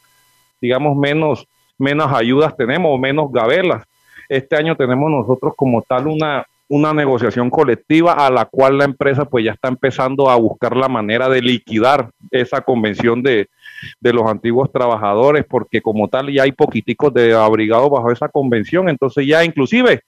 digamos, 0.61 0.97
menos, 0.97 1.47
menos 1.79 2.13
ayudas 2.13 2.57
tenemos, 2.57 2.99
menos 2.99 3.31
gabelas. 3.33 3.85
Este 4.29 4.57
año 4.57 4.77
tenemos 4.77 5.11
nosotros 5.11 5.53
como 5.57 5.83
tal 5.83 6.07
una, 6.07 6.45
una 6.69 6.93
negociación 6.93 7.51
colectiva 7.51 8.13
a 8.13 8.31
la 8.31 8.45
cual 8.45 8.79
la 8.79 8.85
empresa 8.85 9.25
pues 9.25 9.45
ya 9.45 9.53
está 9.53 9.69
empezando 9.69 10.31
a 10.31 10.37
buscar 10.37 10.77
la 10.77 10.89
manera 10.89 11.29
de 11.29 11.43
liquidar 11.43 12.11
esa 12.31 12.61
convención 12.61 13.23
de, 13.23 13.49
de 14.01 14.13
los 14.13 14.29
antiguos 14.29 14.71
trabajadores, 14.73 15.45
porque 15.49 15.81
como 15.81 16.09
tal 16.09 16.33
ya 16.33 16.45
hay 16.45 16.53
poquiticos 16.53 17.13
de 17.13 17.35
abrigados 17.35 17.91
bajo 17.91 18.11
esa 18.11 18.29
convención, 18.29 18.89
entonces 18.89 19.27
ya 19.27 19.45
inclusive, 19.45 20.01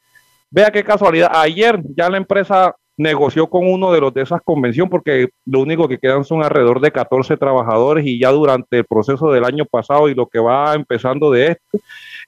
vea 0.51 0.71
qué 0.71 0.85
casualidad, 0.85 1.31
ayer 1.35 1.81
ya 1.97 2.09
la 2.09 2.17
empresa 2.17 2.75
negoció 2.99 3.49
con 3.49 3.67
uno 3.73 3.93
de 3.93 4.01
los 4.01 4.13
de 4.13 4.23
esas 4.23 4.43
convenciones 4.43 4.91
porque 4.91 5.29
lo 5.47 5.61
único 5.61 5.89
que 5.89 5.99
quedan 5.99 6.25
son 6.25 6.43
alrededor 6.43 6.81
de 6.81 6.91
14 6.91 7.37
trabajadores 7.37 8.05
y 8.05 8.19
ya 8.19 8.31
durante 8.31 8.79
el 8.79 8.85
proceso 8.85 9.31
del 9.31 9.45
año 9.45 9.65
pasado 9.65 10.09
y 10.09 10.15
lo 10.15 10.27
que 10.27 10.41
va 10.41 10.75
empezando 10.75 11.31
de 11.31 11.53
este, 11.53 11.79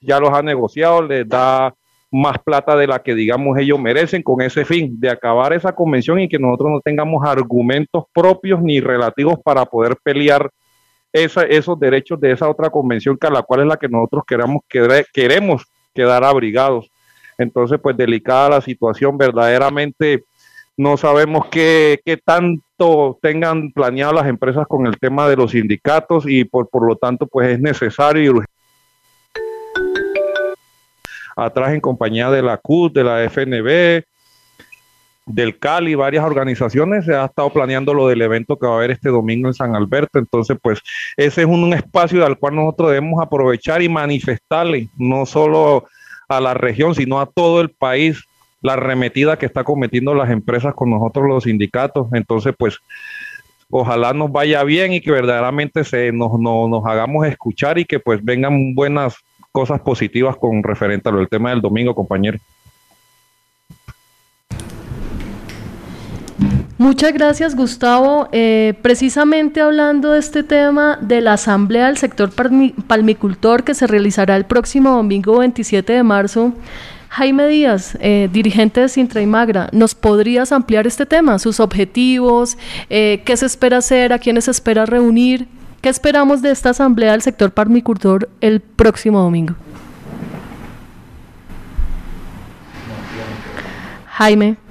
ya 0.00 0.20
los 0.20 0.30
ha 0.30 0.42
negociado, 0.42 1.02
les 1.02 1.28
da 1.28 1.74
más 2.12 2.38
plata 2.38 2.76
de 2.76 2.86
la 2.86 3.02
que 3.02 3.14
digamos 3.14 3.58
ellos 3.58 3.80
merecen 3.80 4.22
con 4.22 4.40
ese 4.42 4.64
fin 4.64 4.98
de 4.98 5.10
acabar 5.10 5.52
esa 5.52 5.74
convención 5.74 6.20
y 6.20 6.28
que 6.28 6.38
nosotros 6.38 6.70
no 6.70 6.80
tengamos 6.80 7.24
argumentos 7.24 8.04
propios 8.12 8.62
ni 8.62 8.80
relativos 8.80 9.38
para 9.44 9.64
poder 9.64 9.96
pelear 10.02 10.50
esos 11.12 11.78
derechos 11.78 12.20
de 12.20 12.32
esa 12.32 12.48
otra 12.48 12.70
convención 12.70 13.16
que 13.16 13.26
a 13.26 13.30
la 13.30 13.42
cual 13.42 13.60
es 13.60 13.66
la 13.66 13.76
que 13.76 13.88
nosotros 13.88 14.24
queramos, 14.26 14.62
queremos 15.12 15.64
quedar 15.94 16.24
abrigados. 16.24 16.90
Entonces, 17.38 17.78
pues 17.82 17.96
delicada 17.96 18.50
la 18.50 18.60
situación, 18.60 19.16
verdaderamente 19.16 20.24
no 20.76 20.96
sabemos 20.96 21.46
qué, 21.50 22.00
qué 22.04 22.16
tanto 22.16 23.18
tengan 23.20 23.72
planeado 23.72 24.14
las 24.14 24.26
empresas 24.26 24.66
con 24.66 24.86
el 24.86 24.98
tema 24.98 25.28
de 25.28 25.36
los 25.36 25.50
sindicatos 25.50 26.24
y 26.26 26.44
por, 26.44 26.68
por 26.68 26.86
lo 26.86 26.96
tanto, 26.96 27.26
pues 27.26 27.48
es 27.48 27.60
necesario 27.60 28.22
y 28.22 28.28
urgente 28.28 28.60
atrás 31.36 31.72
en 31.72 31.80
compañía 31.80 32.30
de 32.30 32.42
la 32.42 32.58
CUT, 32.58 32.94
de 32.94 33.04
la 33.04 33.24
FNB, 33.24 34.04
del 35.34 35.58
Cali, 35.58 35.94
varias 35.94 36.24
organizaciones, 36.24 37.04
se 37.04 37.14
ha 37.14 37.26
estado 37.26 37.50
planeando 37.50 37.94
lo 37.94 38.08
del 38.08 38.22
evento 38.22 38.58
que 38.58 38.66
va 38.66 38.74
a 38.74 38.76
haber 38.76 38.90
este 38.90 39.10
domingo 39.10 39.48
en 39.48 39.54
San 39.54 39.74
Alberto. 39.74 40.18
Entonces, 40.18 40.58
pues 40.60 40.80
ese 41.16 41.42
es 41.42 41.46
un, 41.46 41.72
espacio 41.72 42.24
al 42.24 42.38
cual 42.38 42.56
nosotros 42.56 42.90
debemos 42.90 43.22
aprovechar 43.22 43.82
y 43.82 43.88
manifestarle, 43.88 44.88
no 44.96 45.26
solo 45.26 45.86
a 46.28 46.40
la 46.40 46.54
región, 46.54 46.94
sino 46.94 47.20
a 47.20 47.26
todo 47.26 47.60
el 47.60 47.70
país, 47.70 48.24
la 48.62 48.74
arremetida 48.74 49.38
que 49.38 49.46
está 49.46 49.64
cometiendo 49.64 50.14
las 50.14 50.30
empresas 50.30 50.74
con 50.74 50.90
nosotros 50.90 51.26
los 51.26 51.44
sindicatos. 51.44 52.08
Entonces, 52.12 52.54
pues 52.58 52.78
ojalá 53.70 54.12
nos 54.12 54.32
vaya 54.32 54.64
bien 54.64 54.92
y 54.92 55.00
que 55.00 55.12
verdaderamente 55.12 55.84
se 55.84 56.12
nos, 56.12 56.38
nos 56.38 56.84
hagamos 56.86 57.26
escuchar 57.26 57.78
y 57.78 57.84
que 57.84 58.00
pues 58.00 58.22
vengan 58.22 58.74
buenas 58.74 59.16
cosas 59.52 59.80
positivas 59.80 60.36
con 60.36 60.62
referente 60.62 61.08
al 61.08 61.28
tema 61.28 61.50
del 61.50 61.60
domingo, 61.60 61.94
compañero. 61.94 62.38
Muchas 66.80 67.12
gracias, 67.12 67.54
Gustavo. 67.56 68.30
Eh, 68.32 68.72
precisamente 68.80 69.60
hablando 69.60 70.12
de 70.12 70.18
este 70.18 70.42
tema 70.42 70.96
de 71.02 71.20
la 71.20 71.34
Asamblea 71.34 71.88
del 71.88 71.98
Sector 71.98 72.30
Palmicultor 72.32 73.64
que 73.64 73.74
se 73.74 73.86
realizará 73.86 74.34
el 74.34 74.46
próximo 74.46 74.92
domingo 74.92 75.40
27 75.40 75.92
de 75.92 76.02
marzo, 76.02 76.54
Jaime 77.10 77.48
Díaz, 77.48 77.98
eh, 78.00 78.30
dirigente 78.32 78.80
de 78.80 78.88
Sintra 78.88 79.20
y 79.20 79.26
Magra, 79.26 79.68
¿nos 79.72 79.94
podrías 79.94 80.52
ampliar 80.52 80.86
este 80.86 81.04
tema, 81.04 81.38
sus 81.38 81.60
objetivos, 81.60 82.56
eh, 82.88 83.20
qué 83.26 83.36
se 83.36 83.44
espera 83.44 83.76
hacer, 83.76 84.14
a 84.14 84.18
quiénes 84.18 84.46
se 84.46 84.52
espera 84.52 84.86
reunir? 84.86 85.48
¿Qué 85.82 85.90
esperamos 85.90 86.40
de 86.40 86.50
esta 86.50 86.70
asamblea 86.70 87.12
del 87.12 87.20
sector 87.20 87.50
parmicultor 87.50 88.30
el 88.40 88.60
próximo 88.60 89.20
domingo? 89.20 89.54
Jaime. 94.06 94.69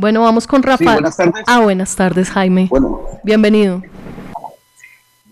Bueno, 0.00 0.22
vamos 0.22 0.46
con 0.46 0.62
Rafael. 0.62 0.94
buenas 0.94 1.16
tardes. 1.18 1.44
Ah, 1.46 1.60
buenas 1.60 1.94
tardes, 1.94 2.30
Jaime. 2.30 2.68
Bueno. 2.70 3.02
Bienvenido. 3.22 3.82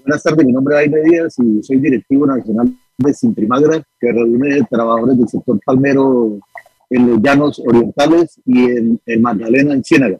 Buenas 0.04 0.22
tardes, 0.22 0.44
mi 0.44 0.52
nombre 0.52 0.74
es 0.74 0.80
Jaime 0.80 1.08
Díaz 1.08 1.36
y 1.38 1.62
soy 1.62 1.78
directivo 1.78 2.26
nacional 2.26 2.76
de 2.98 3.14
Sintrimagra, 3.14 3.82
que 3.98 4.12
reúne 4.12 4.62
trabajadores 4.68 5.16
del 5.16 5.28
sector 5.28 5.58
palmero 5.64 6.38
en 6.90 7.08
los 7.08 7.22
llanos 7.22 7.62
orientales 7.66 8.38
y 8.44 8.64
en, 8.64 9.00
en 9.06 9.22
Magdalena, 9.22 9.72
en 9.72 9.82
Ciénaga. 9.82 10.18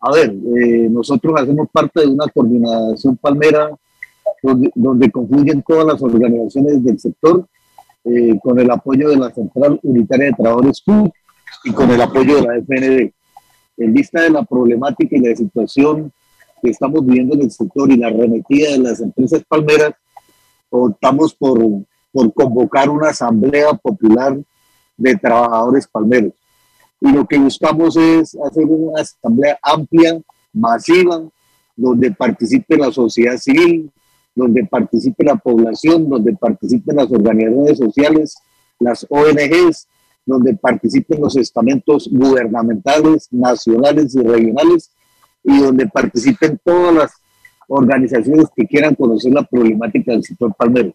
A 0.00 0.12
ver, 0.12 0.30
eh, 0.30 0.88
nosotros 0.90 1.32
hacemos 1.40 1.66
parte 1.72 2.02
de 2.02 2.08
una 2.08 2.26
coordinación 2.26 3.16
palmera 3.16 3.70
donde, 4.74 5.10
confluyen 5.10 5.62
todas 5.66 5.86
las 5.86 6.02
organizaciones 6.02 6.84
del 6.84 6.98
sector 6.98 7.46
eh, 8.04 8.38
con 8.42 8.60
el 8.60 8.70
apoyo 8.70 9.08
de 9.08 9.16
la 9.16 9.30
Central 9.30 9.80
Unitaria 9.82 10.26
de 10.26 10.32
Trabajadores 10.32 10.82
Q 10.84 11.10
y 11.64 11.72
con 11.72 11.90
el 11.90 12.02
apoyo 12.02 12.36
de 12.36 12.42
la 12.42 12.58
FND. 12.58 13.14
En 13.76 13.92
vista 13.92 14.22
de 14.22 14.30
la 14.30 14.44
problemática 14.44 15.16
y 15.16 15.20
la 15.20 15.34
situación 15.34 16.12
que 16.62 16.70
estamos 16.70 17.04
viviendo 17.04 17.34
en 17.34 17.42
el 17.42 17.50
sector 17.50 17.90
y 17.90 17.96
la 17.96 18.08
arremetida 18.08 18.72
de 18.72 18.78
las 18.78 19.00
empresas 19.00 19.42
palmeras, 19.48 19.94
optamos 20.70 21.34
por, 21.34 21.58
convocar 22.34 22.88
una 22.88 23.08
asamblea 23.08 23.72
popular 23.74 24.38
de 24.96 25.16
trabajadores 25.16 25.86
palmeros. 25.86 26.32
Y 27.00 27.10
lo 27.10 27.26
que 27.26 27.38
buscamos 27.38 27.96
es 27.96 28.36
hacer 28.36 28.64
una 28.64 29.00
asamblea 29.00 29.58
amplia, 29.62 30.20
masiva, 30.52 31.22
donde 31.74 32.12
participe 32.12 32.76
la 32.76 32.92
sociedad 32.92 33.36
civil, 33.38 33.90
donde 34.34 34.64
participe 34.64 35.24
la 35.24 35.36
población, 35.36 36.08
donde 36.08 36.34
participen 36.34 36.96
las 36.96 37.10
organizaciones 37.10 37.78
sociales, 37.78 38.36
las 38.78 39.06
ONGs, 39.08 39.88
donde 40.24 40.54
participen 40.54 41.20
los 41.20 41.36
estamentos 41.36 42.08
gubernamentales, 42.10 43.28
nacionales 43.30 44.14
y 44.14 44.22
regionales, 44.22 44.90
y 45.44 45.58
donde 45.58 45.86
participen 45.88 46.60
todas 46.64 46.94
las 46.94 47.12
organizaciones 47.68 48.46
que 48.54 48.66
quieran 48.66 48.94
conocer 48.94 49.32
la 49.32 49.42
problemática 49.42 50.12
del 50.12 50.22
sector 50.22 50.54
palmero. 50.54 50.92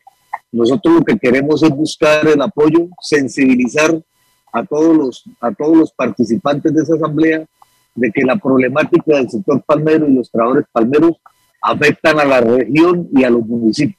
Nosotros 0.51 0.95
lo 0.95 1.03
que 1.03 1.17
queremos 1.17 1.61
es 1.63 1.69
buscar 1.69 2.25
el 2.28 2.41
apoyo, 2.41 2.88
sensibilizar 3.01 4.01
a 4.53 4.63
todos 4.63 4.95
los, 4.95 5.23
a 5.41 5.51
todos 5.51 5.78
los 5.78 5.91
participantes 5.91 6.73
de 6.73 6.84
esa 6.84 6.95
asamblea 6.95 7.45
de 7.95 8.11
que 8.11 8.23
la 8.23 8.38
problemática 8.38 9.15
del 9.15 9.30
sector 9.30 9.61
palmero 9.63 10.07
y 10.07 10.13
los 10.13 10.32
trabajadores 10.32 10.67
palmeros 10.71 11.17
afectan 11.61 12.19
a 12.19 12.25
la 12.25 12.41
región 12.41 13.09
y 13.13 13.23
a 13.23 13.30
los 13.30 13.45
municipios, 13.45 13.97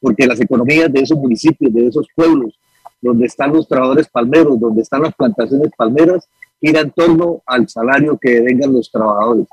porque 0.00 0.26
las 0.26 0.40
economías 0.40 0.90
de 0.92 1.00
esos 1.00 1.18
municipios, 1.18 1.72
de 1.74 1.88
esos 1.88 2.06
pueblos, 2.14 2.58
donde 3.00 3.26
están 3.26 3.52
los 3.52 3.66
trabajadores 3.66 4.08
palmeros, 4.08 4.60
donde 4.60 4.82
están 4.82 5.02
las 5.02 5.14
plantaciones 5.14 5.70
palmeras, 5.76 6.28
gira 6.60 6.80
en 6.80 6.90
torno 6.90 7.42
al 7.46 7.68
salario 7.68 8.18
que 8.18 8.40
vengan 8.40 8.72
los 8.72 8.90
trabajadores. 8.90 9.46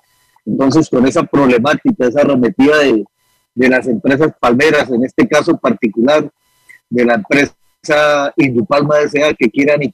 Entonces, 0.46 0.90
con 0.90 1.06
esa 1.06 1.24
problemática, 1.24 2.08
esa 2.08 2.22
arremetida 2.22 2.78
de, 2.80 3.06
de 3.56 3.70
las 3.70 3.88
empresas 3.88 4.34
palmeras, 4.40 4.90
en 4.90 5.04
este 5.06 5.28
caso 5.28 5.58
particular, 5.58 6.30
de 6.90 7.06
la 7.06 7.16
empresa 7.16 7.54
Indupalma 8.36 9.00
S.A. 9.00 9.34
que 9.34 9.50
quieran 9.50 9.84
y 9.84 9.92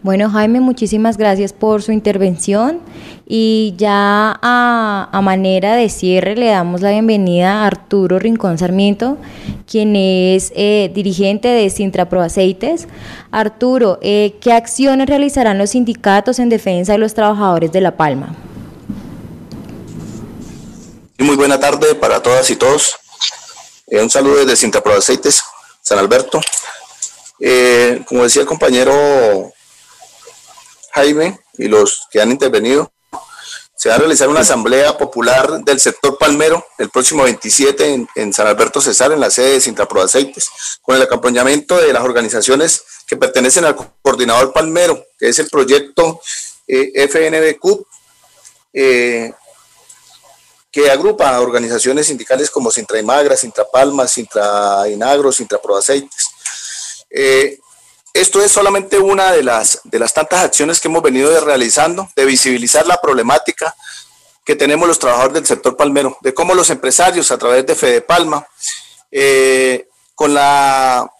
Bueno, 0.00 0.30
Jaime, 0.30 0.60
muchísimas 0.60 1.16
gracias 1.16 1.52
por 1.52 1.82
su 1.82 1.90
intervención 1.90 2.80
y 3.26 3.74
ya 3.76 4.38
a, 4.40 5.20
manera 5.24 5.74
de 5.74 5.88
cierre 5.88 6.36
le 6.36 6.46
damos 6.46 6.82
la 6.82 6.92
bienvenida 6.92 7.62
a 7.62 7.66
Arturo 7.66 8.20
Rincón 8.20 8.58
Sarmiento, 8.58 9.18
quien 9.68 9.96
es 9.96 10.52
eh, 10.54 10.92
dirigente 10.94 11.48
de 11.48 11.68
Sintra 11.68 12.08
Pro 12.08 12.22
Aceites. 12.22 12.86
Arturo, 13.32 13.98
eh, 14.00 14.36
¿qué 14.40 14.52
acciones 14.52 15.08
realizarán 15.08 15.58
los 15.58 15.70
sindicatos 15.70 16.38
en 16.38 16.48
defensa 16.48 16.92
de 16.92 16.98
los 16.98 17.14
trabajadores 17.14 17.72
de 17.72 17.80
La 17.80 17.96
Palma? 17.96 18.36
Muy 21.18 21.34
buena 21.34 21.58
tarde 21.58 21.96
para 21.96 22.22
todas 22.22 22.48
y 22.50 22.54
todos. 22.54 22.96
Eh, 23.88 24.00
un 24.00 24.10
saludo 24.10 24.36
desde 24.36 24.54
Sintra 24.54 24.80
Pro 24.80 24.94
Aceites, 24.94 25.42
San 25.82 25.98
Alberto. 25.98 26.40
como 28.08 28.22
decía 28.22 28.42
el 28.42 28.48
compañero 28.48 29.52
Jaime 30.98 31.38
y 31.56 31.68
los 31.68 32.06
que 32.10 32.20
han 32.20 32.30
intervenido, 32.30 32.92
se 33.76 33.88
va 33.88 33.94
a 33.94 33.98
realizar 33.98 34.28
una 34.28 34.40
asamblea 34.40 34.98
popular 34.98 35.62
del 35.62 35.78
sector 35.78 36.18
palmero 36.18 36.66
el 36.78 36.90
próximo 36.90 37.22
27 37.22 38.06
en, 38.16 38.32
San 38.32 38.48
Alberto 38.48 38.80
Cesar, 38.80 39.12
en 39.12 39.20
la 39.20 39.30
sede 39.30 39.52
de 39.52 39.60
Sintrapro 39.60 40.02
Aceites, 40.02 40.50
con 40.82 40.96
el 40.96 41.02
acompañamiento 41.02 41.76
de 41.76 41.92
las 41.92 42.02
organizaciones 42.02 42.82
que 43.06 43.16
pertenecen 43.16 43.64
al 43.64 43.76
coordinador 44.02 44.52
palmero, 44.52 45.06
que 45.16 45.28
es 45.28 45.38
el 45.38 45.48
proyecto 45.48 46.20
eh, 46.66 46.90
FNBQ, 47.08 47.86
eh, 48.72 49.32
que 50.72 50.90
agrupa 50.90 51.30
a 51.30 51.40
organizaciones 51.40 52.08
sindicales 52.08 52.50
como 52.50 52.72
Sintra 52.72 52.98
Imagra, 52.98 53.36
Sintra 53.36 53.64
Palma, 53.72 54.08
Sintra 54.08 54.88
Inagro, 54.88 55.30
Sintra 55.30 55.62
Pro 55.62 55.76
Aceites. 55.76 56.30
Eh, 57.10 57.60
esto 58.20 58.42
es 58.42 58.50
solamente 58.50 58.98
una 58.98 59.32
de 59.32 59.42
las, 59.42 59.80
de 59.84 59.98
las 59.98 60.12
tantas 60.12 60.44
acciones 60.44 60.80
que 60.80 60.88
hemos 60.88 61.02
venido 61.02 61.44
realizando, 61.44 62.10
de 62.16 62.24
visibilizar 62.24 62.86
la 62.86 63.00
problemática 63.00 63.74
que 64.44 64.56
tenemos 64.56 64.88
los 64.88 64.98
trabajadores 64.98 65.34
del 65.34 65.46
sector 65.46 65.76
palmero, 65.76 66.16
de 66.20 66.34
cómo 66.34 66.54
los 66.54 66.70
empresarios 66.70 67.30
a 67.30 67.38
través 67.38 67.66
de 67.66 67.74
Fede 67.74 68.00
Palma, 68.00 68.46
eh, 69.10 69.88
con 70.14 70.34
la 70.34 71.12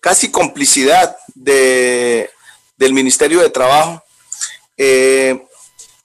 casi 0.00 0.30
complicidad 0.30 1.16
de, 1.34 2.30
del 2.76 2.92
Ministerio 2.92 3.40
de 3.40 3.50
Trabajo, 3.50 4.02
eh, 4.76 5.46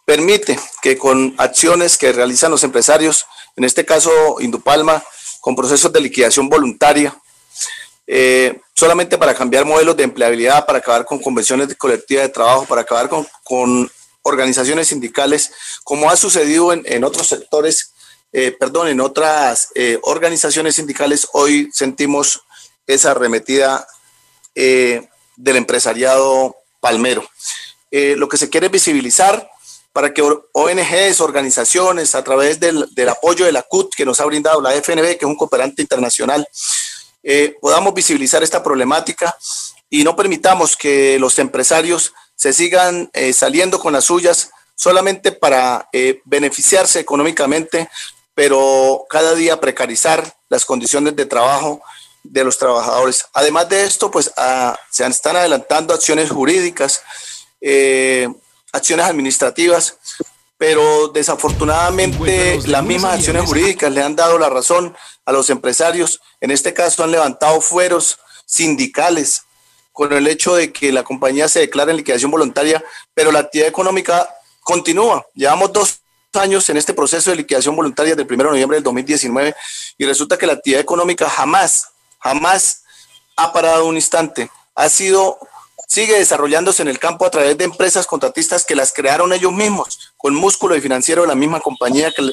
permite 0.05 0.57
que 0.81 0.97
con 0.97 1.35
acciones 1.37 1.97
que 1.97 2.13
realizan 2.13 2.51
los 2.51 2.63
empresarios, 2.63 3.25
en 3.55 3.63
este 3.63 3.83
caso 3.83 4.39
Indupalma, 4.39 5.03
con 5.41 5.55
procesos 5.55 5.91
de 5.91 5.99
liquidación 5.99 6.47
voluntaria, 6.47 7.17
eh, 8.09 8.61
solamente 8.73 9.17
para 9.17 9.35
cambiar 9.35 9.65
modelos 9.65 9.97
de 9.97 10.03
empleabilidad, 10.03 10.65
para 10.65 10.79
acabar 10.79 11.05
con 11.05 11.19
convenciones 11.19 11.75
colectivas 11.75 12.23
de 12.23 12.29
trabajo, 12.29 12.65
para 12.65 12.81
acabar 12.81 13.09
con, 13.09 13.91
organizaciones 14.23 14.89
sindicales, 14.89 15.51
como 15.85 16.09
ha 16.09 16.17
sucedido 16.17 16.73
en, 16.73 16.83
en 16.85 17.05
otros 17.05 17.29
sectores, 17.29 17.93
eh, 18.33 18.51
perdón, 18.51 18.89
en 18.89 18.99
otras 18.99 19.69
eh, 19.73 19.99
organizaciones 20.03 20.75
sindicales, 20.75 21.29
hoy 21.31 21.69
sentimos 21.71 22.41
esa 22.85 23.11
arremetida 23.11 23.87
del 24.53 25.55
empresariado 25.55 26.57
palmero. 26.81 27.23
lo 27.91 28.27
que 28.27 28.37
se 28.37 28.49
quiere 28.49 28.65
es 28.65 28.71
visibilizar 28.71 29.49
para 29.93 30.13
que 30.13 30.21
ONGs, 30.21 31.21
organizaciones, 31.21 32.13
a 32.13 32.23
través 32.23 32.59
del, 32.59 32.87
del, 32.93 33.09
apoyo 33.09 33.45
de 33.45 33.51
la 33.51 33.61
CUT 33.61 33.95
que 33.95 34.05
nos 34.05 34.19
ha 34.19 34.25
brindado 34.25 34.61
la 34.61 34.73
FNB, 34.73 35.17
que 35.17 35.25
es 35.25 35.29
un 35.29 35.35
cooperante 35.35 35.81
internacional, 35.81 36.47
eh, 37.29 37.57
podamos 37.59 37.93
visibilizar 37.93 38.41
esta 38.41 38.63
problemática 38.63 39.37
y 39.89 40.05
no 40.05 40.15
permitamos 40.15 40.77
que 40.77 41.19
los 41.19 41.37
empresarios 41.39 42.13
se 42.37 42.53
sigan 42.53 43.09
eh, 43.11 43.33
saliendo 43.33 43.79
con 43.79 43.91
las 43.91 44.05
suyas 44.05 44.49
solamente 44.75 45.33
para 45.33 45.89
eh, 45.91 46.21
beneficiarse 46.23 47.01
económicamente, 47.01 47.89
pero 48.33 49.05
cada 49.09 49.35
día 49.35 49.59
precarizar 49.59 50.37
las 50.47 50.63
condiciones 50.63 51.17
de 51.17 51.25
trabajo 51.25 51.81
de 52.23 52.45
los 52.45 52.57
trabajadores. 52.57 53.25
Además 53.33 53.67
de 53.67 53.83
esto, 53.83 54.09
pues 54.09 54.31
ah, 54.37 54.79
se 54.89 55.05
están 55.05 55.35
adelantando 55.35 55.93
acciones 55.93 56.29
jurídicas, 56.31 57.01
acciones 58.71 59.05
administrativas 59.05 59.97
pero 60.57 61.09
desafortunadamente 61.09 62.59
las 62.65 62.83
mismas 62.83 63.15
acciones 63.15 63.45
jurídicas 63.45 63.91
le 63.91 64.01
han 64.01 64.15
dado 64.15 64.39
la 64.39 64.49
razón 64.49 64.95
a 65.25 65.31
los 65.31 65.49
empresarios. 65.49 66.19
En 66.41 66.51
este 66.51 66.73
caso 66.73 67.03
han 67.03 67.11
levantado 67.11 67.61
fueros 67.61 68.19
sindicales 68.45 69.43
con 69.91 70.13
el 70.13 70.27
hecho 70.27 70.55
de 70.55 70.71
que 70.71 70.91
la 70.91 71.03
compañía 71.03 71.47
se 71.47 71.59
declara 71.59 71.91
en 71.91 71.97
liquidación 71.97 72.31
voluntaria, 72.31 72.83
pero 73.13 73.31
la 73.31 73.39
actividad 73.39 73.69
económica 73.69 74.29
continúa. 74.61 75.25
Llevamos 75.33 75.73
dos 75.73 76.01
años 76.33 76.69
en 76.69 76.77
este 76.77 76.93
proceso 76.93 77.29
de 77.29 77.37
liquidación 77.37 77.75
voluntaria 77.75 78.15
del 78.15 78.27
1 78.27 78.37
de 78.37 78.43
noviembre 78.43 78.77
del 78.77 78.83
2019 78.83 79.55
y 79.97 80.05
resulta 80.05 80.37
que 80.37 80.45
la 80.45 80.53
actividad 80.53 80.81
económica 80.81 81.29
jamás, 81.29 81.89
jamás 82.19 82.83
ha 83.35 83.53
parado 83.53 83.85
un 83.85 83.95
instante. 83.95 84.51
Ha 84.75 84.89
sido 84.89 85.39
sigue 85.87 86.19
desarrollándose 86.19 86.81
en 86.81 86.89
el 86.89 86.99
campo 86.99 87.25
a 87.25 87.31
través 87.31 87.57
de 87.57 87.63
empresas 87.63 88.05
contratistas 88.05 88.65
que 88.65 88.75
las 88.75 88.93
crearon 88.93 89.33
ellos 89.33 89.53
mismos, 89.53 90.13
con 90.17 90.35
músculo 90.35 90.75
y 90.75 90.81
financiero 90.81 91.21
de 91.21 91.29
la 91.29 91.35
misma 91.35 91.61
compañía 91.61 92.11
que, 92.11 92.29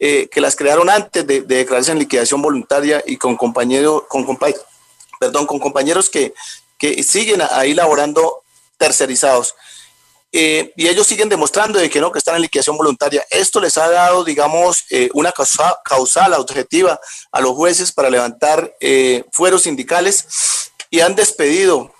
eh, 0.00 0.28
que 0.28 0.40
las 0.40 0.56
crearon 0.56 0.90
antes 0.90 1.26
de, 1.26 1.42
declararse 1.42 1.92
en 1.92 2.00
liquidación 2.00 2.42
voluntaria 2.42 3.02
y 3.06 3.16
con 3.16 3.36
compañeros, 3.36 4.02
con, 4.08 4.26
perdón, 5.20 5.46
con 5.46 5.60
compañeros 5.60 6.10
que, 6.10 6.34
que 6.76 7.02
siguen 7.04 7.40
ahí 7.52 7.74
laborando 7.74 8.42
tercerizados. 8.76 9.54
Eh, 10.32 10.72
y 10.76 10.86
ellos 10.86 11.06
siguen 11.06 11.28
demostrando 11.28 11.78
de 11.78 11.90
que 11.90 12.00
no, 12.00 12.10
que 12.10 12.18
están 12.18 12.36
en 12.36 12.42
liquidación 12.42 12.76
voluntaria. 12.76 13.24
Esto 13.30 13.60
les 13.60 13.76
ha 13.76 13.88
dado, 13.88 14.24
digamos, 14.24 14.84
eh, 14.90 15.10
una 15.14 15.32
causa, 15.32 15.78
causal 15.84 16.34
objetiva 16.34 17.00
a 17.30 17.40
los 17.40 17.52
jueces 17.52 17.92
para 17.92 18.10
levantar 18.10 18.74
fueros 19.32 19.62
sindicales 19.62 20.70
y 20.88 21.00
han 21.00 21.14
despedido 21.14 21.92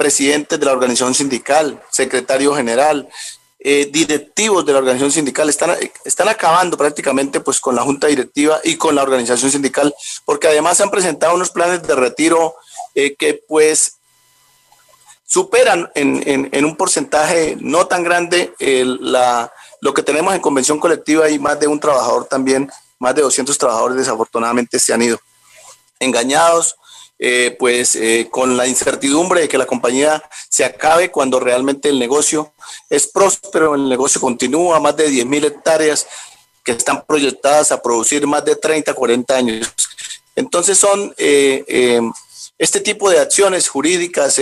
presidentes 0.00 0.58
de 0.58 0.64
la 0.64 0.72
organización 0.72 1.14
sindical, 1.14 1.78
secretario 1.90 2.54
general, 2.54 3.06
eh, 3.58 3.86
directivos 3.92 4.64
de 4.64 4.72
la 4.72 4.78
organización 4.78 5.12
sindical 5.12 5.50
están, 5.50 5.76
están 6.06 6.26
acabando 6.30 6.78
prácticamente 6.78 7.40
pues 7.40 7.60
con 7.60 7.76
la 7.76 7.82
junta 7.82 8.06
directiva 8.06 8.60
y 8.64 8.76
con 8.76 8.94
la 8.94 9.02
organización 9.02 9.50
sindical, 9.50 9.94
porque 10.24 10.48
además 10.48 10.78
se 10.78 10.84
han 10.84 10.90
presentado 10.90 11.34
unos 11.34 11.50
planes 11.50 11.82
de 11.82 11.94
retiro 11.94 12.54
eh, 12.94 13.14
que 13.14 13.42
pues 13.46 13.98
superan 15.26 15.90
en, 15.94 16.48
en, 16.50 16.64
un 16.64 16.76
porcentaje 16.76 17.58
no 17.60 17.86
tan 17.86 18.02
grande 18.02 18.54
la, 18.58 19.52
lo 19.82 19.92
que 19.92 20.02
tenemos 20.02 20.34
en 20.34 20.40
convención 20.40 20.80
colectiva 20.80 21.28
y 21.28 21.38
más 21.38 21.60
de 21.60 21.66
un 21.66 21.78
trabajador 21.78 22.24
también, 22.24 22.70
más 22.98 23.14
de 23.14 23.20
200 23.20 23.58
trabajadores 23.58 23.98
desafortunadamente 23.98 24.78
se 24.78 24.94
han 24.94 25.02
ido 25.02 25.20
engañados, 26.00 26.76
eh, 27.22 27.54
pues 27.58 27.96
eh, 27.96 28.28
con 28.30 28.56
la 28.56 28.66
incertidumbre 28.66 29.42
de 29.42 29.48
que 29.48 29.58
la 29.58 29.66
compañía 29.66 30.22
se 30.48 30.64
acabe 30.64 31.10
cuando 31.10 31.38
realmente 31.38 31.90
el 31.90 31.98
negocio 31.98 32.54
es 32.88 33.06
próspero, 33.08 33.74
el 33.74 33.90
negocio 33.90 34.22
continúa, 34.22 34.80
más 34.80 34.96
de 34.96 35.06
10 35.10 35.26
mil 35.26 35.44
hectáreas 35.44 36.06
que 36.64 36.72
están 36.72 37.04
proyectadas 37.04 37.72
a 37.72 37.82
producir 37.82 38.26
más 38.26 38.42
de 38.46 38.56
30, 38.56 38.94
40 38.94 39.36
años. 39.36 39.70
Entonces 40.34 40.78
son 40.78 41.14
eh, 41.18 42.00
este 42.56 42.80
tipo 42.80 43.10
de 43.10 43.18
acciones 43.18 43.68
jurídicas, 43.68 44.40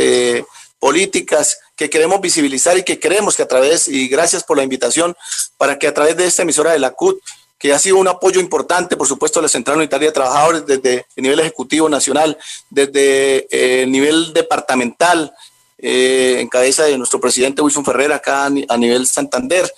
políticas 0.79 1.59
que 1.74 1.91
queremos 1.91 2.20
visibilizar 2.20 2.79
y 2.79 2.85
que 2.85 3.01
queremos 3.01 3.35
que 3.35 3.43
a 3.43 3.49
través, 3.49 3.89
y 3.89 4.07
gracias 4.07 4.45
por 4.45 4.57
la 4.57 4.62
invitación, 4.62 5.16
para 5.57 5.81
que 5.81 5.89
a 5.89 5.95
través 5.95 6.16
de 6.16 6.26
esta 6.26 6.43
emisora 6.43 6.70
de 6.70 6.79
la 6.79 6.93
CUT 6.93 7.20
que 7.59 7.72
ha 7.72 7.78
sido 7.78 7.96
un 7.96 8.09
apoyo 8.09 8.40
importante, 8.40 8.96
por 8.96 9.09
supuesto, 9.09 9.40
a 9.40 9.42
la 9.42 9.48
Central 9.48 9.78
Unitaria 9.78 10.09
de 10.09 10.14
Trabajadores 10.14 10.66
desde 10.66 11.06
el 11.16 11.22
nivel 11.22 11.40
ejecutivo 11.40 11.88
nacional, 11.88 12.38
desde 12.70 13.48
eh, 13.50 13.82
el 13.82 13.90
nivel 13.90 14.32
departamental, 14.32 15.34
eh, 15.80 16.38
en 16.40 16.48
cabeza 16.48 16.84
de 16.84 16.98
nuestro 16.98 17.20
presidente 17.20 17.62
Wilson 17.62 17.84
Ferrer 17.84 18.12
acá 18.12 18.46
a 18.46 18.76
nivel 18.76 19.06
Santander, 19.06 19.72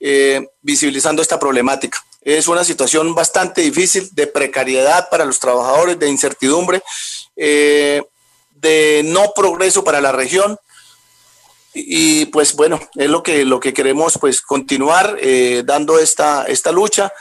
eh, 0.00 0.46
visibilizando 0.62 1.22
esta 1.22 1.38
problemática. 1.38 2.04
Es 2.22 2.48
una 2.48 2.64
situación 2.64 3.14
bastante 3.14 3.60
difícil 3.60 4.08
de 4.12 4.26
precariedad 4.26 5.08
para 5.10 5.24
los 5.24 5.38
trabajadores, 5.38 5.98
de 5.98 6.08
incertidumbre, 6.08 6.82
eh, 7.36 8.02
de 8.56 9.02
no 9.04 9.32
progreso 9.34 9.84
para 9.84 10.00
la 10.00 10.10
región. 10.10 10.58
Y 11.74 12.26
pues 12.26 12.54
bueno, 12.54 12.80
es 12.94 13.10
lo 13.10 13.22
que, 13.22 13.44
lo 13.44 13.60
que 13.60 13.74
queremos 13.74 14.16
pues 14.20 14.40
continuar 14.40 15.18
dando 15.64 15.98
esta, 15.98 16.44
esta 16.44 16.70
lucha. 16.72 17.12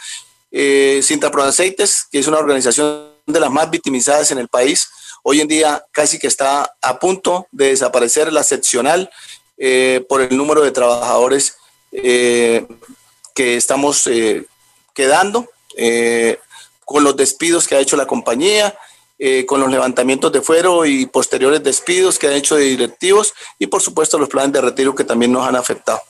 Eh, 0.51 1.01
Sintra 1.01 1.31
Pro 1.31 1.43
Aceites, 1.43 2.07
que 2.11 2.19
es 2.19 2.27
una 2.27 2.37
organización 2.37 3.09
de 3.25 3.39
las 3.39 3.49
más 3.49 3.69
victimizadas 3.71 4.29
en 4.31 4.37
el 4.37 4.47
país, 4.47 4.87
Hoy 5.25 5.39
en 5.39 5.47
día 5.47 5.85
casi 5.93 6.19
que 6.19 6.27
está 6.27 6.75
a 6.81 6.99
punto 6.99 7.47
de 7.53 7.69
desaparecer 7.69 8.33
la 8.33 8.43
seccional 8.43 9.09
eh, 9.57 10.05
por 10.09 10.19
el 10.19 10.35
número 10.35 10.61
de 10.61 10.71
trabajadores 10.71 11.55
eh, 11.93 12.67
que 13.33 13.55
estamos 13.55 14.05
eh, 14.07 14.45
quedando, 14.93 15.49
con 16.85 17.03
los 17.03 17.15
despidos 17.15 17.67
que 17.67 17.75
ha 17.75 17.79
hecho 17.79 17.95
la 17.95 18.05
compañía, 18.05 18.77
con 19.45 19.59
los 19.59 19.71
levantamientos 19.71 20.31
de 20.31 20.41
fuero 20.41 20.85
y 20.85 21.05
posteriores 21.05 21.63
despidos 21.63 22.19
que 22.19 22.27
han 22.27 22.33
hecho 22.33 22.55
de 22.55 22.63
directivos 22.65 23.33
y 23.57 23.67
por 23.67 23.81
supuesto 23.81 24.17
los 24.17 24.29
planes 24.29 24.51
de 24.53 24.61
retiro 24.61 24.93
que 24.93 25.03
también 25.03 25.31
nos 25.31 25.47
han 25.47 25.55
afectado. 25.55 26.01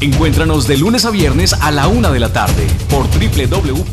Encuéntranos 0.00 0.68
de 0.68 0.76
lunes 0.76 1.06
a 1.06 1.10
viernes 1.10 1.54
a 1.54 1.70
la 1.70 1.88
una 1.88 2.10
de 2.10 2.20
la 2.20 2.30
tarde 2.32 2.66
por 2.90 3.06
www.cut.org.co 3.08 3.90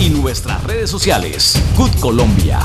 y 0.00 0.10
nuestras 0.10 0.64
redes 0.64 0.90
sociales. 0.90 1.62
CUT 1.76 2.00
Colombia. 2.00 2.58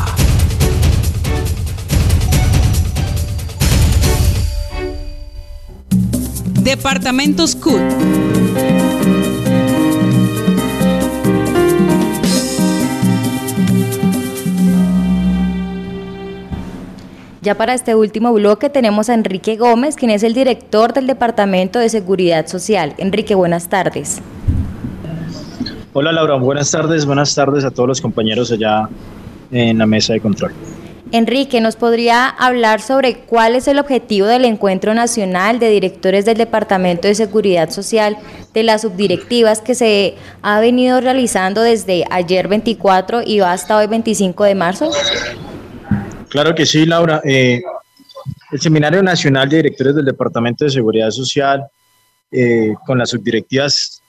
Departamentos 6.62 7.56
CUT. 7.56 7.80
Ya 17.42 17.56
para 17.56 17.74
este 17.74 17.96
último 17.96 18.32
bloque 18.34 18.70
tenemos 18.70 19.10
a 19.10 19.16
Enrique 19.16 19.56
Gómez, 19.56 19.96
quien 19.96 20.12
es 20.12 20.22
el 20.22 20.36
director 20.36 20.94
del 20.94 21.08
Departamento 21.08 21.80
de 21.80 21.90
Seguridad 21.90 22.46
Social. 22.46 22.94
Enrique, 23.00 23.34
buenas 23.34 23.68
tardes. 23.68 24.22
Hola 25.92 26.12
Laura, 26.12 26.36
buenas 26.36 26.70
tardes, 26.70 27.04
buenas 27.04 27.34
tardes 27.34 27.66
a 27.66 27.72
todos 27.72 27.90
los 27.90 28.00
compañeros 28.00 28.52
allá 28.52 28.88
en 29.52 29.80
la 29.80 29.88
mesa 29.88 30.14
de 30.14 30.20
control. 30.20 30.54
Enrique, 31.12 31.60
¿nos 31.62 31.76
podría 31.76 32.28
hablar 32.28 32.80
sobre 32.80 33.16
cuál 33.16 33.56
es 33.56 33.68
el 33.68 33.80
objetivo 33.80 34.28
del 34.28 34.46
Encuentro 34.46 34.94
Nacional 34.94 35.58
de 35.58 35.70
Directores 35.70 36.26
del 36.26 36.38
Departamento 36.38 37.08
de 37.08 37.16
Seguridad 37.16 37.72
Social 37.72 38.18
de 38.54 38.62
las 38.62 38.84
subdirectivas 38.84 39.62
que 39.62 39.74
se 39.74 40.16
ha 40.44 40.60
venido 40.60 41.02
realizando 41.02 41.64
desde 41.64 42.06
ayer 42.12 42.48
24 42.48 43.24
y 43.26 43.40
va 43.40 43.52
hasta 43.52 43.78
hoy 43.78 43.88
25 43.88 44.44
de 44.44 44.56
marzo? 44.56 44.92
Claro 46.32 46.56
que 46.56 46.66
sí, 46.66 46.86
Laura. 46.86 47.22
Eh, 47.26 47.62
el 48.54 48.62
Seminario 48.62 49.04
Nacional 49.04 49.50
de 49.50 49.58
Directores 49.58 49.94
del 49.94 50.06
Departamento 50.06 50.64
de 50.64 50.72
Seguridad 50.72 51.12
Social, 51.12 51.68
eh, 52.32 52.74
con 52.86 52.98
las 52.98 53.10
subdirectivas 53.10 54.02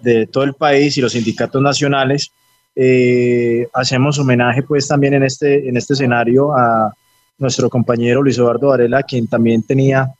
de 0.00 0.26
todo 0.26 0.42
el 0.42 0.54
país 0.54 0.96
y 0.96 1.00
los 1.00 1.12
sindicatos 1.12 1.62
nacionales, 1.62 2.32
eh, 2.74 3.68
hacemos 3.72 4.18
homenaje 4.18 4.64
pues 4.64 4.88
también 4.88 5.14
en 5.14 5.22
este, 5.22 5.68
en 5.68 5.76
este 5.76 5.94
escenario 5.94 6.52
a 6.56 6.92
nuestro 7.38 7.70
compañero 7.70 8.20
Luis 8.20 8.36
Eduardo 8.36 8.68
Varela, 8.68 9.04
quien 9.04 9.28
también 9.28 9.62
tenía 9.62 10.12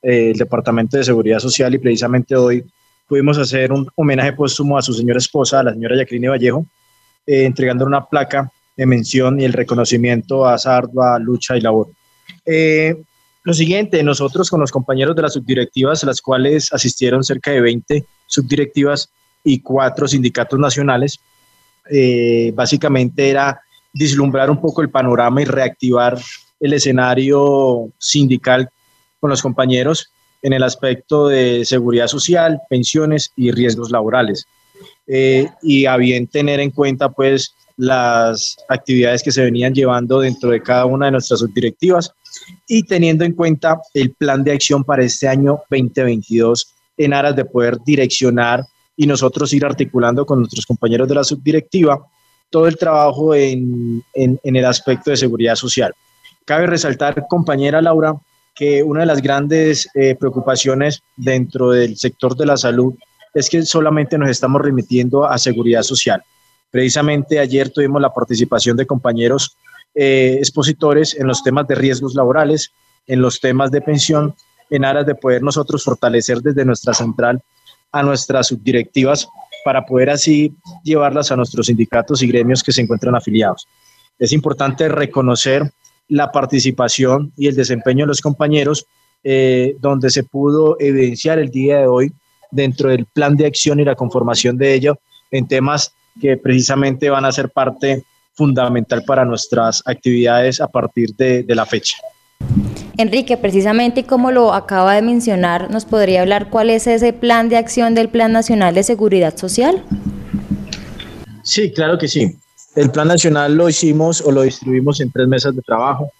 el 0.00 0.36
Departamento 0.36 0.96
de 0.96 1.02
Seguridad 1.02 1.40
Social 1.40 1.74
y 1.74 1.78
precisamente 1.78 2.36
hoy 2.36 2.64
pudimos 3.08 3.36
hacer 3.36 3.72
un 3.72 3.88
homenaje 3.96 4.32
póstumo 4.32 4.78
a 4.78 4.82
su 4.82 4.92
señora 4.92 5.18
esposa, 5.18 5.58
a 5.58 5.64
la 5.64 5.72
señora 5.72 5.96
Jacqueline 5.96 6.30
Vallejo, 6.30 6.64
entregando 7.26 7.84
una 7.84 8.04
placa 8.04 8.48
de 8.76 8.86
mención 8.86 9.40
y 9.40 9.44
el 9.44 9.52
reconocimiento 9.52 10.46
a 10.46 10.56
esa 10.56 10.76
ardua 10.76 11.18
lucha 11.18 11.56
y 11.56 11.60
labor. 11.60 11.88
Eh, 12.44 12.96
lo 13.42 13.52
siguiente, 13.52 14.02
nosotros 14.02 14.48
con 14.48 14.60
los 14.60 14.72
compañeros 14.72 15.14
de 15.14 15.22
las 15.22 15.34
subdirectivas, 15.34 16.02
las 16.04 16.20
cuales 16.20 16.72
asistieron 16.72 17.22
cerca 17.22 17.50
de 17.50 17.60
20 17.60 18.04
subdirectivas 18.26 19.10
y 19.44 19.60
cuatro 19.60 20.08
sindicatos 20.08 20.58
nacionales, 20.58 21.20
eh, 21.90 22.52
básicamente 22.54 23.28
era 23.28 23.60
vislumbrar 23.92 24.50
un 24.50 24.60
poco 24.60 24.80
el 24.80 24.90
panorama 24.90 25.42
y 25.42 25.44
reactivar 25.44 26.18
el 26.58 26.72
escenario 26.72 27.90
sindical 27.98 28.68
con 29.20 29.30
los 29.30 29.42
compañeros 29.42 30.10
en 30.42 30.52
el 30.54 30.62
aspecto 30.62 31.28
de 31.28 31.64
seguridad 31.64 32.06
social, 32.06 32.60
pensiones 32.68 33.32
y 33.36 33.50
riesgos 33.50 33.90
laborales. 33.90 34.46
Eh, 35.06 35.48
y 35.62 35.84
a 35.84 35.96
bien 35.98 36.26
tener 36.26 36.60
en 36.60 36.70
cuenta 36.70 37.10
pues 37.10 37.54
las 37.76 38.56
actividades 38.68 39.22
que 39.22 39.32
se 39.32 39.42
venían 39.42 39.74
llevando 39.74 40.20
dentro 40.20 40.50
de 40.50 40.62
cada 40.62 40.86
una 40.86 41.06
de 41.06 41.12
nuestras 41.12 41.40
subdirectivas 41.40 42.12
y 42.68 42.82
teniendo 42.84 43.24
en 43.24 43.32
cuenta 43.32 43.80
el 43.94 44.12
plan 44.12 44.44
de 44.44 44.52
acción 44.52 44.84
para 44.84 45.04
este 45.04 45.28
año 45.28 45.60
2022 45.70 46.74
en 46.96 47.12
aras 47.12 47.34
de 47.34 47.44
poder 47.44 47.78
direccionar 47.84 48.64
y 48.96 49.06
nosotros 49.06 49.52
ir 49.52 49.64
articulando 49.64 50.24
con 50.24 50.40
nuestros 50.40 50.66
compañeros 50.66 51.08
de 51.08 51.14
la 51.16 51.24
subdirectiva 51.24 52.04
todo 52.50 52.68
el 52.68 52.76
trabajo 52.76 53.34
en, 53.34 54.02
en, 54.14 54.38
el 54.44 54.64
aspecto 54.64 55.10
de 55.10 55.16
seguridad 55.16 55.56
social. 55.56 55.92
Cabe 56.44 56.66
resaltar, 56.66 57.26
compañera 57.28 57.82
Laura, 57.82 58.14
que 58.54 58.82
una 58.82 59.00
de 59.00 59.06
las 59.06 59.20
grandes 59.20 59.88
eh, 59.94 60.14
preocupaciones 60.14 61.02
dentro 61.16 61.70
del 61.70 61.96
sector 61.96 62.36
de 62.36 62.46
la 62.46 62.56
salud 62.56 62.94
es 63.34 63.50
que 63.50 63.62
solamente 63.64 64.16
nos 64.16 64.30
estamos 64.30 64.62
remitiendo 64.62 65.24
a 65.26 65.36
seguridad 65.38 65.82
social. 65.82 66.22
Precisamente 66.74 67.38
ayer 67.38 67.70
tuvimos 67.70 68.02
la 68.02 68.12
participación 68.12 68.76
de 68.76 68.84
compañeros 68.84 69.56
eh, 69.94 70.34
expositores 70.40 71.14
en 71.14 71.28
los 71.28 71.40
temas 71.44 71.68
de 71.68 71.76
riesgos 71.76 72.16
laborales, 72.16 72.72
en 73.06 73.22
los 73.22 73.38
temas 73.38 73.70
de 73.70 73.80
pensión, 73.80 74.34
en 74.70 74.84
aras 74.84 75.06
de 75.06 75.14
poder 75.14 75.40
nosotros 75.40 75.84
fortalecer 75.84 76.38
desde 76.40 76.64
nuestra 76.64 76.92
central 76.92 77.40
a 77.92 78.02
nuestras 78.02 78.48
subdirectivas 78.48 79.28
para 79.64 79.86
poder 79.86 80.10
así 80.10 80.52
llevarlas 80.82 81.30
a 81.30 81.36
nuestros 81.36 81.68
sindicatos 81.68 82.24
y 82.24 82.26
gremios 82.26 82.60
que 82.60 82.72
se 82.72 82.82
encuentran 82.82 83.14
afiliados. 83.14 83.68
Es 84.18 84.32
importante 84.32 84.88
reconocer 84.88 85.70
la 86.08 86.32
participación 86.32 87.32
y 87.36 87.46
el 87.46 87.54
desempeño 87.54 88.02
de 88.02 88.08
los 88.08 88.20
compañeros, 88.20 88.84
eh, 89.22 89.76
donde 89.78 90.10
se 90.10 90.24
pudo 90.24 90.76
evidenciar 90.80 91.38
el 91.38 91.50
día 91.50 91.78
de 91.78 91.86
hoy 91.86 92.12
dentro 92.50 92.88
del 92.88 93.06
plan 93.06 93.36
de 93.36 93.46
acción 93.46 93.78
y 93.78 93.84
la 93.84 93.94
conformación 93.94 94.58
de 94.58 94.74
ello 94.74 94.98
en 95.30 95.46
temas 95.46 95.94
que 96.20 96.36
precisamente 96.36 97.10
van 97.10 97.24
a 97.24 97.32
ser 97.32 97.50
parte 97.50 98.04
fundamental 98.34 99.02
para 99.04 99.24
nuestras 99.24 99.82
actividades 99.86 100.60
a 100.60 100.68
partir 100.68 101.14
de, 101.16 101.44
la 101.48 101.64
fecha. 101.66 101.96
Enrique, 102.96 103.36
precisamente 103.36 104.04
como 104.04 104.30
lo 104.30 104.52
acaba 104.52 104.94
de 104.94 105.02
mencionar, 105.02 105.70
¿nos 105.70 105.84
podría 105.84 106.22
hablar 106.22 106.50
cuál 106.50 106.70
es 106.70 106.86
ese 106.86 107.12
plan 107.12 107.48
de 107.48 107.56
acción 107.56 107.94
del 107.94 108.08
Plan 108.08 108.32
Nacional 108.32 108.74
de 108.74 108.82
Seguridad 108.82 109.36
Social? 109.36 109.82
Sí, 111.42 111.72
claro 111.72 111.98
que 111.98 112.08
sí. 112.08 112.36
El 112.74 112.90
Plan 112.90 113.08
Nacional 113.08 113.54
lo 113.54 113.68
hicimos 113.68 114.20
o 114.20 114.32
lo 114.32 114.42
distribuimos 114.42 115.00
en 115.00 115.10
tres 115.12 115.28
mesas 115.28 115.54
de 115.54 115.62
trabajo, 115.62 116.10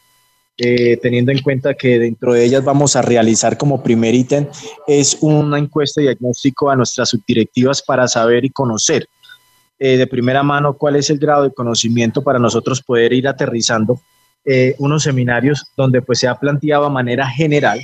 eh, 0.56 0.96
teniendo 1.02 1.32
en 1.32 1.42
cuenta 1.42 1.74
que 1.74 1.98
dentro 1.98 2.32
de 2.32 2.44
ellas 2.44 2.64
vamos 2.64 2.94
a 2.94 3.02
realizar 3.02 3.58
como 3.58 3.82
primer 3.82 4.14
ítem 4.14 4.46
es 4.86 5.18
una 5.20 5.58
encuesta 5.58 6.00
de 6.00 6.08
diagnóstico 6.08 6.70
a 6.70 6.76
nuestras 6.76 7.08
subdirectivas 7.08 7.82
para 7.82 8.06
saber 8.06 8.44
y 8.44 8.50
conocer 8.50 9.08
eh, 9.78 9.96
de 9.96 10.06
primera 10.06 10.42
mano 10.42 10.74
cuál 10.74 10.96
es 10.96 11.10
el 11.10 11.18
grado 11.18 11.44
de 11.44 11.52
conocimiento 11.52 12.22
para 12.22 12.38
nosotros 12.38 12.80
poder 12.82 13.12
ir 13.12 13.26
aterrizando 13.26 14.00
eh, 14.44 14.74
unos 14.78 15.02
seminarios 15.02 15.66
donde 15.76 16.02
pues 16.02 16.18
se 16.20 16.28
ha 16.28 16.38
planteado 16.38 16.84
a 16.84 16.90
manera 16.90 17.26
general 17.26 17.80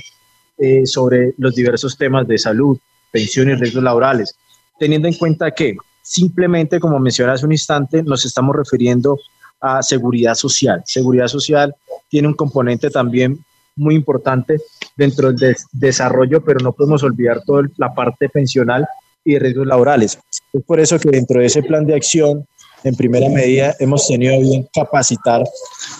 eh, 0.57 0.85
sobre 0.85 1.33
los 1.37 1.55
diversos 1.55 1.97
temas 1.97 2.27
de 2.27 2.37
salud, 2.37 2.77
pensión 3.11 3.49
y 3.49 3.55
riesgos 3.55 3.83
laborales, 3.83 4.35
teniendo 4.79 5.07
en 5.07 5.15
cuenta 5.15 5.51
que 5.51 5.75
simplemente, 6.01 6.79
como 6.79 6.99
mencioné 6.99 7.33
hace 7.33 7.45
un 7.45 7.51
instante, 7.51 8.03
nos 8.03 8.25
estamos 8.25 8.55
refiriendo 8.55 9.19
a 9.59 9.81
seguridad 9.81 10.35
social. 10.35 10.83
Seguridad 10.85 11.27
social 11.27 11.75
tiene 12.09 12.27
un 12.27 12.35
componente 12.35 12.89
también 12.89 13.43
muy 13.75 13.95
importante 13.95 14.57
dentro 14.95 15.31
del 15.33 15.55
desarrollo, 15.71 16.43
pero 16.43 16.59
no 16.59 16.71
podemos 16.73 17.03
olvidar 17.03 17.41
toda 17.45 17.63
la 17.77 17.93
parte 17.93 18.29
pensional 18.29 18.87
y 19.23 19.37
riesgos 19.37 19.67
laborales. 19.67 20.19
Es 20.53 20.63
por 20.63 20.79
eso 20.79 20.99
que 20.99 21.09
dentro 21.09 21.39
de 21.39 21.45
ese 21.45 21.63
plan 21.63 21.85
de 21.85 21.95
acción, 21.95 22.45
en 22.83 22.95
primera 22.95 23.29
medida, 23.29 23.75
hemos 23.79 24.07
tenido 24.07 24.39
bien 24.39 24.67
capacitar 24.73 25.43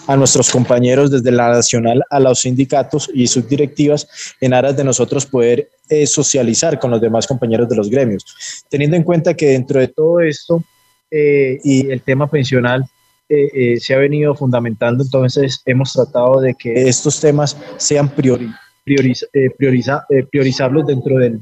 a 0.08 0.16
nuestros 0.16 0.50
compañeros 0.50 1.12
desde 1.12 1.32
la 1.32 1.50
nacional 1.50 2.04
a 2.10 2.20
los 2.20 2.40
sindicatos 2.40 3.10
y 3.14 3.28
sus 3.28 3.48
directivas 3.48 4.08
en 4.42 4.54
aras 4.54 4.76
de 4.76 4.84
nosotros 4.84 5.26
poder 5.26 5.70
eh, 5.90 6.08
socializar 6.08 6.80
con 6.80 6.90
los 6.90 7.00
demás 7.00 7.28
compañeros 7.28 7.70
de 7.70 7.76
los 7.76 7.90
gremios. 7.90 8.26
Teniendo 8.70 8.98
en 8.98 9.04
cuenta 9.04 9.36
que 9.36 9.48
dentro 9.48 9.80
de 9.80 9.90
todo 9.90 10.22
esto 10.22 10.64
eh, 11.12 11.60
y 11.64 11.90
el 11.92 12.02
tema 12.02 12.28
pensional, 12.28 12.86
eh, 13.34 13.80
se 13.80 13.94
ha 13.94 13.98
venido 13.98 14.36
fundamentando, 14.36 15.06
entonces 15.06 15.62
hemos 15.66 15.94
tratado 15.94 16.42
de 16.42 16.54
que 16.54 16.90
estos 16.90 17.22
temas 17.22 17.56
sean 17.78 18.10
priori, 18.10 18.52
prioriza, 18.84 20.06
priorizarlos 20.30 20.86
dentro 20.86 21.18
del, 21.18 21.42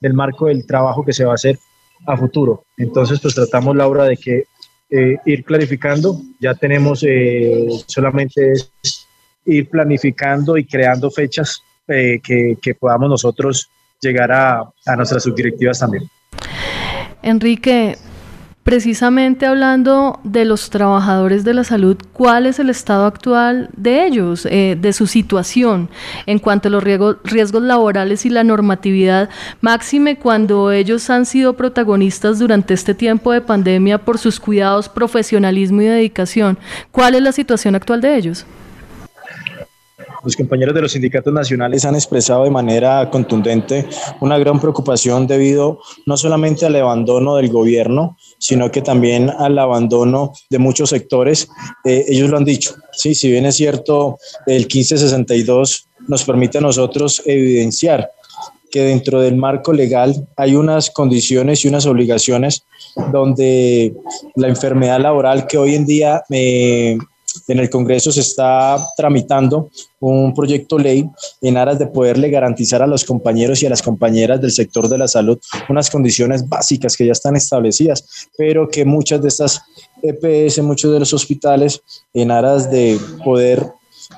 del 0.00 0.14
marco 0.14 0.46
del 0.46 0.66
trabajo 0.66 1.04
que 1.04 1.12
se 1.12 1.24
va 1.24 1.32
a 1.32 1.34
hacer 1.34 1.58
a 2.06 2.16
futuro. 2.16 2.64
Entonces, 2.76 3.20
pues 3.20 3.34
tratamos, 3.34 3.76
Laura, 3.76 4.04
de 4.04 4.16
que 4.16 4.44
eh, 4.90 5.16
ir 5.26 5.44
clarificando, 5.44 6.20
ya 6.40 6.54
tenemos 6.54 7.04
eh, 7.06 7.68
solamente 7.86 8.52
ir 9.44 9.68
planificando 9.68 10.56
y 10.56 10.64
creando 10.64 11.10
fechas 11.10 11.62
eh, 11.86 12.20
que, 12.22 12.56
que, 12.60 12.74
podamos 12.74 13.08
nosotros 13.08 13.68
llegar 14.00 14.32
a, 14.32 14.60
a 14.86 14.96
nuestras 14.96 15.22
subdirectivas 15.22 15.78
también. 15.78 16.08
Enrique, 17.22 17.96
precisamente 18.70 19.46
hablando 19.46 20.20
de 20.22 20.44
los 20.44 20.70
trabajadores 20.70 21.42
de 21.42 21.54
la 21.54 21.64
salud, 21.64 21.96
¿cuál 22.12 22.46
es 22.46 22.60
el 22.60 22.70
estado 22.70 23.04
actual 23.04 23.68
de 23.76 24.06
ellos, 24.06 24.46
eh, 24.46 24.78
de 24.80 24.92
su 24.92 25.08
situación 25.08 25.88
en 26.26 26.38
cuanto 26.38 26.68
a 26.68 26.70
los 26.70 26.80
riesgos, 26.80 27.16
riesgos 27.24 27.64
laborales 27.64 28.24
y 28.26 28.30
la 28.30 28.44
normatividad, 28.44 29.28
máxime 29.60 30.18
cuando 30.18 30.70
ellos 30.70 31.10
han 31.10 31.26
sido 31.26 31.54
protagonistas 31.54 32.38
durante 32.38 32.72
este 32.72 32.94
tiempo 32.94 33.32
de 33.32 33.40
pandemia 33.40 33.98
por 33.98 34.18
sus 34.18 34.38
cuidados, 34.38 34.88
profesionalismo 34.88 35.82
y 35.82 35.86
dedicación? 35.86 36.56
¿Cuál 36.92 37.16
es 37.16 37.22
la 37.22 37.32
situación 37.32 37.74
actual 37.74 38.00
de 38.00 38.16
ellos? 38.16 38.46
Los 40.22 40.36
compañeros 40.36 40.74
de 40.74 40.82
los 40.82 40.92
sindicatos 40.92 41.32
nacionales 41.32 41.84
han 41.84 41.94
expresado 41.94 42.44
de 42.44 42.50
manera 42.50 43.08
contundente 43.10 43.86
una 44.20 44.38
gran 44.38 44.60
preocupación 44.60 45.26
debido 45.26 45.80
no 46.06 46.16
solamente 46.16 46.66
al 46.66 46.76
abandono 46.76 47.36
del 47.36 47.48
gobierno, 47.48 48.16
sino 48.38 48.70
que 48.70 48.82
también 48.82 49.30
al 49.30 49.58
abandono 49.58 50.32
de 50.48 50.58
muchos 50.58 50.90
sectores. 50.90 51.48
Eh, 51.84 52.04
ellos 52.08 52.30
lo 52.30 52.36
han 52.36 52.44
dicho, 52.44 52.74
sí, 52.92 53.14
si 53.14 53.30
bien 53.30 53.46
es 53.46 53.56
cierto, 53.56 54.18
el 54.46 54.62
1562 54.62 55.88
nos 56.08 56.24
permite 56.24 56.58
a 56.58 56.62
nosotros 56.62 57.22
evidenciar 57.24 58.10
que 58.70 58.82
dentro 58.82 59.20
del 59.20 59.36
marco 59.36 59.72
legal 59.72 60.28
hay 60.36 60.54
unas 60.54 60.90
condiciones 60.90 61.64
y 61.64 61.68
unas 61.68 61.86
obligaciones 61.86 62.64
donde 63.12 63.94
la 64.36 64.48
enfermedad 64.48 65.00
laboral 65.00 65.46
que 65.46 65.58
hoy 65.58 65.74
en 65.74 65.86
día 65.86 66.22
eh, 66.30 66.96
en 67.48 67.58
el 67.58 67.70
Congreso 67.70 68.12
se 68.12 68.20
está 68.20 68.76
tramitando 68.96 69.70
un 70.00 70.34
proyecto 70.34 70.78
ley 70.78 71.08
en 71.42 71.56
aras 71.56 71.78
de 71.78 71.86
poderle 71.86 72.30
garantizar 72.30 72.82
a 72.82 72.86
los 72.86 73.04
compañeros 73.04 73.62
y 73.62 73.66
a 73.66 73.70
las 73.70 73.82
compañeras 73.82 74.40
del 74.40 74.50
sector 74.50 74.88
de 74.88 74.98
la 74.98 75.08
salud 75.08 75.38
unas 75.68 75.90
condiciones 75.90 76.48
básicas 76.48 76.96
que 76.96 77.06
ya 77.06 77.12
están 77.12 77.36
establecidas, 77.36 78.28
pero 78.36 78.68
que 78.68 78.84
muchas 78.84 79.20
de 79.22 79.28
estas 79.28 79.62
EPS, 80.02 80.62
muchos 80.62 80.92
de 80.92 81.00
los 81.00 81.12
hospitales, 81.12 81.82
en 82.14 82.30
aras 82.30 82.70
de 82.70 82.98
poder 83.24 83.66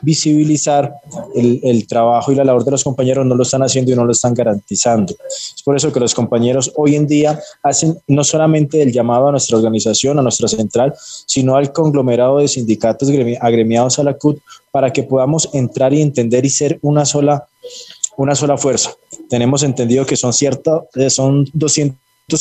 visibilizar 0.01 0.95
el, 1.35 1.87
trabajo 1.87 2.33
y 2.33 2.35
la 2.35 2.45
labor 2.45 2.65
de 2.65 2.71
los 2.71 2.85
compañeros, 2.85 3.27
no 3.27 3.35
lo 3.35 3.43
están 3.43 3.63
haciendo 3.63 3.93
y 3.93 3.95
no 3.95 4.05
lo 4.05 4.13
están 4.13 4.35
garantizando. 4.35 5.15
Es 5.29 5.63
por 5.63 5.77
eso 5.77 5.93
que 5.93 6.01
los 6.01 6.15
compañeros 6.15 6.73
hoy 6.77 6.97
en 6.97 7.07
día 7.07 7.39
hacen 7.63 7.99
no 8.07 8.25
solamente 8.25 8.81
el 8.81 8.93
llamado 8.93 9.29
a 9.29 9.31
nuestra 9.33 9.57
organización, 9.57 10.19
a 10.19 10.23
nuestra 10.23 10.49
central, 10.49 10.95
sino 11.27 11.57
al 11.57 11.73
conglomerado 11.73 12.39
de 12.39 12.49
sindicatos 12.49 13.09
agremiados 13.41 13.99
a 13.99 14.05
la 14.05 14.15
CUT 14.15 14.39
para 14.71 14.93
que 14.93 15.03
podamos 15.03 15.51
entrar 15.53 15.93
y 15.93 16.01
entender 16.01 16.45
y 16.47 16.51
ser 16.51 16.79
una 16.83 17.05
sola, 17.05 17.47
una 18.17 18.35
sola 18.35 18.57
fuerza. 18.57 18.95
Tenemos 19.29 19.63
entendido 19.63 20.07
que 20.07 20.17
son 20.17 20.33
ciertas, 20.33 20.83
son 21.09 21.47
200 21.53 21.97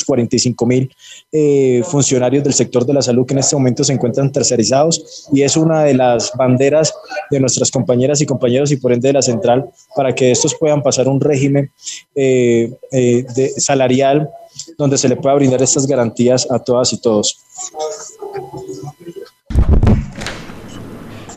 45 0.06 0.66
mil 0.66 0.94
eh, 1.32 1.82
funcionarios 1.86 2.44
del 2.44 2.54
sector 2.54 2.86
de 2.86 2.94
la 2.94 3.02
salud 3.02 3.26
que 3.26 3.34
en 3.34 3.40
este 3.40 3.56
momento 3.56 3.84
se 3.84 3.94
encuentran 3.94 4.32
tercerizados 4.32 5.28
y 5.34 5.42
es 5.42 5.58
una 5.58 5.84
de 5.84 5.94
las 5.94 6.32
banderas 6.36 6.94
de 7.30 7.40
nuestras 7.40 7.70
compañeras 7.70 8.22
y 8.22 8.26
compañeros 8.26 8.72
y 8.72 8.78
por 8.78 8.94
ende 8.94 9.10
de 9.10 9.14
la 9.14 9.22
central 9.22 9.70
para 9.96 10.14
que 10.14 10.32
estos 10.32 10.56
puedan 10.56 10.82
pasar 10.82 11.08
un 11.08 11.20
régimen 11.20 11.72
eh, 12.16 12.72
eh, 12.92 13.26
salarial 13.58 14.30
donde 14.78 14.98
se 14.98 15.10
le 15.10 15.16
pueda 15.16 15.36
brindar 15.36 15.62
estas 15.62 15.88
garantías 15.88 16.50
a 16.50 16.60
todas 16.60 16.94
y 16.94 17.02
todos. 17.02 17.40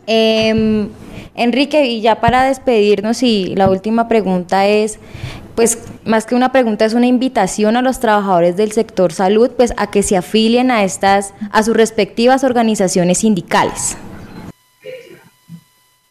Em, 0.06 0.88
Enrique, 1.34 1.86
y 1.86 2.00
ya 2.00 2.20
para 2.20 2.44
despedirnos, 2.44 3.22
y 3.22 3.54
la 3.56 3.68
última 3.68 4.08
pregunta 4.08 4.66
es, 4.66 4.98
pues 5.54 5.78
más 6.04 6.26
que 6.26 6.34
una 6.34 6.52
pregunta, 6.52 6.84
es 6.84 6.94
una 6.94 7.06
invitación 7.06 7.76
a 7.76 7.82
los 7.82 8.00
trabajadores 8.00 8.56
del 8.56 8.72
sector 8.72 9.12
salud, 9.12 9.50
pues 9.56 9.72
a 9.76 9.90
que 9.90 10.02
se 10.02 10.16
afilien 10.16 10.70
a 10.70 10.84
estas, 10.84 11.32
a 11.50 11.62
sus 11.62 11.76
respectivas 11.76 12.44
organizaciones 12.44 13.18
sindicales. 13.18 13.96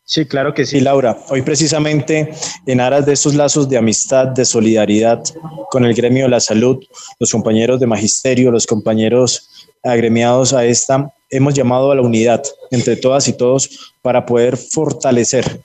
Sí, 0.05 0.25
claro 0.25 0.53
que 0.53 0.65
sí, 0.65 0.79
Laura. 0.79 1.17
Hoy 1.29 1.41
precisamente 1.41 2.33
en 2.67 2.79
aras 2.79 3.05
de 3.05 3.13
estos 3.13 3.33
lazos 3.35 3.67
de 3.67 3.77
amistad, 3.77 4.27
de 4.27 4.45
solidaridad 4.45 5.23
con 5.71 5.85
el 5.85 5.93
gremio 5.95 6.25
de 6.25 6.29
la 6.29 6.39
salud, 6.39 6.83
los 7.19 7.31
compañeros 7.31 7.79
de 7.79 7.87
magisterio, 7.87 8.51
los 8.51 8.67
compañeros 8.67 9.49
agremiados 9.81 10.53
a 10.53 10.65
esta, 10.65 11.11
hemos 11.29 11.53
llamado 11.53 11.91
a 11.91 11.95
la 11.95 12.01
unidad 12.01 12.43
entre 12.69 12.95
todas 12.95 13.27
y 13.27 13.33
todos 13.33 13.93
para 14.01 14.25
poder 14.25 14.55
fortalecer, 14.55 15.61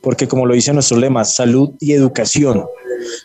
porque 0.00 0.28
como 0.28 0.46
lo 0.46 0.54
dice 0.54 0.72
nuestro 0.72 0.98
lema, 0.98 1.24
salud 1.24 1.70
y 1.80 1.92
educación 1.92 2.64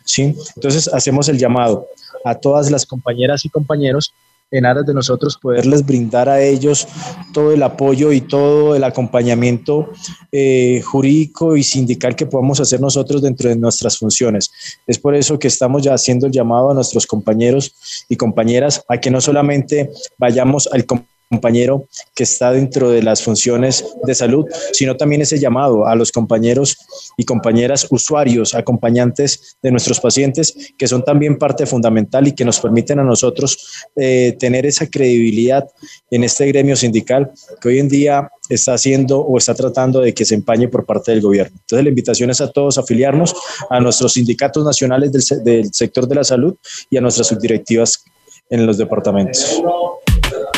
¿sí? 0.04 0.36
Entonces 0.56 0.88
hacemos 0.94 1.30
el 1.30 1.38
llamado 1.38 1.88
a 2.24 2.36
todas 2.36 2.72
las 2.72 2.86
compañeras 2.86 3.46
y 3.46 3.50
compañeros 3.50 4.14
en 4.52 4.66
aras 4.66 4.86
de 4.86 4.94
nosotros 4.94 5.38
poderles 5.42 5.86
brindar 5.86 6.30
a 6.30 6.42
ellos 6.42 6.88
todo 7.34 7.52
el 7.52 7.64
apoyo 7.64 8.12
y 8.12 8.22
todo 8.22 8.76
el 8.76 8.84
acompañamiento 8.84 9.90
eh, 10.32 10.82
jurídico 10.82 11.58
y 11.58 11.64
sindical 11.64 12.16
que 12.16 12.28
podamos 12.28 12.60
hacer 12.60 12.80
nosotros 12.80 13.22
dentro 13.22 13.50
de 13.50 13.56
nuestras 13.56 13.98
funciones. 13.98 14.52
Es 14.86 15.00
por 15.00 15.16
eso 15.16 15.40
que 15.40 15.48
estamos 15.48 15.82
ya 15.82 15.94
haciendo 15.94 16.28
el 16.28 16.32
llamado 16.32 16.72
a 16.72 16.74
nuestros 16.76 17.08
compañeros 17.08 18.06
y 18.08 18.16
compañeras 18.16 18.84
a 18.88 19.00
que 19.00 19.10
no 19.10 19.20
solamente 19.20 19.90
vayamos 20.18 20.70
al 20.72 20.86
compañero 21.30 21.88
que 22.16 22.24
está 22.24 22.52
dentro 22.52 22.90
de 22.90 23.02
las 23.02 23.22
funciones 23.24 23.86
de 24.04 24.16
salud, 24.16 24.46
sino 24.74 24.96
también 24.96 25.22
ese 25.22 25.40
llamado 25.40 25.88
a 25.88 25.96
los 25.96 26.12
compañeros 26.12 26.78
y 27.18 27.26
compañeras 27.26 27.88
usuarios, 27.90 28.54
acompañantes 28.54 29.58
de 29.62 29.72
nuestros 29.72 30.00
pacientes, 30.00 30.56
que 30.78 30.88
son 30.88 31.04
también 31.04 31.38
parte 31.38 31.66
fundamental 31.66 32.28
y 32.28 32.34
que 32.34 32.46
nos 32.46 32.60
permiten 32.60 33.00
a 33.00 33.04
nosotros 33.04 33.86
eh, 33.96 34.36
tener 34.40 34.66
esa 34.66 34.88
credibilidad 34.88 35.66
en 36.12 36.24
este 36.24 36.46
gremio 36.48 36.76
sindical 36.76 37.32
que 37.60 37.70
hoy 37.70 37.80
en 37.80 37.90
día 37.90 38.30
está 38.50 38.76
haciendo 38.76 39.20
o 39.20 39.38
está 39.38 39.56
tratando 39.56 40.02
de 40.02 40.14
que 40.14 40.26
se 40.26 40.36
empañe 40.36 40.68
por 40.68 40.86
parte 40.86 41.12
del 41.12 41.22
gobierno. 41.22 41.58
Entonces 41.62 41.84
la 41.84 41.90
invitación 41.90 42.30
es 42.30 42.42
a 42.42 42.52
todos 42.52 42.78
afiliarnos 42.78 43.36
a 43.70 43.80
nuestros 43.80 44.14
sindicatos 44.14 44.64
nacionales 44.64 45.12
del, 45.12 45.44
del 45.44 45.74
sector 45.74 46.08
de 46.08 46.16
la 46.16 46.24
salud 46.24 46.56
y 46.90 46.98
a 46.98 47.02
nuestras 47.02 47.28
subdirectivas 47.28 48.04
en 48.50 48.66
los 48.66 48.78
departamentos. 48.78 49.62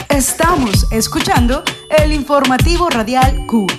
Estamos 0.09 0.91
escuchando 0.91 1.63
el 1.89 2.11
informativo 2.11 2.89
radial 2.89 3.45
CUT. 3.47 3.71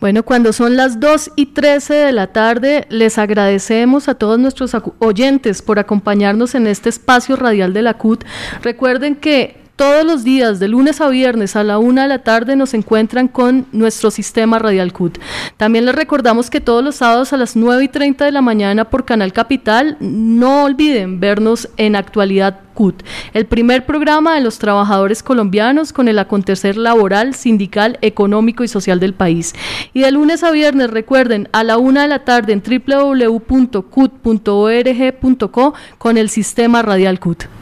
Bueno, 0.00 0.24
cuando 0.24 0.52
son 0.52 0.76
las 0.76 0.98
2 0.98 1.30
y 1.36 1.46
13 1.46 1.94
de 1.94 2.12
la 2.12 2.32
tarde, 2.32 2.86
les 2.90 3.18
agradecemos 3.18 4.08
a 4.08 4.16
todos 4.16 4.38
nuestros 4.38 4.76
oyentes 4.98 5.62
por 5.62 5.78
acompañarnos 5.78 6.54
en 6.54 6.66
este 6.66 6.88
espacio 6.88 7.36
radial 7.36 7.72
de 7.72 7.82
la 7.82 7.94
CUT. 7.94 8.24
Recuerden 8.62 9.14
que 9.14 9.61
todos 9.82 10.04
los 10.04 10.22
días, 10.22 10.60
de 10.60 10.68
lunes 10.68 11.00
a 11.00 11.08
viernes 11.08 11.56
a 11.56 11.64
la 11.64 11.80
una 11.80 12.02
de 12.02 12.08
la 12.08 12.20
tarde, 12.20 12.54
nos 12.54 12.72
encuentran 12.72 13.26
con 13.26 13.66
nuestro 13.72 14.12
sistema 14.12 14.60
Radial 14.60 14.92
CUT. 14.92 15.18
También 15.56 15.86
les 15.86 15.94
recordamos 15.96 16.50
que 16.50 16.60
todos 16.60 16.84
los 16.84 16.94
sábados 16.94 17.32
a 17.32 17.36
las 17.36 17.56
9 17.56 17.82
y 17.82 17.88
30 17.88 18.24
de 18.24 18.30
la 18.30 18.42
mañana 18.42 18.88
por 18.88 19.04
Canal 19.04 19.32
Capital, 19.32 19.96
no 19.98 20.62
olviden 20.62 21.18
vernos 21.18 21.68
en 21.78 21.96
Actualidad 21.96 22.60
CUT, 22.74 23.02
el 23.34 23.46
primer 23.46 23.84
programa 23.84 24.36
de 24.36 24.40
los 24.40 24.60
trabajadores 24.60 25.24
colombianos 25.24 25.92
con 25.92 26.06
el 26.06 26.20
acontecer 26.20 26.76
laboral, 26.76 27.34
sindical, 27.34 27.98
económico 28.02 28.62
y 28.62 28.68
social 28.68 29.00
del 29.00 29.14
país. 29.14 29.52
Y 29.92 30.02
de 30.02 30.12
lunes 30.12 30.44
a 30.44 30.52
viernes, 30.52 30.90
recuerden, 30.90 31.48
a 31.50 31.64
la 31.64 31.76
una 31.76 32.02
de 32.02 32.08
la 32.08 32.20
tarde 32.20 32.52
en 32.52 32.62
www.cut.org.co 32.62 33.74
con 35.98 36.18
el 36.18 36.30
sistema 36.30 36.82
Radial 36.82 37.18
CUT. 37.18 37.61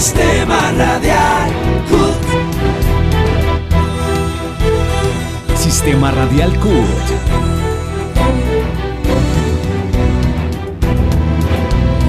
Sistema 0.00 0.58
Radial 0.70 1.52
CUT. 1.90 2.24
Sistema 5.58 6.10
Radial 6.10 6.58
CUT. 6.58 6.72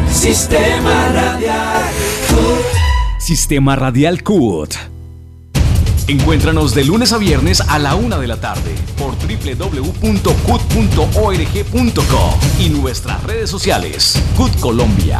Sistema 0.09 1.09
Radial 1.09 1.83
CUT. 2.29 2.65
Sistema 3.19 3.75
Radial 3.75 4.23
CUT. 4.23 4.73
Encuéntranos 6.07 6.73
de 6.73 6.85
lunes 6.85 7.11
a 7.11 7.17
viernes 7.17 7.59
a 7.59 7.77
la 7.77 7.95
una 7.95 8.17
de 8.19 8.27
la 8.27 8.39
tarde 8.39 8.73
por 8.97 9.15
www.cut.org.co 9.17 9.99
y 12.57 12.69
nuestras 12.69 13.21
redes 13.23 13.49
sociales. 13.49 14.17
CUT 14.37 14.57
Colombia. 14.61 15.19